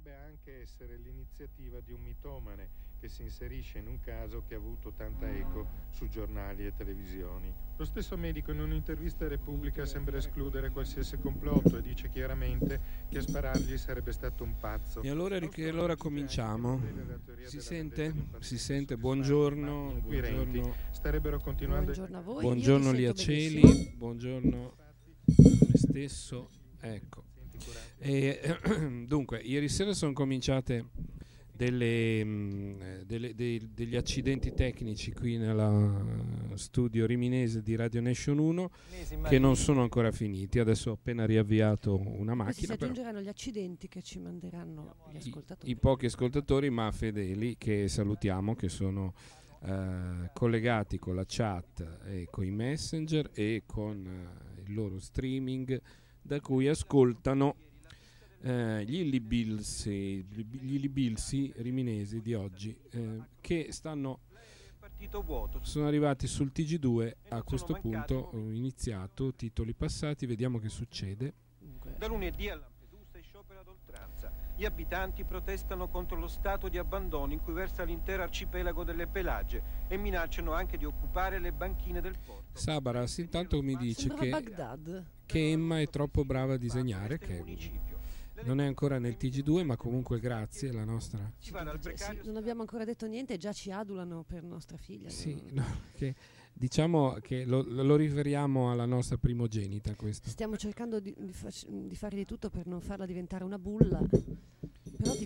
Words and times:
Potrebbe 0.00 0.16
anche 0.24 0.62
essere 0.62 0.96
l'iniziativa 0.96 1.78
di 1.80 1.92
un 1.92 2.00
mitomane 2.00 2.88
che 2.98 3.10
si 3.10 3.20
inserisce 3.20 3.78
in 3.78 3.86
un 3.86 4.00
caso 4.00 4.42
che 4.46 4.54
ha 4.54 4.56
avuto 4.56 4.94
tanta 4.94 5.28
eco 5.30 5.66
su 5.90 6.08
giornali 6.08 6.64
e 6.64 6.72
televisioni. 6.72 7.52
Lo 7.76 7.84
stesso 7.84 8.16
medico 8.16 8.50
in 8.50 8.60
un'intervista 8.60 9.26
a 9.26 9.28
Repubblica 9.28 9.84
sembra 9.84 10.16
escludere 10.16 10.70
qualsiasi 10.70 11.18
complotto 11.18 11.76
e 11.76 11.82
dice 11.82 12.08
chiaramente 12.08 12.80
che 13.10 13.18
a 13.18 13.20
sparargli 13.20 13.76
sarebbe 13.76 14.12
stato 14.12 14.42
un 14.42 14.56
pazzo. 14.56 15.02
E 15.02 15.10
allora, 15.10 15.36
e 15.36 15.68
allora 15.68 15.96
cominciamo. 15.96 16.80
Si 17.44 17.60
sente? 17.60 18.14
Si 18.38 18.56
sente? 18.56 18.96
Buongiorno. 18.96 20.00
Buongiorno. 20.00 20.74
Starebbero 20.92 21.38
continuando. 21.40 21.92
Buongiorno 21.92 22.16
a 22.16 22.22
voi. 22.22 22.42
Buongiorno 22.42 22.92
Liaceli. 22.92 23.92
Buongiorno 23.96 24.76
a 24.78 24.94
me 25.26 25.76
stesso. 25.76 26.48
Ecco. 26.80 27.29
E, 27.98 28.58
dunque, 29.06 29.38
ieri 29.38 29.68
sera 29.68 29.92
sono 29.92 30.12
cominciate 30.12 30.86
delle, 31.60 32.24
mh, 32.24 33.02
delle, 33.04 33.34
dei, 33.34 33.70
degli 33.74 33.94
accidenti 33.94 34.54
tecnici 34.54 35.12
qui 35.12 35.36
nel 35.36 36.54
studio 36.54 37.04
riminese 37.04 37.60
di 37.60 37.76
Radio 37.76 38.00
Nation 38.00 38.38
1 38.38 38.70
che 39.28 39.38
non 39.38 39.56
sono 39.56 39.82
ancora 39.82 40.10
finiti. 40.10 40.58
Adesso 40.58 40.90
ho 40.90 40.94
appena 40.94 41.26
riavviato 41.26 41.98
una 41.98 42.34
macchina. 42.34 42.74
Si 42.74 42.82
aggiungeranno 42.82 43.20
gli 43.20 43.28
accidenti 43.28 43.88
che 43.88 44.00
ci 44.02 44.18
manderanno 44.18 44.96
gli 45.12 45.16
ascoltatori. 45.16 45.70
I, 45.70 45.74
I, 45.74 45.76
pochi 45.76 46.06
ascoltatori, 46.06 46.70
ma 46.70 46.90
fedeli, 46.92 47.56
che 47.58 47.88
salutiamo, 47.88 48.54
che 48.54 48.70
sono 48.70 49.12
eh, 49.62 50.30
collegati 50.32 50.98
con 50.98 51.14
la 51.14 51.24
chat 51.26 51.98
e 52.06 52.26
con 52.30 52.46
i 52.46 52.50
messenger 52.50 53.28
e 53.34 53.64
con 53.66 54.06
eh, 54.06 54.62
il 54.62 54.72
loro 54.72 54.98
streaming 54.98 55.78
da 56.30 56.40
cui 56.40 56.68
ascoltano 56.68 57.56
eh, 58.42 58.84
gli 58.84 59.00
illibilsi, 59.00 60.24
gli 60.30 60.74
illibilsi 60.74 61.52
riminesi 61.56 62.20
di 62.20 62.34
oggi 62.34 62.78
eh, 62.90 63.20
che 63.40 63.72
stanno 63.72 64.20
sono 65.62 65.86
arrivati 65.88 66.28
sul 66.28 66.52
TG2 66.54 67.14
a 67.30 67.42
questo 67.42 67.72
punto 67.80 68.30
ho 68.32 68.52
iniziato 68.52 69.34
titoli 69.34 69.74
passati 69.74 70.26
vediamo 70.26 70.58
che 70.58 70.68
succede. 70.68 71.34
Da 71.98 72.06
lunedì 72.06 72.48
a 72.48 72.54
Lampedusa 72.54 73.18
è 73.18 73.22
sciopero 73.22 73.60
ad 73.60 73.66
oltranza 73.66 74.32
gli 74.60 74.66
abitanti 74.66 75.24
protestano 75.24 75.88
contro 75.88 76.18
lo 76.18 76.28
stato 76.28 76.68
di 76.68 76.76
abbandono 76.76 77.32
in 77.32 77.40
cui 77.40 77.54
versa 77.54 77.82
l'intero 77.82 78.22
arcipelago 78.22 78.84
delle 78.84 79.06
Pelagie 79.06 79.62
e 79.88 79.96
minacciano 79.96 80.52
anche 80.52 80.76
di 80.76 80.84
occupare 80.84 81.38
le 81.38 81.50
banchine 81.50 82.02
del 82.02 82.18
porto. 82.18 82.58
Sabaras 82.58 83.16
intanto 83.18 83.62
mi 83.62 83.74
dice 83.74 84.12
che, 84.12 84.28
che 85.30 85.50
Emma 85.52 85.80
è 85.80 85.88
troppo 85.88 86.24
brava 86.24 86.54
a 86.54 86.56
disegnare 86.56 87.16
che 87.18 87.44
non 88.42 88.60
è 88.60 88.66
ancora 88.66 88.98
nel 88.98 89.16
TG2, 89.16 89.64
ma 89.64 89.76
comunque 89.76 90.18
grazie 90.18 90.70
alla 90.70 90.82
nostra. 90.82 91.30
Sì, 91.38 91.52
non 92.24 92.36
abbiamo 92.36 92.62
ancora 92.62 92.84
detto 92.84 93.06
niente, 93.06 93.36
già 93.36 93.52
ci 93.52 93.70
adulano 93.70 94.24
per 94.24 94.42
nostra 94.42 94.76
figlia. 94.76 95.08
Sì, 95.08 95.40
no, 95.52 95.64
che, 95.94 96.16
diciamo 96.52 97.18
che 97.20 97.44
lo, 97.44 97.62
lo, 97.62 97.94
riferiamo 97.94 98.72
alla 98.72 98.86
nostra 98.86 99.18
primogenita. 99.18 99.94
Questo. 99.94 100.30
Stiamo 100.30 100.56
cercando 100.56 100.98
di, 100.98 101.14
di, 101.16 101.32
fac- 101.32 101.68
di, 101.68 101.94
fare 101.94 102.16
di 102.16 102.24
tutto 102.24 102.50
per 102.50 102.66
non 102.66 102.80
farla 102.80 103.06
diventare 103.06 103.44
una 103.44 103.58
bulla. 103.58 104.00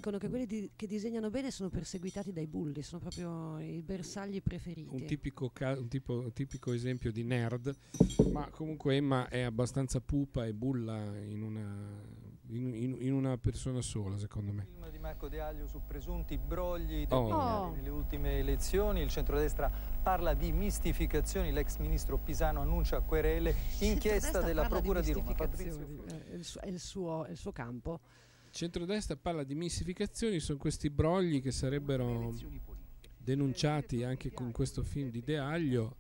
Dicono 0.05 0.20
che 0.20 0.28
quelli 0.28 0.44
di, 0.44 0.70
che 0.77 0.86
disegnano 0.86 1.30
bene 1.30 1.50
sono 1.50 1.70
perseguitati 1.70 2.30
dai 2.30 2.47
bulli, 2.47 2.83
sono 2.83 3.00
proprio 3.00 3.58
i 3.58 3.80
bersagli 3.80 4.42
preferiti. 4.42 4.94
Un 4.94 5.06
tipico, 5.06 5.48
ca- 5.48 5.78
un 5.78 5.88
tipo, 5.88 6.30
tipico 6.30 6.74
esempio 6.74 7.11
di 7.11 7.24
nerd, 7.24 7.74
ma 8.30 8.46
comunque 8.50 8.96
Emma 8.96 9.28
è 9.28 9.41
abbastanza 9.41 10.02
pupa 10.02 10.44
e 10.44 10.52
bulla 10.52 11.16
in 11.20 11.41
una 11.41 12.22
in, 12.48 12.74
in, 12.74 12.96
in, 13.00 13.12
una 13.14 13.38
persona 13.38 13.80
sola, 13.80 14.19
secondo 14.19 14.52
me. 14.52 14.64
Il 14.64 14.74
film 14.74 14.91
di 14.91 14.98
Marco 14.98 15.28
De 15.28 15.41
Aglio 15.41 15.66
su 15.66 15.80
presunti 15.86 16.36
brogli 16.36 17.06
oh. 17.08 17.70
nelle 17.70 17.89
ultime 17.89 18.39
elezioni. 18.39 19.00
Il 19.00 19.08
centrodestra 19.08 19.70
parla 20.02 20.34
di 20.34 20.52
mistificazioni. 20.52 21.50
L'ex 21.50 21.78
ministro 21.78 22.18
Pisano 22.18 22.61
annuncia 22.61 23.01
querele. 23.01 23.55
Inchiesta 23.78 24.42
della 24.42 24.68
Procura 24.68 25.01
di, 25.01 25.07
di 25.07 25.12
Roma. 25.12 25.34
È 25.34 26.34
il, 26.34 26.45
suo, 26.45 26.61
è, 26.61 26.68
il 26.68 26.78
suo, 26.78 27.24
è 27.24 27.30
il 27.30 27.36
suo 27.39 27.52
campo. 27.52 28.01
Centrodestra 28.54 29.16
parla 29.16 29.42
di 29.42 29.56
mistificazioni. 29.56 30.38
Sono 30.38 30.58
questi 30.58 30.88
brogli 30.88 31.42
che 31.42 31.50
sarebbero 31.50 32.32
denunciati 33.16 34.04
anche 34.04 34.30
con 34.30 34.52
questo 34.52 34.84
film 34.84 35.10
di 35.10 35.24
De 35.24 35.38
Aglio 35.38 35.96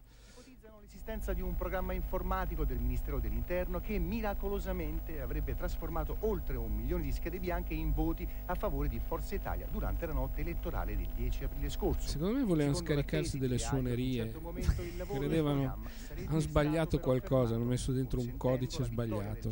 l'esistenza 0.94 1.32
di 1.32 1.42
un 1.42 1.56
programma 1.56 1.92
informatico 1.92 2.64
del 2.64 2.78
Ministero 2.78 3.18
dell'Interno 3.18 3.80
che 3.80 3.98
miracolosamente 3.98 5.20
avrebbe 5.20 5.56
trasformato 5.56 6.18
oltre 6.20 6.56
un 6.56 6.72
milione 6.72 7.02
di 7.02 7.10
schede 7.10 7.40
bianche 7.40 7.74
in 7.74 7.92
voti 7.92 8.26
a 8.46 8.54
favore 8.54 8.88
di 8.88 9.00
Forza 9.00 9.34
Italia 9.34 9.66
durante 9.68 10.06
la 10.06 10.12
notte 10.12 10.42
elettorale 10.42 10.96
del 10.96 11.08
10 11.14 11.44
aprile 11.44 11.68
scorso. 11.68 12.06
Secondo 12.08 12.38
me 12.38 12.44
volevano 12.44 12.76
scaricarsi 12.76 13.38
delle 13.38 13.58
suonerie. 13.58 14.30
Certo 14.30 14.52
Credevano 15.14 15.82
hanno 16.26 16.40
sbagliato 16.40 17.00
qualcosa, 17.00 17.56
hanno 17.56 17.64
messo 17.64 17.90
dentro 17.90 18.20
un 18.20 18.36
codice 18.36 18.84
sbagliato. 18.84 19.50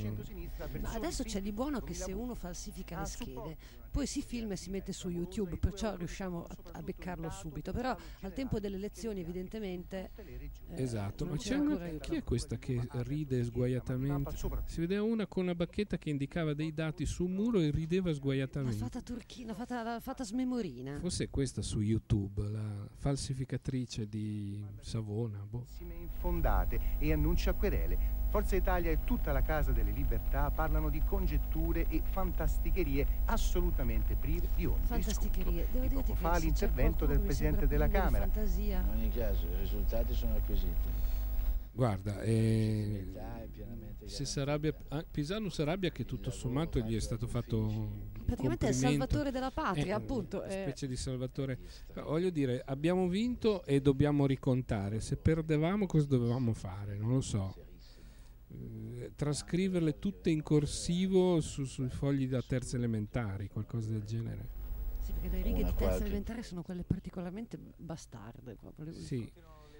Ma 0.80 0.92
adesso 0.92 1.24
c'è 1.24 1.40
di 1.40 1.50
buono 1.50 1.80
che 1.80 1.94
se 1.94 2.12
uno 2.12 2.36
falsifica 2.36 3.00
le 3.00 3.06
schede 3.06 3.56
poi 3.92 4.06
si 4.06 4.22
filma 4.22 4.54
e 4.54 4.56
si 4.56 4.70
mette 4.70 4.92
su 4.94 5.10
YouTube, 5.10 5.58
perciò 5.58 5.94
riusciamo 5.96 6.44
a, 6.44 6.56
a 6.72 6.82
beccarlo 6.82 7.30
subito. 7.30 7.72
Però 7.72 7.94
al 8.20 8.32
tempo 8.32 8.58
delle 8.58 8.76
elezioni 8.76 9.20
evidentemente... 9.20 10.10
Eh, 10.16 10.50
esatto, 10.82 11.26
ma 11.26 11.36
c'è 11.36 11.56
una, 11.56 11.76
chi 11.98 12.16
è 12.16 12.24
questa 12.24 12.56
che 12.56 12.80
ride 12.90 13.44
sguaiatamente? 13.44 14.34
Si 14.64 14.80
vedeva 14.80 15.02
una 15.02 15.26
con 15.26 15.42
una 15.44 15.54
bacchetta 15.54 15.98
che 15.98 16.08
indicava 16.08 16.54
dei 16.54 16.72
dati 16.72 17.04
su 17.04 17.26
un 17.26 17.32
muro 17.32 17.60
e 17.60 17.70
rideva 17.70 18.12
sguaiatamente. 18.14 18.78
La 18.78 18.84
fata 18.86 19.02
turchina, 19.02 19.52
fata, 19.52 19.82
la 19.82 20.00
fata 20.00 20.24
smemorina. 20.24 20.98
Forse 20.98 21.24
è 21.24 21.30
questa 21.30 21.60
su 21.60 21.80
YouTube, 21.80 22.48
la 22.48 22.88
falsificatrice 22.96 24.08
di 24.08 24.58
Savona. 24.80 25.46
Boh. 25.48 25.66
Infondate 26.00 26.96
e 26.98 27.12
annuncia 27.12 27.52
querele 27.52 28.21
Forza 28.32 28.56
Italia 28.56 28.90
e 28.90 29.04
tutta 29.04 29.30
la 29.30 29.42
Casa 29.42 29.72
delle 29.72 29.90
Libertà 29.90 30.50
parlano 30.50 30.88
di 30.88 31.02
congetture 31.04 31.86
e 31.90 32.00
fantasticherie 32.02 33.06
assolutamente 33.26 34.14
prive 34.14 34.48
di 34.56 34.64
ogni 34.64 34.86
Fantasticherie. 34.86 35.66
Devo 35.70 35.86
di 35.86 35.94
poco 35.96 36.14
fa 36.14 36.38
l'intervento 36.38 37.04
del 37.04 37.20
Presidente 37.20 37.66
della 37.66 37.88
Camera. 37.88 38.24
In 38.24 38.84
ogni 38.94 39.10
caso 39.10 39.44
i 39.44 39.56
risultati 39.58 40.14
sono 40.14 40.36
acquisiti. 40.36 40.88
Guarda, 41.72 42.22
eh, 42.22 43.12
se 44.06 44.24
s'arrabbia, 44.24 44.74
Pisano 45.10 45.50
si 45.50 45.60
arrabbia 45.60 45.90
che 45.90 46.06
tutto 46.06 46.30
sommato 46.30 46.78
gli 46.78 46.96
è 46.96 47.00
stato 47.00 47.26
fatto 47.26 48.10
praticamente 48.24 48.64
è 48.64 48.70
il 48.70 48.74
salvatore 48.74 49.30
della 49.30 49.50
patria, 49.50 49.84
eh, 49.84 49.90
appunto. 49.90 50.38
Una 50.38 50.46
eh. 50.46 50.62
specie 50.62 50.86
di 50.86 50.96
salvatore. 50.96 51.58
Però, 51.92 52.06
voglio 52.08 52.30
dire, 52.30 52.62
abbiamo 52.64 53.08
vinto 53.08 53.62
e 53.66 53.82
dobbiamo 53.82 54.24
ricontare. 54.24 55.02
Se 55.02 55.18
perdevamo, 55.18 55.84
cosa 55.84 56.06
dovevamo 56.06 56.54
fare? 56.54 56.96
Non 56.96 57.10
lo 57.10 57.20
so. 57.20 57.70
Eh, 58.52 59.12
trascriverle 59.16 59.98
tutte 59.98 60.30
in 60.30 60.42
corsivo 60.42 61.40
su, 61.40 61.64
sui 61.64 61.88
fogli 61.88 62.28
da 62.28 62.42
terza 62.42 62.76
elementari, 62.76 63.48
qualcosa 63.48 63.90
del 63.90 64.04
genere. 64.04 64.60
Sì, 65.00 65.12
perché 65.12 65.28
le 65.28 65.42
righe 65.42 65.64
di 65.64 65.74
terza 65.74 66.04
elementare 66.04 66.42
sono 66.42 66.62
quelle 66.62 66.84
particolarmente 66.84 67.58
bastarde. 67.76 68.54
Proprio. 68.54 68.92
Sì, 68.92 69.30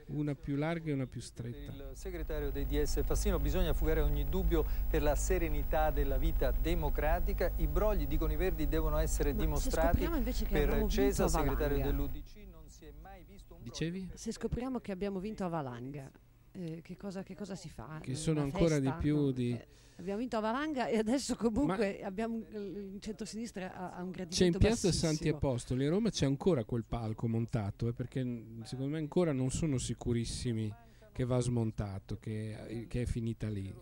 una 0.06 0.34
più 0.34 0.56
larga 0.56 0.90
e 0.90 0.94
una 0.94 1.06
più 1.06 1.20
stretta. 1.20 1.72
Il 1.72 1.90
segretario 1.92 2.50
dei 2.50 2.66
DS 2.66 3.04
Fassino, 3.04 3.38
bisogna 3.38 3.72
fugare 3.72 4.00
ogni 4.00 4.28
dubbio 4.28 4.64
per 4.88 5.02
la 5.02 5.14
serenità 5.14 5.90
della 5.90 6.16
vita 6.16 6.50
democratica. 6.50 7.52
I 7.56 7.66
brogli, 7.68 8.06
dicono 8.06 8.32
i 8.32 8.36
Verdi, 8.36 8.66
devono 8.66 8.98
essere 8.98 9.32
Ma 9.32 9.40
dimostrati 9.40 10.08
per 10.48 10.86
Cesa, 10.86 11.28
segretario 11.28 11.78
dell'UDC. 11.78 12.36
Non 12.50 12.68
si 12.68 12.86
è 12.86 12.92
mai 13.00 13.24
visto 13.24 13.54
un 13.54 13.62
Dicevi? 13.62 14.10
Se 14.14 14.32
scopriamo 14.32 14.80
che 14.80 14.90
abbiamo 14.90 15.20
vinto 15.20 15.44
a 15.44 15.48
Valanga 15.48 16.10
eh, 16.52 16.80
che, 16.82 16.96
cosa, 16.96 17.22
che, 17.22 17.34
cosa, 17.34 17.54
si 17.54 17.68
fa? 17.68 17.98
Che 18.02 18.14
sono 18.14 18.40
ancora 18.40 18.76
festa? 18.76 18.90
di 18.90 19.02
più 19.02 19.16
no. 19.16 19.30
di... 19.30 19.52
Eh, 19.52 19.66
abbiamo 19.96 20.18
vinto 20.18 20.36
a 20.36 20.40
Valanga 20.40 20.86
e 20.86 20.98
adesso 20.98 21.34
comunque 21.36 21.98
Ma 22.00 22.06
abbiamo 22.06 22.44
il 22.52 22.98
centro-sinistra 23.00 23.94
a, 23.94 24.02
un 24.02 24.10
gradimento 24.10 24.36
C'è 24.36 24.44
in 24.44 24.58
piazza 24.58 24.88
bassissimo. 24.88 25.12
Santi 25.12 25.28
Apostoli 25.28 25.86
a 25.86 25.90
Roma 25.90 26.10
c'è 26.10 26.26
ancora 26.26 26.64
quel 26.64 26.84
palco 26.84 27.26
montato 27.28 27.88
eh, 27.88 27.92
perché 27.92 28.20
secondo 28.64 28.92
me 28.92 28.98
ancora 28.98 29.32
non 29.32 29.50
sono 29.50 29.78
sicurissimi 29.78 30.72
che 31.12 31.24
va 31.24 31.38
smontato, 31.40 32.16
che, 32.18 32.86
che 32.88 33.02
è 33.02 33.04
finita 33.04 33.48
lì. 33.48 33.72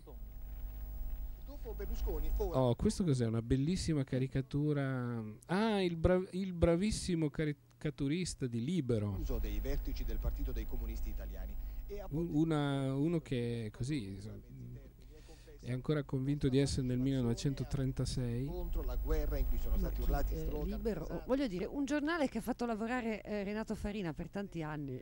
Oh, 2.36 2.74
questo 2.74 3.04
cos'è? 3.04 3.26
Una 3.26 3.42
bellissima 3.42 4.02
caricatura. 4.02 5.22
Ah, 5.46 5.80
il, 5.80 5.96
bra- 5.96 6.22
il 6.32 6.52
bravissimo 6.52 7.30
caricaturista 7.30 8.46
di 8.46 8.64
Libero. 8.64 9.16
Uso 9.20 9.38
dei 9.38 9.60
vertici 9.60 10.02
del 10.04 10.18
Partito 10.18 10.50
dei 10.50 10.66
Comunisti 10.66 11.10
Italiani 11.10 11.54
una, 12.10 12.94
uno 12.94 13.20
che 13.20 13.66
è 13.66 13.70
così 13.70 14.18
è 15.60 15.72
ancora 15.72 16.02
convinto 16.04 16.48
di 16.48 16.58
essere 16.58 16.86
nel 16.86 16.98
1936 16.98 18.46
contro 18.46 18.82
la 18.82 18.96
guerra 18.96 19.36
in 19.36 19.46
cui 19.46 19.58
sono 19.58 19.76
stati 19.76 20.00
urlati 20.00 20.34
eh, 20.34 20.64
libero, 20.64 21.22
voglio 21.26 21.46
dire 21.46 21.66
un 21.66 21.84
giornale 21.84 22.28
che 22.28 22.38
ha 22.38 22.40
fatto 22.40 22.64
lavorare 22.64 23.22
eh, 23.22 23.44
Renato 23.44 23.74
Farina 23.74 24.14
per 24.14 24.30
tanti 24.30 24.62
anni 24.62 25.00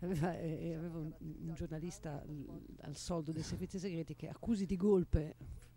aveva, 0.00 0.38
eh, 0.38 0.74
aveva 0.74 0.98
un, 0.98 1.12
un, 1.18 1.54
giornalista 1.54 2.22
l, 2.24 2.44
al 2.82 2.96
soldo 2.96 3.32
dei 3.32 3.42
servizi 3.42 3.78
segreti 3.78 4.14
che 4.14 4.28
accusi 4.28 4.64
di 4.64 4.76
golpe 4.76 5.34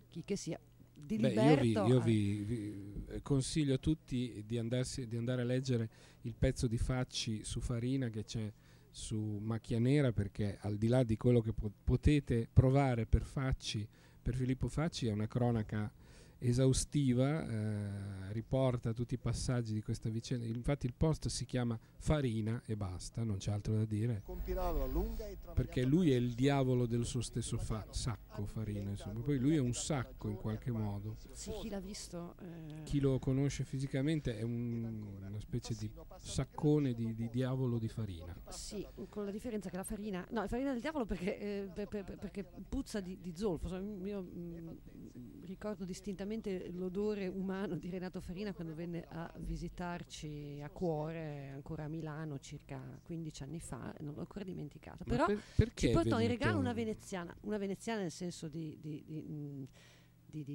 chi 0.09 0.23
che 0.23 0.35
sia 0.35 0.59
di 0.93 1.17
Beh, 1.17 1.29
Liberto. 1.29 1.63
io 1.63 1.83
vi, 1.83 1.87
io 1.87 1.97
eh, 1.97 2.01
vi- 2.01 2.43
vi 2.43 3.21
consiglio 3.21 3.73
a 3.73 3.77
tutti 3.77 4.43
di, 4.45 4.57
andarsi- 4.57 5.07
di 5.07 5.17
andare 5.17 5.41
a 5.41 5.45
leggere 5.45 5.89
il 6.21 6.35
pezzo 6.37 6.67
di 6.67 6.77
Facci 6.77 7.43
su 7.43 7.59
Farina 7.59 8.09
che 8.09 8.23
c'è 8.23 8.51
su 8.93 9.39
Macchia 9.41 9.79
Nera 9.79 10.11
perché 10.11 10.59
al 10.61 10.77
di 10.77 10.87
là 10.87 11.03
di 11.03 11.17
quello 11.17 11.41
che 11.41 11.51
po- 11.51 11.71
potete 11.83 12.47
provare 12.53 13.07
per 13.07 13.23
Facci, 13.23 13.85
per 14.21 14.35
Filippo 14.35 14.67
Facci 14.67 15.07
è 15.07 15.11
una 15.11 15.27
cronaca 15.27 15.91
esaustiva, 16.47 17.47
eh, 17.47 18.31
riporta 18.33 18.93
tutti 18.93 19.13
i 19.13 19.17
passaggi 19.17 19.73
di 19.73 19.81
questa 19.81 20.09
vicenda. 20.09 20.45
Infatti 20.45 20.85
il 20.85 20.93
post 20.95 21.27
si 21.27 21.45
chiama 21.45 21.79
Farina 21.97 22.61
e 22.65 22.75
basta, 22.75 23.23
non 23.23 23.37
c'è 23.37 23.51
altro 23.51 23.75
da 23.75 23.85
dire. 23.85 24.23
Perché 25.53 25.83
lui 25.85 26.11
è 26.11 26.15
il 26.15 26.33
diavolo 26.33 26.85
del 26.85 27.05
suo 27.05 27.21
stesso 27.21 27.57
fa- 27.57 27.85
sacco, 27.91 28.45
Farina. 28.45 28.89
Insomma. 28.91 29.19
Poi 29.21 29.37
lui 29.39 29.55
è 29.55 29.59
un 29.59 29.73
sacco 29.73 30.29
in 30.29 30.35
qualche 30.35 30.71
modo. 30.71 31.17
sì, 31.31 31.51
chi 31.61 31.69
l'ha 31.69 31.79
visto 31.79 32.35
eh, 32.41 32.83
Chi 32.83 32.99
lo 32.99 33.19
conosce 33.19 33.63
fisicamente 33.63 34.37
è 34.37 34.41
un- 34.41 35.05
una 35.27 35.39
specie 35.39 35.73
di 35.75 35.89
saccone 36.19 36.93
di, 36.93 37.13
di 37.13 37.29
diavolo 37.29 37.77
di 37.79 37.87
farina. 37.87 38.35
Sì, 38.49 38.85
con 39.09 39.25
la 39.25 39.31
differenza 39.31 39.69
che 39.69 39.77
la 39.77 39.83
farina, 39.83 40.25
no, 40.31 40.41
la 40.41 40.47
farina 40.47 40.71
del 40.71 40.81
diavolo 40.81 41.05
perché, 41.05 41.37
eh, 41.39 41.69
per- 41.73 41.87
per- 41.87 42.03
per- 42.03 42.17
perché 42.17 42.43
puzza 42.43 42.99
di, 42.99 43.17
di 43.21 43.33
zolfo. 43.35 43.75
Io 44.03 44.21
mm, 44.21 44.69
ricordo 45.45 45.85
distintamente 45.85 46.31
l'odore 46.73 47.27
umano 47.27 47.75
di 47.75 47.89
Renato 47.89 48.19
Farina 48.21 48.53
quando 48.53 48.73
venne 48.73 49.05
a 49.09 49.31
visitarci 49.37 50.61
a 50.63 50.69
cuore, 50.69 51.49
ancora 51.49 51.83
a 51.83 51.87
Milano 51.87 52.39
circa 52.39 52.81
15 53.03 53.43
anni 53.43 53.59
fa, 53.59 53.93
non 53.99 54.13
l'ho 54.13 54.21
ancora 54.21 54.43
dimenticato. 54.43 55.03
Però 55.03 55.25
per- 55.25 55.73
ci 55.73 55.89
portò 55.89 56.19
in 56.19 56.27
regalo 56.27 56.57
una 56.59 56.73
veneziana, 56.73 57.35
una 57.41 57.57
veneziana 57.57 58.01
nel 58.01 58.11
senso 58.11 58.47
di, 58.47 58.77
di- 58.79 59.03
di, 59.05 59.25
mm, 59.29 59.63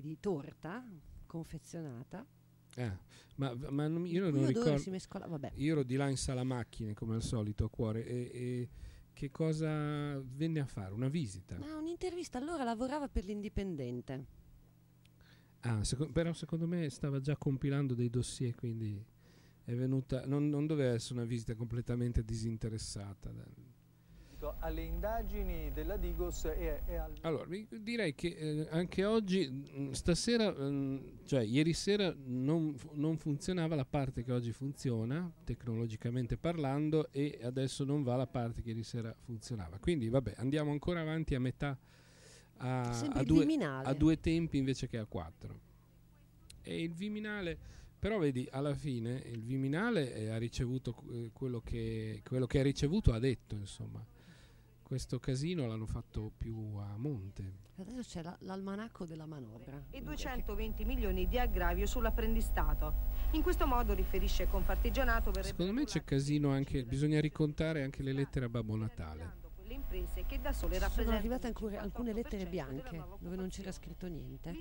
di- 0.01 0.19
torta 0.21 0.85
confezionata. 1.27 2.27
Eh, 2.75 2.93
ma, 3.37 3.55
ma 3.71 3.87
io 3.87 4.21
non 4.31 4.35
odore 4.35 4.47
ricordo. 4.47 4.91
mescola. 4.91 5.27
Io 5.55 5.73
ero 5.73 5.83
di 5.83 5.97
là 5.97 6.09
in 6.09 6.17
sala 6.17 6.45
macchine 6.45 6.95
come 6.95 7.15
al 7.15 7.23
solito 7.23 7.65
a 7.65 7.71
cuore 7.71 8.05
e, 8.07 8.31
e 8.33 8.69
che 9.13 9.31
cosa 9.33 10.21
venne 10.21 10.61
a 10.61 10.67
fare? 10.67 10.93
Una 10.95 11.09
visita. 11.09 11.57
Ma 11.59 11.75
un'intervista, 11.77 12.39
allora 12.39 12.63
lavorava 12.63 13.09
per 13.09 13.25
l'Indipendente. 13.25 14.27
Ah, 15.61 15.83
seco- 15.83 16.09
però 16.11 16.33
secondo 16.33 16.67
me 16.67 16.89
stava 16.89 17.21
già 17.21 17.37
compilando 17.37 17.95
dei 17.95 18.11
dossier, 18.11 18.55
quindi 18.55 19.05
è 19.65 19.75
venuta. 19.75 20.25
Non, 20.27 20.49
non 20.49 20.67
doveva 20.67 20.95
essere 20.95 21.21
una 21.21 21.29
visita 21.29 21.55
completamente 21.55 22.25
disinteressata. 22.25 23.31
Alle 24.61 24.83
indagini 24.83 25.73
della 25.73 25.97
Digos 25.97 26.45
e, 26.45 26.83
e 26.87 26.95
al... 26.95 27.13
Allora, 27.23 27.49
direi 27.81 28.15
che 28.15 28.29
eh, 28.29 28.69
anche 28.71 29.05
oggi, 29.05 29.49
mh, 29.49 29.91
stasera, 29.91 30.53
mh, 30.53 31.25
cioè 31.25 31.43
ieri 31.43 31.73
sera 31.73 32.15
non, 32.25 32.73
non 32.93 33.17
funzionava 33.19 33.75
la 33.75 33.85
parte 33.85 34.23
che 34.23 34.31
oggi 34.31 34.53
funziona, 34.53 35.29
tecnologicamente 35.43 36.37
parlando, 36.37 37.11
e 37.11 37.41
adesso 37.43 37.83
non 37.83 38.05
va 38.05 38.15
la 38.15 38.29
parte 38.29 38.63
che 38.63 38.69
ieri 38.69 38.85
sera 38.85 39.13
funzionava. 39.13 39.79
Quindi 39.81 40.09
vabbè, 40.09 40.35
andiamo 40.37 40.71
ancora 40.71 41.01
avanti 41.01 41.35
a 41.35 41.41
metà, 41.41 41.77
a, 42.59 42.93
Sembra 42.93 43.21
a 43.21 43.25
due, 43.25 43.47
a 43.65 43.95
due 43.95 44.21
tempi 44.21 44.59
invece 44.59 44.87
che 44.87 44.99
a 44.99 45.05
quattro. 45.05 45.61
E 46.63 46.83
il 46.83 46.93
Viminale, 46.93 47.57
però 47.99 48.19
vedi, 48.19 48.47
alla 48.51 48.75
fine 48.75 49.23
il 49.27 49.43
Viminale 49.43 50.15
eh, 50.15 50.29
ha 50.29 50.37
ricevuto 50.39 50.95
eh, 51.11 51.31
quello, 51.33 51.61
che, 51.61 52.23
quello 52.27 52.47
che 52.47 52.61
ha 52.61 52.63
ricevuto, 52.63 53.13
ha 53.13 53.19
detto, 53.19 53.55
insomma. 53.57 54.05
Questo 54.83 55.19
casino 55.19 55.67
l'hanno 55.67 55.85
fatto 55.85 56.33
più 56.35 56.57
a 56.77 56.97
monte. 56.97 57.67
Adesso 57.77 58.09
c'è 58.09 58.23
la- 58.23 58.37
l'almanacco 58.41 59.05
della 59.05 59.27
manovra. 59.27 59.85
e 59.91 60.01
220 60.01 60.85
milioni 60.87 61.29
di 61.29 61.39
aggravio 61.39 61.85
sull'apprendistato. 61.87 62.95
In 63.33 63.43
questo 63.43 63.67
modo, 63.67 63.93
riferisce 63.93 64.49
Confartigianato, 64.49 65.31
verrebbe 65.31 65.49
Secondo 65.49 65.73
me 65.73 65.85
c'è 65.85 66.05
casino 66.05 66.51
anche, 66.51 66.85
bisogna 66.85 67.21
ricontare 67.21 67.83
anche 67.83 68.03
le 68.03 68.13
lettere 68.13 68.47
a 68.47 68.49
Babbo 68.49 68.77
Natale. 68.77 69.48
Quelle 69.69 69.75
imprese 69.75 70.25
che 70.27 70.41
da 70.41 70.53
sole 70.53 70.79
Sono 70.81 71.11
arrivate 71.11 71.47
ancora 71.47 71.81
alcune 71.81 72.13
58% 72.13 72.15
lettere 72.15 72.47
bianche 72.47 73.05
dove 73.21 73.37
non 73.37 73.49
c'era 73.49 73.71
scritto 73.71 74.07
niente. 74.07 74.55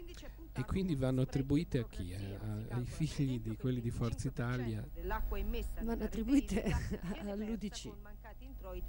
E 0.53 0.65
quindi 0.65 0.95
vanno 0.95 1.21
attribuite 1.21 1.79
a 1.79 1.87
chi? 1.87 2.11
Eh? 2.11 2.35
A- 2.35 2.75
ai 2.75 2.85
figli 2.85 3.39
di 3.39 3.55
quelli 3.55 3.79
di 3.79 3.89
Forza 3.89 4.27
25% 4.27 4.31
Italia. 4.31 4.87
Vanno 5.83 6.03
attribuite 6.03 6.63
all'UDC. 7.25 7.91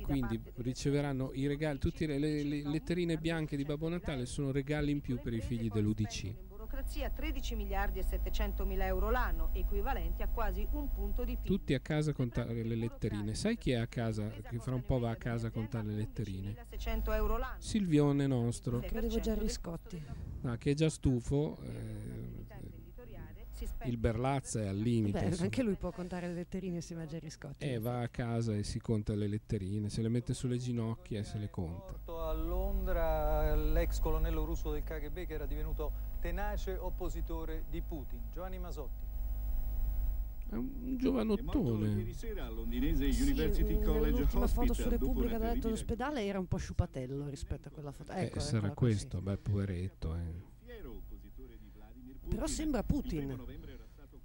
Quindi 0.02 0.42
riceveranno 0.56 1.30
i 1.34 1.46
regali, 1.46 1.78
tutte 1.78 2.06
le, 2.06 2.18
le- 2.18 2.42
le 2.42 2.62
letterine 2.68 3.16
bianche 3.16 3.56
di 3.56 3.64
Babbo 3.64 3.88
Natale 3.88 4.26
sono 4.26 4.50
regali 4.50 4.90
in 4.90 5.00
più 5.00 5.20
per 5.20 5.32
i 5.32 5.40
figli 5.40 5.68
dell'UDC. 5.68 6.47
In 6.78 6.84
burocrazia 6.84 7.10
13 7.10 7.56
miliardi 7.56 7.98
e 7.98 8.04
700 8.04 8.64
mila 8.64 8.86
euro 8.86 9.10
l'anno, 9.10 9.50
equivalenti 9.52 10.22
a 10.22 10.28
quasi 10.28 10.64
un 10.70 10.88
punto 10.88 11.24
di 11.24 11.36
PIL. 11.36 11.44
Tutti 11.50 11.74
a 11.74 11.80
casa 11.80 12.12
a 12.12 12.14
contare 12.14 12.62
le 12.62 12.76
letterine. 12.76 13.34
Sai 13.34 13.58
chi 13.58 13.72
è 13.72 13.78
a 13.78 13.88
casa, 13.88 14.28
che 14.28 14.60
fra 14.60 14.76
un 14.76 14.84
po' 14.84 15.00
va 15.00 15.10
a 15.10 15.16
casa 15.16 15.48
a 15.48 15.50
contare 15.50 15.88
le 15.88 15.94
letterine? 15.94 16.54
11.600 16.70 17.14
euro 17.14 17.36
l'anno. 17.36 17.60
Silvione 17.60 18.28
nostro, 18.28 18.78
Credevo 18.78 19.18
già 19.18 19.34
Riscotti. 19.34 20.00
ah, 20.42 20.56
che 20.56 20.70
è 20.70 20.74
già 20.74 20.88
stufo. 20.88 21.58
eh, 21.64 22.46
il 23.84 23.96
Berlazza 23.96 24.60
è 24.60 24.66
al 24.66 24.76
limite. 24.76 25.28
Beh, 25.28 25.36
anche 25.38 25.62
lui 25.62 25.74
può 25.74 25.90
contare 25.90 26.26
le 26.28 26.34
letterine 26.34 26.76
insieme 26.76 27.02
a 27.02 27.06
Gerry 27.06 27.30
Scotti. 27.30 27.64
E 27.64 27.78
va 27.78 28.00
a 28.00 28.08
casa 28.08 28.54
e 28.54 28.62
si 28.62 28.78
conta 28.80 29.14
le 29.14 29.26
letterine, 29.26 29.88
se 29.88 30.02
le 30.02 30.08
mette 30.08 30.34
sulle 30.34 30.58
ginocchia 30.58 31.20
e 31.20 31.24
se 31.24 31.38
le 31.38 31.50
conta. 31.50 31.98
A 32.06 32.32
Londra 32.32 33.54
l'ex 33.54 33.98
colonnello 34.00 34.44
russo 34.44 34.70
del 34.70 34.82
KGB 34.82 35.26
che 35.26 35.32
era 35.34 35.46
divenuto 35.46 35.92
tenace 36.20 36.76
oppositore 36.76 37.64
di 37.70 37.80
Putin, 37.80 38.20
Giovanni 38.32 38.58
Masotti. 38.58 39.06
È 40.50 40.54
un 40.54 40.96
giovanottone. 40.96 42.12
Sì, 42.14 42.32
mm, 42.32 44.04
l'ultima 44.08 44.46
foto 44.46 44.72
su 44.72 44.88
Repubblica 44.88 45.36
da 45.38 45.52
letto 45.52 45.68
d'ospedale 45.68 46.24
era 46.24 46.38
un 46.38 46.46
po' 46.46 46.56
sciupatello 46.56 47.28
rispetto 47.28 47.68
a 47.68 47.70
quella 47.70 47.92
foto. 47.92 48.12
Eh, 48.12 48.22
Ecco, 48.24 48.40
sarà 48.40 48.58
eccola 48.68 48.74
così. 48.74 48.92
questo, 48.94 49.20
beh, 49.20 49.36
poveretto. 49.36 50.14
eh. 50.16 50.42
fiero 50.64 50.90
oppositore 50.94 51.58
di 51.58 51.70
Vladimir 51.74 52.14
Putin. 52.14 52.17
Però 52.28 52.46
sembra 52.46 52.80
Il 52.80 52.86
Putin. 52.86 53.36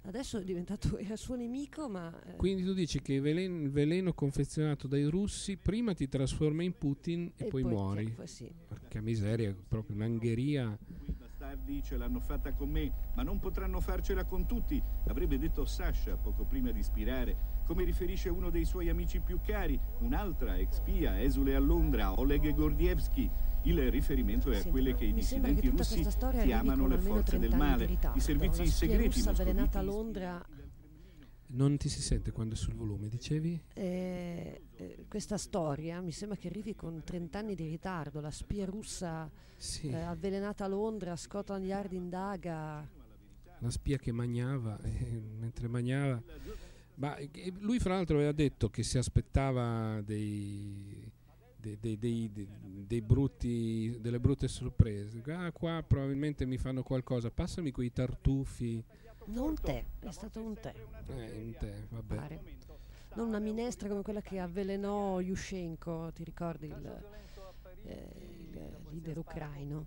Adesso 0.06 0.38
è 0.38 0.44
diventato 0.44 0.96
era 0.98 1.16
suo 1.16 1.34
nemico, 1.34 1.88
ma 1.88 2.12
eh, 2.24 2.36
Quindi 2.36 2.62
tu 2.62 2.74
dici 2.74 3.00
che 3.00 3.14
il 3.14 3.22
veleno, 3.22 3.62
il 3.62 3.70
veleno 3.70 4.12
confezionato 4.12 4.86
dai 4.86 5.04
russi 5.04 5.56
prima 5.56 5.94
ti 5.94 6.08
trasforma 6.08 6.62
in 6.62 6.76
Putin 6.76 7.32
e, 7.36 7.46
poi, 7.46 7.64
muori. 7.64 8.10
poi 8.10 8.26
sì. 8.26 8.50
Porca 8.68 9.00
miseria, 9.00 9.56
proprio 9.66 9.96
un'angheria. 9.96 10.78
Quei 10.98 11.14
bastardi 11.16 11.82
ce 11.82 11.96
l'hanno 11.96 12.20
fatta 12.20 12.52
con 12.52 12.68
me, 12.68 12.92
ma 13.14 13.22
non 13.22 13.38
potranno 13.38 13.80
farcela 13.80 14.24
con 14.24 14.46
tutti, 14.46 14.82
avrebbe 15.08 15.38
detto 15.38 15.64
Sasha 15.64 16.16
poco 16.16 16.44
prima 16.44 16.70
di 16.70 16.82
spirare, 16.82 17.62
come 17.64 17.84
riferisce 17.84 18.28
uno 18.28 18.50
dei 18.50 18.66
suoi 18.66 18.90
amici 18.90 19.20
più 19.20 19.40
cari, 19.40 19.80
un'altra 20.00 20.58
ex 20.58 20.76
spia 20.76 21.22
esule 21.22 21.54
a 21.54 21.60
Londra, 21.60 22.18
Oleg 22.18 22.52
Gordievsky. 22.54 23.30
Il 23.66 23.90
riferimento 23.90 24.50
è 24.50 24.58
a 24.58 24.64
quelle 24.64 24.94
che 24.94 25.06
i 25.06 25.14
dissidenti 25.14 25.68
russi 25.68 26.06
chiamano 26.42 26.86
le 26.86 26.98
forze 26.98 27.38
30 27.38 27.46
del 27.46 27.56
male, 27.56 27.86
ritardo. 27.86 28.18
i 28.18 28.20
servizi 28.20 28.58
La 28.58 28.66
spia 28.66 28.88
segreti 28.88 29.04
russa 29.04 29.30
moscoviti 29.30 29.42
avvelenata 29.42 29.78
a 29.78 29.82
ispirati 29.82 29.96
Londra. 29.96 30.46
Non 31.46 31.76
ti 31.78 31.88
si 31.88 32.02
sente 32.02 32.30
quando 32.30 32.54
è 32.54 32.56
sul 32.56 32.74
volume, 32.74 33.08
dicevi? 33.08 33.62
Eh, 33.72 34.62
eh, 34.76 35.04
questa 35.08 35.38
storia 35.38 36.00
mi 36.02 36.12
sembra 36.12 36.36
che 36.36 36.48
arrivi 36.48 36.74
con 36.74 37.02
30 37.02 37.38
anni 37.38 37.54
di 37.54 37.66
ritardo. 37.66 38.20
La 38.20 38.30
spia 38.30 38.66
russa 38.66 39.30
Sì, 39.56 39.88
eh, 39.88 39.96
avvelenata 39.96 40.64
a 40.64 40.68
Londra, 40.68 41.16
Scotland 41.16 41.64
Yard 41.64 41.92
indaga. 41.92 42.86
la 43.58 43.70
spia 43.70 43.96
che 43.96 44.12
magnava, 44.12 44.78
e 44.84 45.22
mentre 45.38 45.68
magnava... 45.68 46.22
Ma 46.96 47.16
eh, 47.16 47.52
lui 47.60 47.80
fra 47.80 47.94
l'altro 47.94 48.16
aveva 48.16 48.32
detto 48.32 48.68
che 48.68 48.82
si 48.82 48.98
aspettava 48.98 50.00
dei, 50.02 50.93
dei, 51.80 51.98
dei- 51.98 52.30
dei- 52.86 53.00
brutti, 53.02 53.96
delle 54.00 54.20
brutte 54.20 54.48
sorprese. 54.48 55.22
Ah, 55.32 55.50
qua 55.52 55.82
probabilmente 55.86 56.44
mi 56.46 56.58
fanno 56.58 56.82
qualcosa, 56.82 57.30
passami 57.30 57.70
quei 57.70 57.92
tartufi. 57.92 58.82
Non 59.26 59.54
tè, 59.54 59.84
è 60.00 60.10
stato 60.10 60.40
un 60.42 60.54
tè, 60.54 60.74
Eh, 61.16 61.40
in 61.42 61.56
te, 61.58 61.86
vabbè. 61.88 62.14
pare. 62.14 62.42
Non 63.14 63.28
una 63.28 63.38
minestra 63.38 63.88
come 63.88 64.02
quella 64.02 64.20
che 64.20 64.38
avvelenò 64.38 65.20
Yushchenko, 65.20 66.10
ti 66.14 66.24
ricordi 66.24 66.66
il, 66.66 67.04
eh, 67.84 68.08
il 68.50 68.76
leader 68.90 69.18
ucraino? 69.18 69.86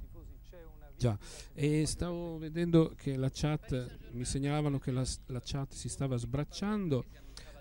Già, 0.97 1.15
e 1.53 1.85
stavo 1.85 2.37
vedendo 2.39 2.93
che 2.95 3.15
la 3.17 3.29
chat, 3.31 4.09
mi 4.13 4.25
segnalavano 4.25 4.79
che 4.79 4.89
la, 4.91 5.05
la 5.27 5.41
chat 5.43 5.73
si 5.73 5.89
stava 5.89 6.15
sbracciando. 6.17 7.05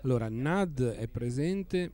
Allora, 0.03 0.27
Nad 0.29 0.81
è 0.81 1.07
presente 1.07 1.91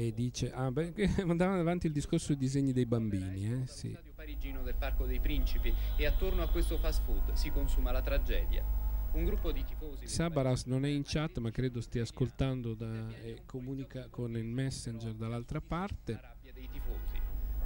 e 0.00 0.14
dice, 0.14 0.50
ah, 0.50 0.70
beh, 0.70 0.92
che 0.94 1.10
andava 1.20 1.58
avanti 1.58 1.86
il 1.86 1.92
discorso 1.92 2.26
sui 2.26 2.36
disegni 2.36 2.72
dei 2.72 2.86
bambini, 2.86 3.52
eh, 3.52 3.66
sì. 3.66 3.94
parigino 4.14 4.62
del 4.62 4.74
Parco 4.74 5.04
dei 5.04 5.20
Principi 5.20 5.74
e 5.96 6.06
attorno 6.06 6.42
a 6.42 6.48
questo 6.48 6.78
fast 6.78 7.02
food 7.04 7.32
si 7.34 7.50
consuma 7.50 7.92
la 7.92 8.00
tragedia. 8.00 8.64
Un 9.12 9.24
gruppo 9.24 9.50
di 9.50 9.62
tifosi 9.64 10.06
Sabaras 10.06 10.64
non 10.64 10.84
è 10.84 10.88
in 10.88 11.02
chat, 11.04 11.38
ma 11.38 11.50
credo 11.50 11.80
stia 11.80 12.02
ascoltando 12.02 12.74
da- 12.74 13.08
e 13.22 13.42
comunica 13.44 14.06
con 14.08 14.36
il 14.36 14.44
messenger 14.44 15.12
dall'altra 15.14 15.60
parte. 15.60 16.18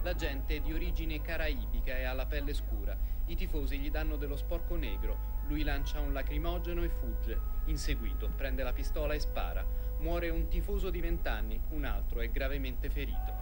La 0.04 0.14
gente 0.14 0.56
è 0.56 0.60
di 0.60 0.70
origine 0.70 1.22
caraibica 1.22 1.96
e 1.96 2.04
ha 2.04 2.12
la 2.12 2.26
pelle 2.26 2.52
scura. 2.52 2.94
I 3.24 3.36
tifosi 3.36 3.78
gli 3.78 3.90
danno 3.90 4.16
dello 4.16 4.36
sporco 4.36 4.76
negro. 4.76 5.32
Lui 5.48 5.62
lancia 5.62 5.98
un 6.00 6.12
lacrimogeno 6.12 6.84
e 6.84 6.90
fugge. 6.90 7.40
Inseguito, 7.64 8.30
prende 8.36 8.62
la 8.62 8.74
pistola 8.74 9.14
e 9.14 9.18
spara. 9.18 9.64
Muore 10.00 10.28
un 10.28 10.46
tifoso 10.48 10.90
di 10.90 11.00
20 11.00 11.28
anni, 11.28 11.58
un 11.70 11.86
altro 11.86 12.20
è 12.20 12.28
gravemente 12.28 12.90
ferito. 12.90 13.32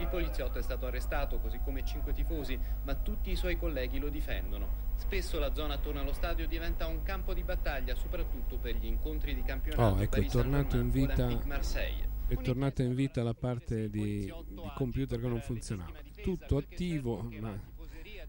Il 0.00 0.06
poliziotto 0.08 0.58
è 0.58 0.62
stato 0.62 0.84
arrestato, 0.84 1.38
così 1.38 1.60
come 1.64 1.82
cinque 1.82 2.12
tifosi, 2.12 2.60
ma 2.82 2.94
tutti 2.94 3.30
i 3.30 3.36
suoi 3.36 3.56
colleghi 3.56 3.98
lo 3.98 4.10
difendono. 4.10 4.90
Spesso 4.96 5.38
la 5.38 5.54
zona 5.54 5.74
attorno 5.74 6.00
allo 6.00 6.12
stadio 6.12 6.46
diventa 6.46 6.86
un 6.86 7.02
campo 7.02 7.32
di 7.32 7.42
battaglia, 7.42 7.94
soprattutto 7.94 8.58
per 8.58 8.74
gli 8.76 8.86
incontri 8.86 9.34
di 9.34 9.42
campionato. 9.42 9.94
Oh, 9.94 10.02
ecco, 10.02 10.16
è 10.16 10.18
Paris 10.18 10.32
tornato 10.32 10.76
in 10.76 10.90
vita 10.90 11.26
Marseille. 11.46 12.11
È 12.32 12.42
tornata 12.42 12.82
in 12.82 12.94
vita 12.94 13.22
la 13.22 13.34
parte 13.34 13.88
di, 13.90 14.24
di 14.24 14.32
computer 14.74 15.20
che 15.20 15.28
non 15.28 15.40
funzionava. 15.40 15.98
Tutto 16.22 16.56
attivo, 16.56 17.22
ma 17.40 17.58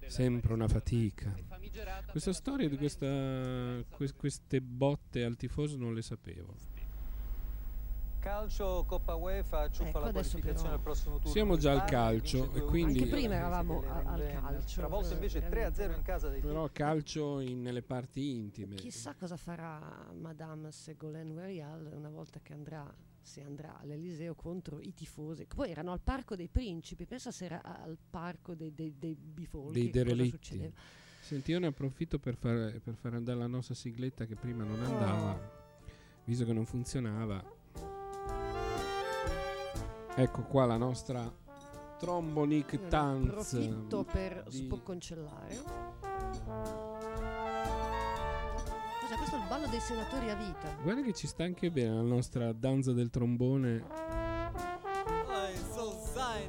sempre 0.08 0.54
una 0.54 0.68
fatica. 0.68 1.34
Questa 2.12 2.34
storia 2.34 2.68
di 2.70 2.78
questa, 2.78 3.84
que- 3.90 4.14
queste 4.16 4.62
botte 4.62 5.24
al 5.24 5.36
tifoso 5.36 5.78
non 5.78 5.94
le 5.94 6.02
sapevo. 6.02 6.56
Calcio 8.20 8.86
Coppa 8.88 9.16
UEFA 9.16 9.70
ciuffa 9.70 9.90
Ecco, 9.90 10.00
la 10.00 10.12
qualificazione 10.12 10.54
però- 10.62 10.74
al 10.76 10.80
prossimo 10.80 11.16
turno. 11.18 11.32
Siamo 11.32 11.58
già 11.58 11.74
al 11.74 11.84
calcio 11.84 12.54
e 12.54 12.60
2-1 12.62 12.66
quindi- 12.70 13.00
Anche 13.00 13.12
prima 13.12 13.34
eravamo 13.34 13.84
a- 13.86 14.02
al 14.14 14.28
calcio, 14.42 14.76
Travolto 14.80 15.10
eh, 15.10 15.14
invece 15.16 15.50
3-0 15.50 15.94
in 15.94 16.02
casa 16.04 16.30
dei 16.30 16.40
Però 16.40 16.70
calcio 16.72 17.42
in- 17.42 17.62
nelle 17.62 17.82
parti 17.82 18.30
intime. 18.38 18.76
Chissà 18.76 19.14
cosa 19.16 19.36
farà 19.36 20.10
Madame 20.18 20.72
Ségolène 20.72 21.34
Royal 21.34 21.90
una 21.94 22.08
volta 22.10 22.40
che 22.42 22.54
andrà, 22.54 22.90
se 23.24 23.42
andrà 23.42 23.80
all'Eliseo 23.80 24.36
contro 24.36 24.80
i 24.80 24.94
tifosi. 24.94 25.46
Poi 25.46 25.72
erano 25.72 25.92
al 25.92 26.02
Parco 26.02 26.36
dei 26.36 26.50
Principi, 26.50 27.06
pensa 27.06 27.32
se 27.32 27.46
era 27.46 27.62
al 27.64 27.98
Parco 28.10 28.54
dei, 28.54 28.74
dei, 28.74 28.94
dei 28.98 29.16
bifolchi. 29.16 29.80
dei 29.80 29.90
cosa 29.90 30.04
derelitti. 30.04 30.30
succedeva. 30.30 30.74
Senti, 31.22 31.52
io 31.52 31.60
ne 31.60 31.68
approfitto 31.68 32.20
per 32.20 32.36
far, 32.36 32.80
per 32.82 32.96
far 32.96 33.14
andare 33.14 33.38
la 33.38 33.48
nostra 33.48 33.74
sigletta 33.74 34.26
che 34.26 34.36
prima 34.36 34.66
non 34.66 34.82
andava, 34.84 35.40
visto 36.26 36.44
che 36.44 36.54
non 36.54 36.66
funzionava. 36.66 37.42
Ecco 40.16 40.44
qua 40.44 40.66
la 40.66 40.78
nostra 40.78 41.34
Trombonic 41.98 42.74
ne 42.74 42.88
Tanz. 42.90 43.28
Approfitto 43.30 44.04
per 44.04 44.44
di- 44.50 44.58
spocconcellare. 44.58 46.92
Cos'è 49.14 49.18
questo? 49.18 49.36
Il 49.36 49.44
ballo 49.48 49.68
dei 49.68 49.80
senatori 49.80 50.30
a 50.30 50.36
vita. 50.36 50.76
Guarda 50.82 51.02
che 51.02 51.14
ci 51.14 51.28
sta 51.28 51.44
anche 51.44 51.70
bene 51.70 51.94
la 51.94 52.02
nostra 52.02 52.52
danza 52.52 52.94
del 52.94 53.12
trombone. 53.12 53.84
Oi, 55.28 55.56
so 55.72 56.02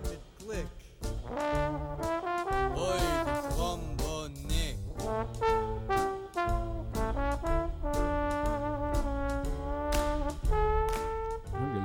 mit 0.08 0.20
Glück. 0.38 0.82
Oi, 2.74 3.00
Trombone. 3.50 4.78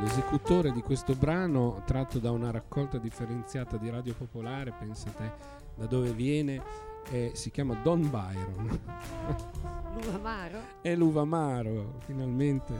L'esecutore 0.01 0.71
di 0.71 0.81
questo 0.81 1.13
brano, 1.13 1.81
tratto 1.85 2.19
da 2.19 2.31
una 2.31 2.51
raccolta 2.51 2.97
differenziata 2.97 3.75
di 3.77 3.89
Radio 3.89 4.13
Popolare, 4.13 4.71
pensa 4.71 5.09
te 5.09 5.57
da 5.75 5.85
dove 5.85 6.11
viene, 6.11 6.61
eh, 7.11 7.31
si 7.33 7.51
chiama 7.51 7.75
Don 7.75 8.09
Byron. 8.09 8.79
L'Uvamaro. 9.95 10.59
È 10.81 10.95
l'Uvamaro, 10.95 11.95
finalmente 11.99 12.73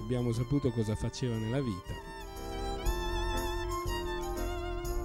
abbiamo 0.00 0.30
saputo 0.32 0.70
cosa 0.70 0.94
faceva 0.94 1.34
nella 1.36 1.60
vita. 1.60 1.92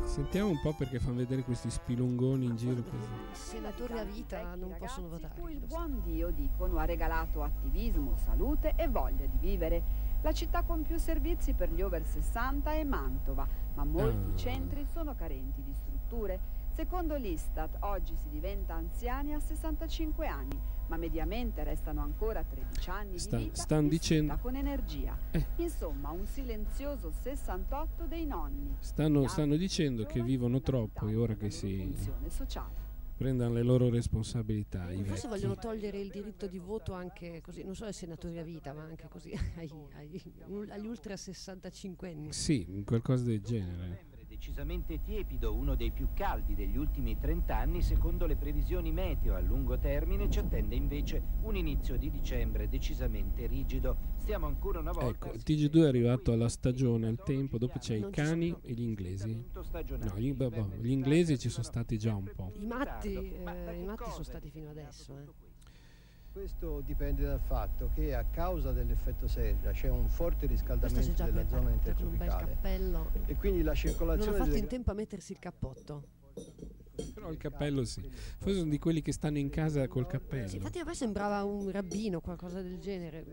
Sentiamo 0.06 0.50
un 0.50 0.60
po' 0.62 0.74
perché 0.74 1.00
fanno 1.00 1.18
vedere 1.18 1.42
questi 1.42 1.70
spilungoni 1.72 2.46
in 2.46 2.58
giro 2.58 2.82
così. 2.84 2.98
I 3.32 3.36
senatori 3.36 3.98
a 3.98 4.04
vita 4.04 4.56
non 4.56 4.76
possono 4.78 5.08
votare. 5.08 5.34
cui 5.40 5.54
il 5.54 5.62
buon 5.66 6.02
Dio, 6.04 6.32
dicono, 6.32 6.78
ha 6.80 6.86
regalato 6.86 7.42
attivismo, 7.44 8.18
salute 8.18 8.74
e 8.76 8.90
voglia 8.90 9.26
di 9.26 9.38
vivere. 9.40 10.10
La 10.22 10.34
città 10.34 10.64
con 10.64 10.84
più 10.84 10.98
servizi 10.98 11.54
per 11.54 11.72
gli 11.72 11.82
over 11.82 12.06
60 12.06 12.74
è 12.74 12.84
Mantova, 12.84 13.48
ma 13.76 13.86
molti 13.86 14.32
Ah. 14.34 14.36
centri 14.36 14.86
sono 14.92 15.16
carenti 15.16 15.64
di 15.64 15.74
strutture. 15.74 16.51
Secondo 16.74 17.16
l'Istat, 17.16 17.78
oggi 17.82 18.16
si 18.16 18.30
diventa 18.30 18.74
anziani 18.76 19.34
a 19.34 19.40
65 19.40 20.26
anni, 20.28 20.58
ma 20.88 20.96
mediamente 20.98 21.64
restano 21.64 22.02
ancora 22.02 22.44
13 22.44 22.90
anni 22.90 23.20
Sta- 23.20 23.38
di 23.38 23.44
vita 23.44 23.62
stan 23.62 23.88
dicendo- 23.88 24.38
con 24.38 24.56
energia. 24.56 25.18
Eh. 25.32 25.46
Insomma, 25.58 26.10
un 26.12 26.26
silenzioso 26.26 27.12
68 27.12 28.06
dei 28.06 28.26
nonni. 28.26 28.76
Stanno, 28.80 29.28
stanno 29.28 29.58
dicendo 29.58 30.06
che 30.06 30.24
vivono 30.24 30.62
troppo 30.62 31.08
e 31.08 31.16
ora 31.16 31.36
che 31.36 31.50
si 31.52 31.94
prendano 33.18 33.54
le 33.54 33.62
loro 33.62 33.90
responsabilità. 33.90 34.90
I 34.92 35.04
Forse 35.04 35.28
vecchi. 35.28 35.28
vogliono 35.28 35.56
togliere 35.60 36.00
il 36.00 36.10
diritto 36.10 36.48
di 36.48 36.58
voto 36.58 36.94
anche 36.94 37.42
così, 37.42 37.64
non 37.64 37.76
solo 37.76 37.90
ai 37.90 37.94
senatori 37.94 38.40
a 38.40 38.44
vita, 38.44 38.74
ma 38.74 38.82
anche 38.84 39.08
così 39.10 39.32
ai- 39.58 39.72
ai- 39.98 40.24
agli 40.72 40.88
ultra 40.88 41.16
65 41.16 42.10
anni. 42.10 42.34
Sì, 42.34 42.82
qualcosa 42.86 43.26
del 43.26 43.42
genere. 43.42 44.06
Decisamente 44.42 45.00
tiepido, 45.04 45.54
uno 45.54 45.76
dei 45.76 45.92
più 45.92 46.08
caldi 46.16 46.56
degli 46.56 46.76
ultimi 46.76 47.16
30 47.20 47.56
anni, 47.56 47.84
secondo 47.84 48.26
le 48.26 48.36
previsioni 48.36 48.92
meteo 48.92 49.36
a 49.36 49.40
lungo 49.40 49.78
termine 49.78 50.32
ci 50.32 50.40
attende 50.40 50.74
invece 50.74 51.22
un 51.44 51.56
inizio 51.56 51.96
di 51.96 52.10
dicembre 52.10 52.68
decisamente 52.68 53.46
rigido. 53.46 53.96
Stiamo 54.18 54.48
ancora 54.48 54.80
una 54.80 54.94
volta 54.94 55.28
Ecco, 55.28 55.36
il 55.36 55.44
TG2 55.46 55.84
è 55.84 55.88
arrivato 55.88 56.32
alla 56.32 56.50
stagione, 56.50 57.08
al 57.08 57.22
tempo, 57.24 57.60
dopo 57.60 57.78
c'è 57.78 57.94
i 57.94 58.10
cani 58.10 58.56
e 58.64 58.74
gli 58.74 58.82
inglesi. 58.82 59.46
No, 60.00 60.18
gli, 60.18 60.34
vabbè, 60.34 60.78
gli 60.80 60.90
inglesi 60.90 61.38
ci 61.38 61.50
sono 61.50 61.64
stati 61.64 62.00
già 62.00 62.16
un 62.16 62.32
po'. 62.36 62.52
I 62.56 62.66
matti, 62.66 63.14
eh, 63.14 63.80
i 63.80 63.84
matti 63.84 64.10
sono 64.10 64.24
stati 64.24 64.50
fino 64.50 64.72
adesso. 64.72 65.20
eh. 65.20 65.51
Questo 66.32 66.80
dipende 66.80 67.24
dal 67.24 67.42
fatto 67.42 67.90
che 67.94 68.16
a 68.16 68.24
causa 68.24 68.72
dell'effetto 68.72 69.28
serra 69.28 69.72
c'è 69.72 69.90
un 69.90 70.08
forte 70.08 70.46
riscaldamento 70.46 71.24
della 71.24 71.46
zona 71.46 71.62
preparato 71.62 71.66
bel 71.66 71.74
intertropicale 71.74 72.54
cappello. 72.54 73.12
e 73.26 73.36
quindi 73.36 73.58
la 73.58 73.64
Non 73.64 73.72
ha 73.72 73.76
circolazione 73.76 74.38
fatto 74.38 74.50
delle 74.50 74.60
in 74.60 74.68
tempo 74.68 74.92
a 74.92 74.94
mettersi 74.94 75.34
il 75.34 75.40
cappotto. 75.40 76.08
Però 77.14 77.30
il 77.32 77.38
cappello 77.38 77.84
sì. 77.84 78.02
Forse 78.38 78.60
sono 78.60 78.70
di 78.70 78.80
quelli 78.80 79.02
che 79.02 79.12
stanno 79.12 79.40
in 79.40 79.50
casa 79.50 79.86
col 79.90 80.08
cappello. 80.08 80.48
Sì, 80.48 80.56
infatti 80.56 80.80
a 80.80 80.86
me 80.86 80.96
sembrava 80.96 81.44
un 81.44 81.70
rabbino, 81.70 82.22
qualcosa 82.22 82.62
del 82.62 82.80
genere. 82.80 83.26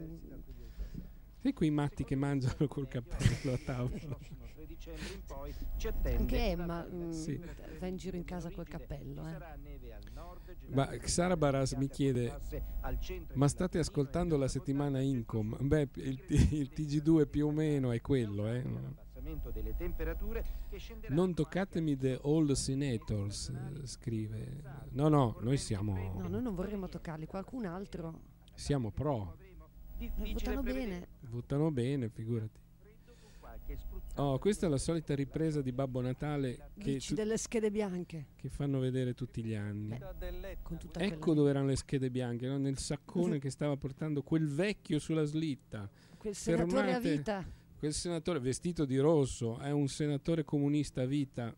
Sai 1.41 1.53
quei 1.53 1.71
matti 1.71 2.03
che 2.03 2.17
mangiano 2.17 2.67
col 2.67 2.89
cappello 2.89 3.53
a 3.53 3.59
tavola? 3.65 4.19
dicembre 4.67 5.13
in 5.13 5.23
poi 5.27 5.55
ci 5.77 5.89
attende 5.89 6.19
Anche 6.19 6.51
Emma 6.51 6.87
mm, 6.87 7.11
Sì. 7.11 7.41
va 7.79 7.87
in 7.87 7.97
giro 7.97 8.17
in 8.17 8.25
casa 8.25 8.51
col 8.51 8.67
cappello. 8.67 9.27
Eh. 9.27 9.37
Ma 10.71 10.87
Xara 10.87 11.37
Baras 11.37 11.73
mi 11.73 11.89
chiede: 11.89 12.33
Ma 13.35 13.49
state 13.49 13.79
ascoltando 13.79 14.37
la 14.37 14.49
settimana 14.49 15.01
Incom? 15.01 15.57
Beh, 15.61 15.89
il, 15.95 16.23
il 16.29 16.71
TG2 16.75 17.29
più 17.29 17.47
o 17.47 17.51
meno 17.51 17.91
è 17.93 18.01
quello, 18.01 18.49
eh? 18.49 18.63
Non 21.09 21.35
toccatemi 21.35 21.97
the 21.97 22.19
old 22.23 22.53
senators, 22.53 23.53
scrive. 23.85 24.63
No, 24.91 25.09
no, 25.09 25.37
noi 25.41 25.57
siamo, 25.57 25.95
No, 26.17 26.29
noi 26.29 26.43
non 26.43 26.55
vorremmo 26.55 26.89
toccarli, 26.89 27.27
qualcun 27.27 27.67
altro. 27.67 28.21
siamo 28.55 28.91
pro. 28.91 29.37
Eh, 29.99 30.11
votano 30.33 30.63
bene. 30.63 31.09
Votano 31.21 31.71
bene, 31.71 32.09
figurati. 32.09 32.61
Oh, 34.21 34.39
questa 34.39 34.67
è 34.67 34.69
la 34.69 34.79
solita 34.79 35.15
ripresa 35.15 35.63
di 35.63 35.71
Babbo 35.71 36.01
Natale 36.01 36.71
che, 36.77 36.93
Dici 36.95 37.09
tu- 37.11 37.15
delle 37.15 37.37
schede 37.39 37.71
bianche. 37.71 38.27
che 38.35 38.49
fanno 38.49 38.81
vedere 38.81 39.15
tutti 39.15 39.45
gli 39.45 39.55
anni. 39.55 39.97
Con 40.63 40.77
tutta 40.77 40.99
Ecco 41.01 41.19
quella- 41.19 41.35
dove 41.37 41.51
erano 41.51 41.67
le 41.69 41.77
schede 41.77 42.11
bianche, 42.11 42.49
no? 42.49 42.59
nel 42.59 42.79
saccone 42.79 43.39
che 43.39 43.51
stava 43.51 43.77
portando 43.77 44.23
quel 44.23 44.49
vecchio 44.49 44.99
sulla 44.99 45.23
slitta. 45.25 45.89
Quel 46.17 46.35
senatore 46.35 46.95
a 46.95 46.99
vita. 46.99 47.47
Quel 47.79 47.93
senatore 47.93 48.41
vestito 48.41 48.85
di 48.85 48.99
rosso 48.99 49.57
è 49.61 49.71
un 49.71 49.87
senatore 49.87 50.43
comunista 50.45 51.03
a 51.03 51.07
vita 51.07 51.55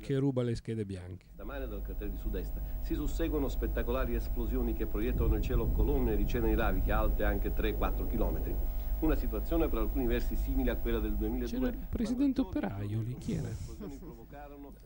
che 0.00 0.18
ruba 0.18 0.42
le 0.42 0.56
schede 0.56 0.84
bianche. 0.84 1.26
Stamane 1.34 1.68
dal 1.68 1.80
cratere 1.80 2.10
di 2.10 2.16
sud-est 2.16 2.60
si 2.82 2.94
susseguono 2.94 3.46
spettacolari 3.48 4.16
esplosioni 4.16 4.72
che 4.74 4.86
proiettano 4.88 5.28
nel 5.28 5.42
cielo 5.42 5.70
colonne 5.70 6.16
di 6.16 6.26
ceneri 6.26 6.56
laviche 6.56 6.90
alte 6.90 7.22
anche 7.22 7.52
3-4 7.52 8.04
km. 8.08 8.56
Una 9.00 9.16
situazione 9.16 9.66
per 9.68 9.78
alcuni 9.78 10.06
versi 10.06 10.36
simile 10.36 10.72
a 10.72 10.76
quella 10.76 10.98
del 10.98 11.16
2002. 11.16 11.58
C'era 11.58 11.68
il 11.70 11.86
presidente 11.88 12.42
operaio 12.42 13.00
lì, 13.00 13.16
chi 13.16 13.32
era? 13.32 13.48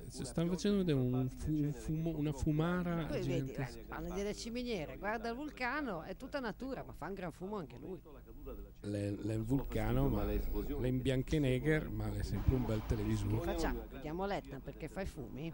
Stanno 0.06 0.50
facendo 0.50 0.78
vedere 0.78 0.98
un 0.98 1.28
fu- 1.28 1.50
un 1.50 1.72
fumo- 1.72 2.16
una 2.16 2.32
fumara 2.32 3.06
Poi 3.06 3.20
vedi, 3.22 3.46
gigantesca. 3.46 3.78
eh, 3.80 3.82
parla 3.82 4.14
delle 4.14 4.34
ciminiere, 4.34 4.98
guarda 4.98 5.30
il 5.30 5.34
vulcano, 5.34 6.02
è 6.02 6.14
tutta 6.16 6.38
natura, 6.38 6.84
ma 6.86 6.92
fa 6.92 7.06
un 7.08 7.14
gran 7.14 7.32
fumo 7.32 7.56
anche 7.56 7.76
lui. 7.78 7.98
Le- 8.82 9.08
il 9.08 9.42
vulcano, 9.42 10.08
ma 10.08 10.22
le 10.24 10.40
in 10.86 11.00
bianco 11.00 11.34
e 11.34 11.38
negro, 11.40 11.90
ma 11.90 12.08
è 12.12 12.22
sempre 12.22 12.54
un 12.54 12.64
bel 12.64 12.82
televisore. 12.86 13.40
facciamo? 13.42 13.82
Vediamo 13.90 14.26
l'Etna 14.26 14.60
perché 14.62 14.86
fa 14.88 15.00
i 15.00 15.06
fumi. 15.06 15.52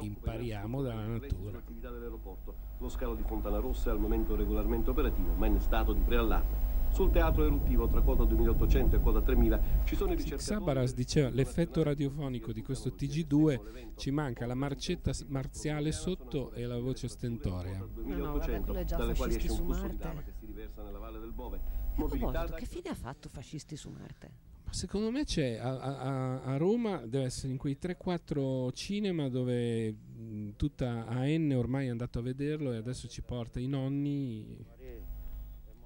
Impariamo 0.00 0.82
dalla 0.82 1.06
natura. 1.06 1.52
l'attività 1.52 1.90
dell'aeroporto. 1.90 2.54
Lo 2.78 2.88
scalo 2.88 3.14
di 3.14 3.22
Fontana 3.22 3.58
Rossa 3.58 3.90
è 3.90 3.92
al 3.92 4.00
momento 4.00 4.34
regolarmente 4.34 4.90
operativo, 4.90 5.32
ma 5.34 5.46
in 5.46 5.60
stato 5.60 5.92
di 5.92 6.00
preallarme. 6.00 6.70
Sul 6.92 7.10
teatro 7.10 7.44
eruttivo, 7.46 7.88
tra 7.88 8.02
quota 8.02 8.24
2800 8.24 8.96
e 8.96 9.00
quota 9.00 9.22
3000, 9.22 9.60
ci 9.84 9.96
sono 9.96 10.12
i 10.12 10.16
ricercatori... 10.16 10.58
Sabaras 10.58 10.94
diceva 10.94 11.30
l'effetto 11.30 11.82
radiofonico 11.82 12.52
di 12.52 12.62
questo 12.62 12.90
TG2 12.90 13.94
ci 13.96 14.10
manca 14.10 14.44
la 14.44 14.54
marcetta 14.54 15.10
marziale 15.28 15.90
sotto 15.90 16.52
e 16.52 16.66
la 16.66 16.78
voce 16.78 17.08
stentorea. 17.08 17.78
No, 17.78 18.16
no, 18.16 18.32
vabbè, 18.36 18.60
quello 18.60 18.80
è 18.80 18.84
già 18.84 18.96
dalle 18.96 19.14
quali 19.14 19.32
fascisti 19.32 19.56
su 19.56 19.64
Marte. 19.64 20.04
lava 20.04 20.20
che 20.20 20.32
si 20.38 20.44
riversa 20.44 20.82
nella 20.82 20.98
valle 20.98 21.18
del 21.18 21.32
Bove. 21.32 21.56
A 21.56 21.94
proposito, 21.94 22.54
che 22.56 22.66
fine 22.66 22.90
ha 22.90 22.94
fatto 22.94 23.28
fascisti 23.30 23.74
su 23.74 23.88
Marte? 23.88 24.51
Secondo 24.72 25.10
me 25.10 25.24
c'è 25.24 25.56
a, 25.58 25.78
a- 25.78 26.42
a 26.44 26.56
Roma 26.56 27.04
deve 27.06 27.24
essere 27.26 27.52
in 27.52 27.58
quei 27.58 27.76
3-4 27.80 28.72
cinema 28.72 29.28
dove 29.28 29.92
mh, 29.92 30.50
tutta 30.56 31.06
AN 31.06 31.52
ormai 31.52 31.86
è 31.86 31.90
andato 31.90 32.18
a 32.18 32.22
vederlo 32.22 32.72
e 32.72 32.76
adesso 32.78 33.06
ci 33.06 33.20
porta 33.20 33.60
i 33.60 33.66
nonni 33.66 34.64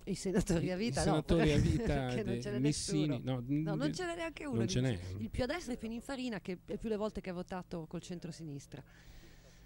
I 0.05 0.14
senatori 0.14 0.71
a 0.71 0.76
I 0.76 0.78
vita, 0.78 1.00
senatori 1.00 1.49
no, 1.50 1.57
a 1.57 1.59
vita 1.59 2.07
de- 2.23 2.40
ce 2.40 2.50
n'è 2.52 2.59
Missini, 2.61 3.09
nessuno. 3.09 3.43
no, 3.49 3.75
non 3.75 3.93
ce 3.93 4.07
n'è 4.07 4.14
neanche 4.14 4.45
uno. 4.47 4.59
non 4.59 4.66
di- 4.66 4.73
ce 4.73 4.81
n'è. 4.81 4.97
Il 5.19 5.31
più 5.31 5.43
a 5.43 5.47
destra 5.47 5.73
è 5.73 5.76
Pininfarina, 5.76 6.40
che 6.40 6.59
è 6.64 6.76
più 6.78 6.88
le 6.88 6.97
volte 6.97 7.21
che 7.21 7.31
ha 7.31 7.35
votato 7.35 7.87
col 7.88 8.00
centro-sinistra. 8.00 8.81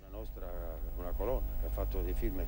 La 0.01 0.09
nostra 0.09 0.81
una 0.97 1.13
colonna 1.13 1.57
che 1.61 1.67
ha 1.67 1.71
fatto 1.71 2.01
dei 2.01 2.15
film 2.15 2.43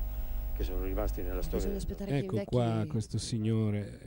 che 0.55 0.63
sono 0.63 0.83
rimasti 0.83 1.21
nella 1.21 1.43
storia. 1.43 1.71
Ecco 2.07 2.43
qua 2.45 2.83
questo 2.89 3.19
signore, 3.19 3.99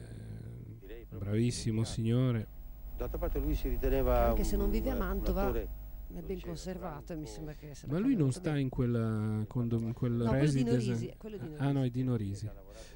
eh, 0.88 1.06
bravissimo 1.16 1.84
signore. 1.84 2.54
D'altra 2.96 3.18
parte 3.18 3.38
lui 3.38 3.54
si 3.54 3.68
riteneva 3.68 4.28
Anche 4.28 4.44
se 4.44 4.56
non 4.56 4.70
vive 4.70 4.90
a 4.90 4.94
Mantova, 4.96 5.52
è 5.54 6.20
ben 6.22 6.40
conservato 6.40 7.12
e 7.12 7.16
mi 7.16 7.26
sembra 7.26 7.52
che 7.54 7.72
Ma 7.86 7.98
lui 7.98 8.14
non 8.14 8.32
sta 8.32 8.50
bene. 8.50 8.60
in 8.60 8.68
quella 8.68 9.44
condom- 9.48 9.86
in 9.86 9.92
quel 9.92 10.12
No, 10.12 10.28
quello 10.30 10.50
di. 10.52 10.62
Norisi, 10.64 11.14
quello 11.18 11.36
di 11.36 11.50
Ah 11.56 11.72
no, 11.72 11.82
è 11.82 11.90
di 11.90 12.02
Norisi. 12.02 12.48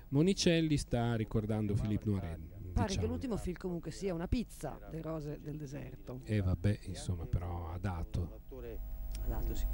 Monicelli 0.09 0.77
sta 0.77 1.15
ricordando 1.17 1.75
Philippe 1.75 2.09
Noiret. 2.09 2.39
Pare 2.73 2.87
che 2.87 2.95
diciamo. 2.95 3.09
l'ultimo 3.09 3.37
film 3.37 3.57
comunque 3.57 3.91
sia 3.91 4.15
una 4.15 4.29
pizza, 4.29 4.79
Le 4.91 5.03
rose 5.03 5.39
del 5.43 5.57
deserto. 5.57 6.21
E 6.25 6.41
vabbè, 6.41 6.79
insomma, 6.85 7.27
però 7.27 7.71
ha 7.73 7.79
dato. 7.79 8.41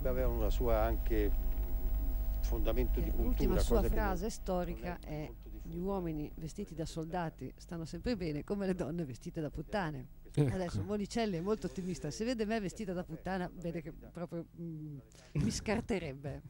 aveva 0.02 0.28
una 0.28 0.50
sua 0.50 0.80
anche 0.82 1.28
mh, 1.28 2.40
fondamento 2.42 3.00
di 3.00 3.10
cultura. 3.10 3.28
L'ultima 3.28 3.58
sua 3.58 3.82
che 3.82 3.88
frase 3.90 4.30
storica 4.30 4.98
è 4.98 5.30
gli 5.68 5.78
uomini 5.78 6.30
vestiti 6.36 6.74
da 6.74 6.84
soldati 6.84 7.52
stanno 7.56 7.84
sempre 7.84 8.16
bene 8.16 8.44
come 8.44 8.66
le 8.66 8.74
donne 8.74 9.04
vestite 9.04 9.40
da 9.40 9.50
puttane. 9.50 10.08
Ecco. 10.32 10.54
Adesso 10.54 10.82
Monicelli 10.82 11.38
è 11.38 11.40
molto 11.40 11.66
ottimista, 11.66 12.10
se 12.10 12.24
vede 12.24 12.44
me 12.44 12.60
vestita 12.60 12.92
da 12.92 13.04
puttana 13.04 13.50
vede 13.54 13.80
che 13.80 13.92
proprio 13.92 14.46
mm, 14.60 14.98
mi 15.32 15.50
scarterebbe. 15.50 16.42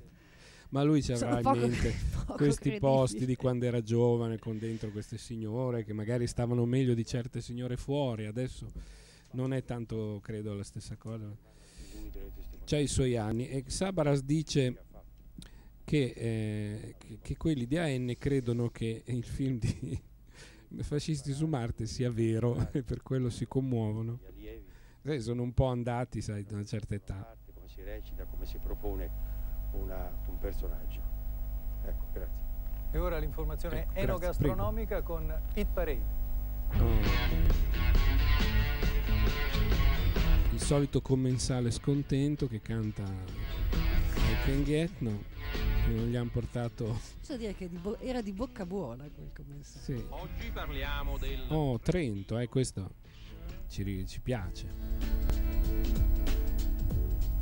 Ma 0.70 0.82
lui 0.82 1.02
ci 1.02 1.12
avrà 1.12 1.38
in 1.38 1.60
mente 1.60 1.94
questi 2.34 2.78
posti 2.78 3.24
di 3.24 3.36
quando 3.36 3.66
era 3.66 3.80
giovane 3.80 4.38
con 4.38 4.58
dentro 4.58 4.90
queste 4.90 5.16
signore 5.16 5.84
che 5.84 5.92
magari 5.92 6.26
stavano 6.26 6.64
meglio 6.64 6.94
di 6.94 7.06
certe 7.06 7.40
signore 7.40 7.76
fuori. 7.76 8.26
Adesso 8.26 8.66
non 9.32 9.52
è 9.52 9.62
tanto, 9.64 10.18
credo, 10.22 10.54
la 10.54 10.64
stessa 10.64 10.96
cosa. 10.96 11.30
C'ha 12.64 12.78
i 12.78 12.88
suoi 12.88 13.16
anni. 13.16 13.48
E 13.48 13.64
Sabaras 13.68 14.22
dice 14.22 14.85
che, 15.86 16.12
eh, 16.16 16.94
che, 16.98 17.18
che 17.22 17.36
quelli 17.36 17.64
di 17.66 17.78
AN 17.78 18.12
credono 18.18 18.68
che 18.70 19.04
il 19.06 19.22
film 19.24 19.58
di 19.58 20.02
Fascisti 20.82 21.32
su 21.32 21.46
Marte 21.46 21.86
sia 21.86 22.10
vero 22.10 22.68
e 22.72 22.82
per 22.82 23.02
quello 23.02 23.30
si 23.30 23.46
commuovono. 23.46 24.18
Eh, 25.02 25.20
sono 25.20 25.42
un 25.42 25.54
po' 25.54 25.66
andati, 25.66 26.20
sai, 26.20 26.42
da 26.44 26.54
una 26.54 26.64
certa 26.64 26.96
età. 26.96 27.36
come 27.54 27.68
si 27.68 27.80
recita, 27.82 28.24
come 28.24 28.44
si 28.44 28.58
propone 28.58 29.08
una- 29.74 30.12
un 30.26 30.38
personaggio. 30.40 31.00
Ecco, 31.84 32.06
grazie. 32.12 32.44
E 32.90 32.98
ora 32.98 33.18
l'informazione 33.18 33.82
Ecco, 33.82 33.92
grazie, 33.92 34.02
enogastronomica 34.02 35.02
con 35.02 35.32
Hit 35.54 35.68
Parade. 35.72 36.14
il 40.52 40.60
solito 40.60 41.00
commensale 41.00 41.70
scontento 41.70 42.48
che 42.48 42.60
canta 42.60 43.02
I 43.04 44.44
Can 44.44 44.64
Get 44.64 44.90
No, 44.98 45.22
che 45.86 45.92
non 45.92 46.06
gli 46.08 46.16
hanno 46.16 46.30
portato 46.30 46.98
Posso 47.18 47.36
dire 47.36 47.54
che 47.54 47.68
di 47.68 47.76
bo- 47.76 47.98
era 47.98 48.20
di 48.20 48.32
bocca 48.32 48.66
buona 48.66 49.08
quel 49.14 49.30
commensale. 49.32 49.84
sì. 49.84 50.04
Oggi 50.08 50.50
parliamo 50.52 51.16
del 51.18 51.44
oh 51.48 51.78
Trento 51.78 52.38
eh, 52.38 52.48
questo 52.48 52.94
ci, 53.68 54.06
ci 54.06 54.20
piace 54.20 54.68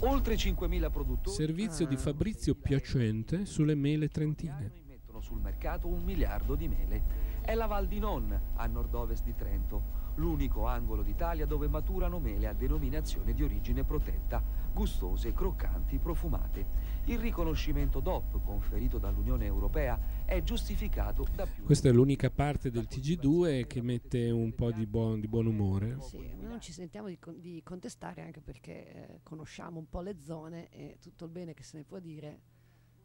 Oltre 0.00 0.34
5.000 0.34 0.90
produttori 0.90 1.34
servizio 1.36 1.86
di 1.86 1.96
Fabrizio 1.96 2.54
Piacente 2.54 3.46
sulle 3.46 3.74
mele 3.74 4.08
trentine 4.08 4.82
mettono 4.86 5.20
sul 5.20 5.40
mercato 5.40 5.86
un 5.86 6.02
miliardo 6.02 6.54
di 6.56 6.68
mele. 6.68 7.32
È 7.40 7.54
la 7.54 7.66
Val 7.66 7.86
di 7.86 7.98
Non, 7.98 8.38
a 8.54 8.66
nord-ovest 8.66 9.22
di 9.22 9.34
Trento, 9.34 10.12
l'unico 10.16 10.66
angolo 10.66 11.02
d'Italia 11.02 11.46
dove 11.46 11.68
maturano 11.68 12.18
mele 12.18 12.48
a 12.48 12.52
denominazione 12.52 13.32
di 13.32 13.42
origine 13.42 13.84
protetta, 13.84 14.42
gustose, 14.72 15.32
croccanti, 15.32 15.98
profumate. 15.98 16.93
Il 17.06 17.18
riconoscimento 17.18 18.00
DOP 18.00 18.42
conferito 18.42 18.96
dall'Unione 18.98 19.44
Europea 19.44 20.24
è 20.24 20.42
giustificato 20.42 21.26
da 21.34 21.44
più 21.46 21.64
questa 21.64 21.90
è 21.90 21.92
l'unica 21.92 22.30
parte 22.30 22.70
del 22.70 22.86
TG2 22.88 23.66
che 23.66 23.82
mette 23.82 24.30
un 24.30 24.54
po' 24.54 24.72
di 24.72 24.86
buon, 24.86 25.20
di 25.20 25.28
buon 25.28 25.44
umore 25.46 25.98
Sì, 26.00 26.16
noi 26.16 26.48
non 26.48 26.60
ci 26.62 26.72
sentiamo 26.72 27.08
di, 27.08 27.18
con- 27.18 27.38
di 27.38 27.60
contestare 27.62 28.22
anche 28.22 28.40
perché 28.40 28.72
eh, 28.72 29.20
conosciamo 29.22 29.78
un 29.78 29.88
po' 29.88 30.00
le 30.00 30.16
zone 30.18 30.70
e 30.70 30.96
tutto 30.98 31.26
il 31.26 31.30
bene 31.30 31.52
che 31.52 31.62
se 31.62 31.76
ne 31.76 31.84
può 31.84 31.98
dire 31.98 32.40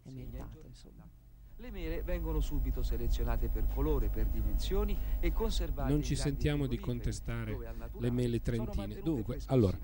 è 0.03 0.11
meritato. 0.11 0.63
Insomma. 0.65 1.07
Le 1.57 1.71
mele 1.71 2.01
vengono 2.03 2.39
subito 2.39 2.81
selezionate 2.83 3.49
per 3.49 3.67
colore, 3.67 4.07
per 4.07 4.27
dimensioni 4.27 4.97
e 5.19 5.33
conservate 5.33 5.91
non 5.91 6.01
ci 6.01 6.15
sentiamo 6.15 6.67
di 6.67 6.77
contestare 6.77 7.57
le 7.97 8.11
mele 8.11 8.39
trentine 8.39 9.01
dunque 9.01 9.39
allora 9.47 9.77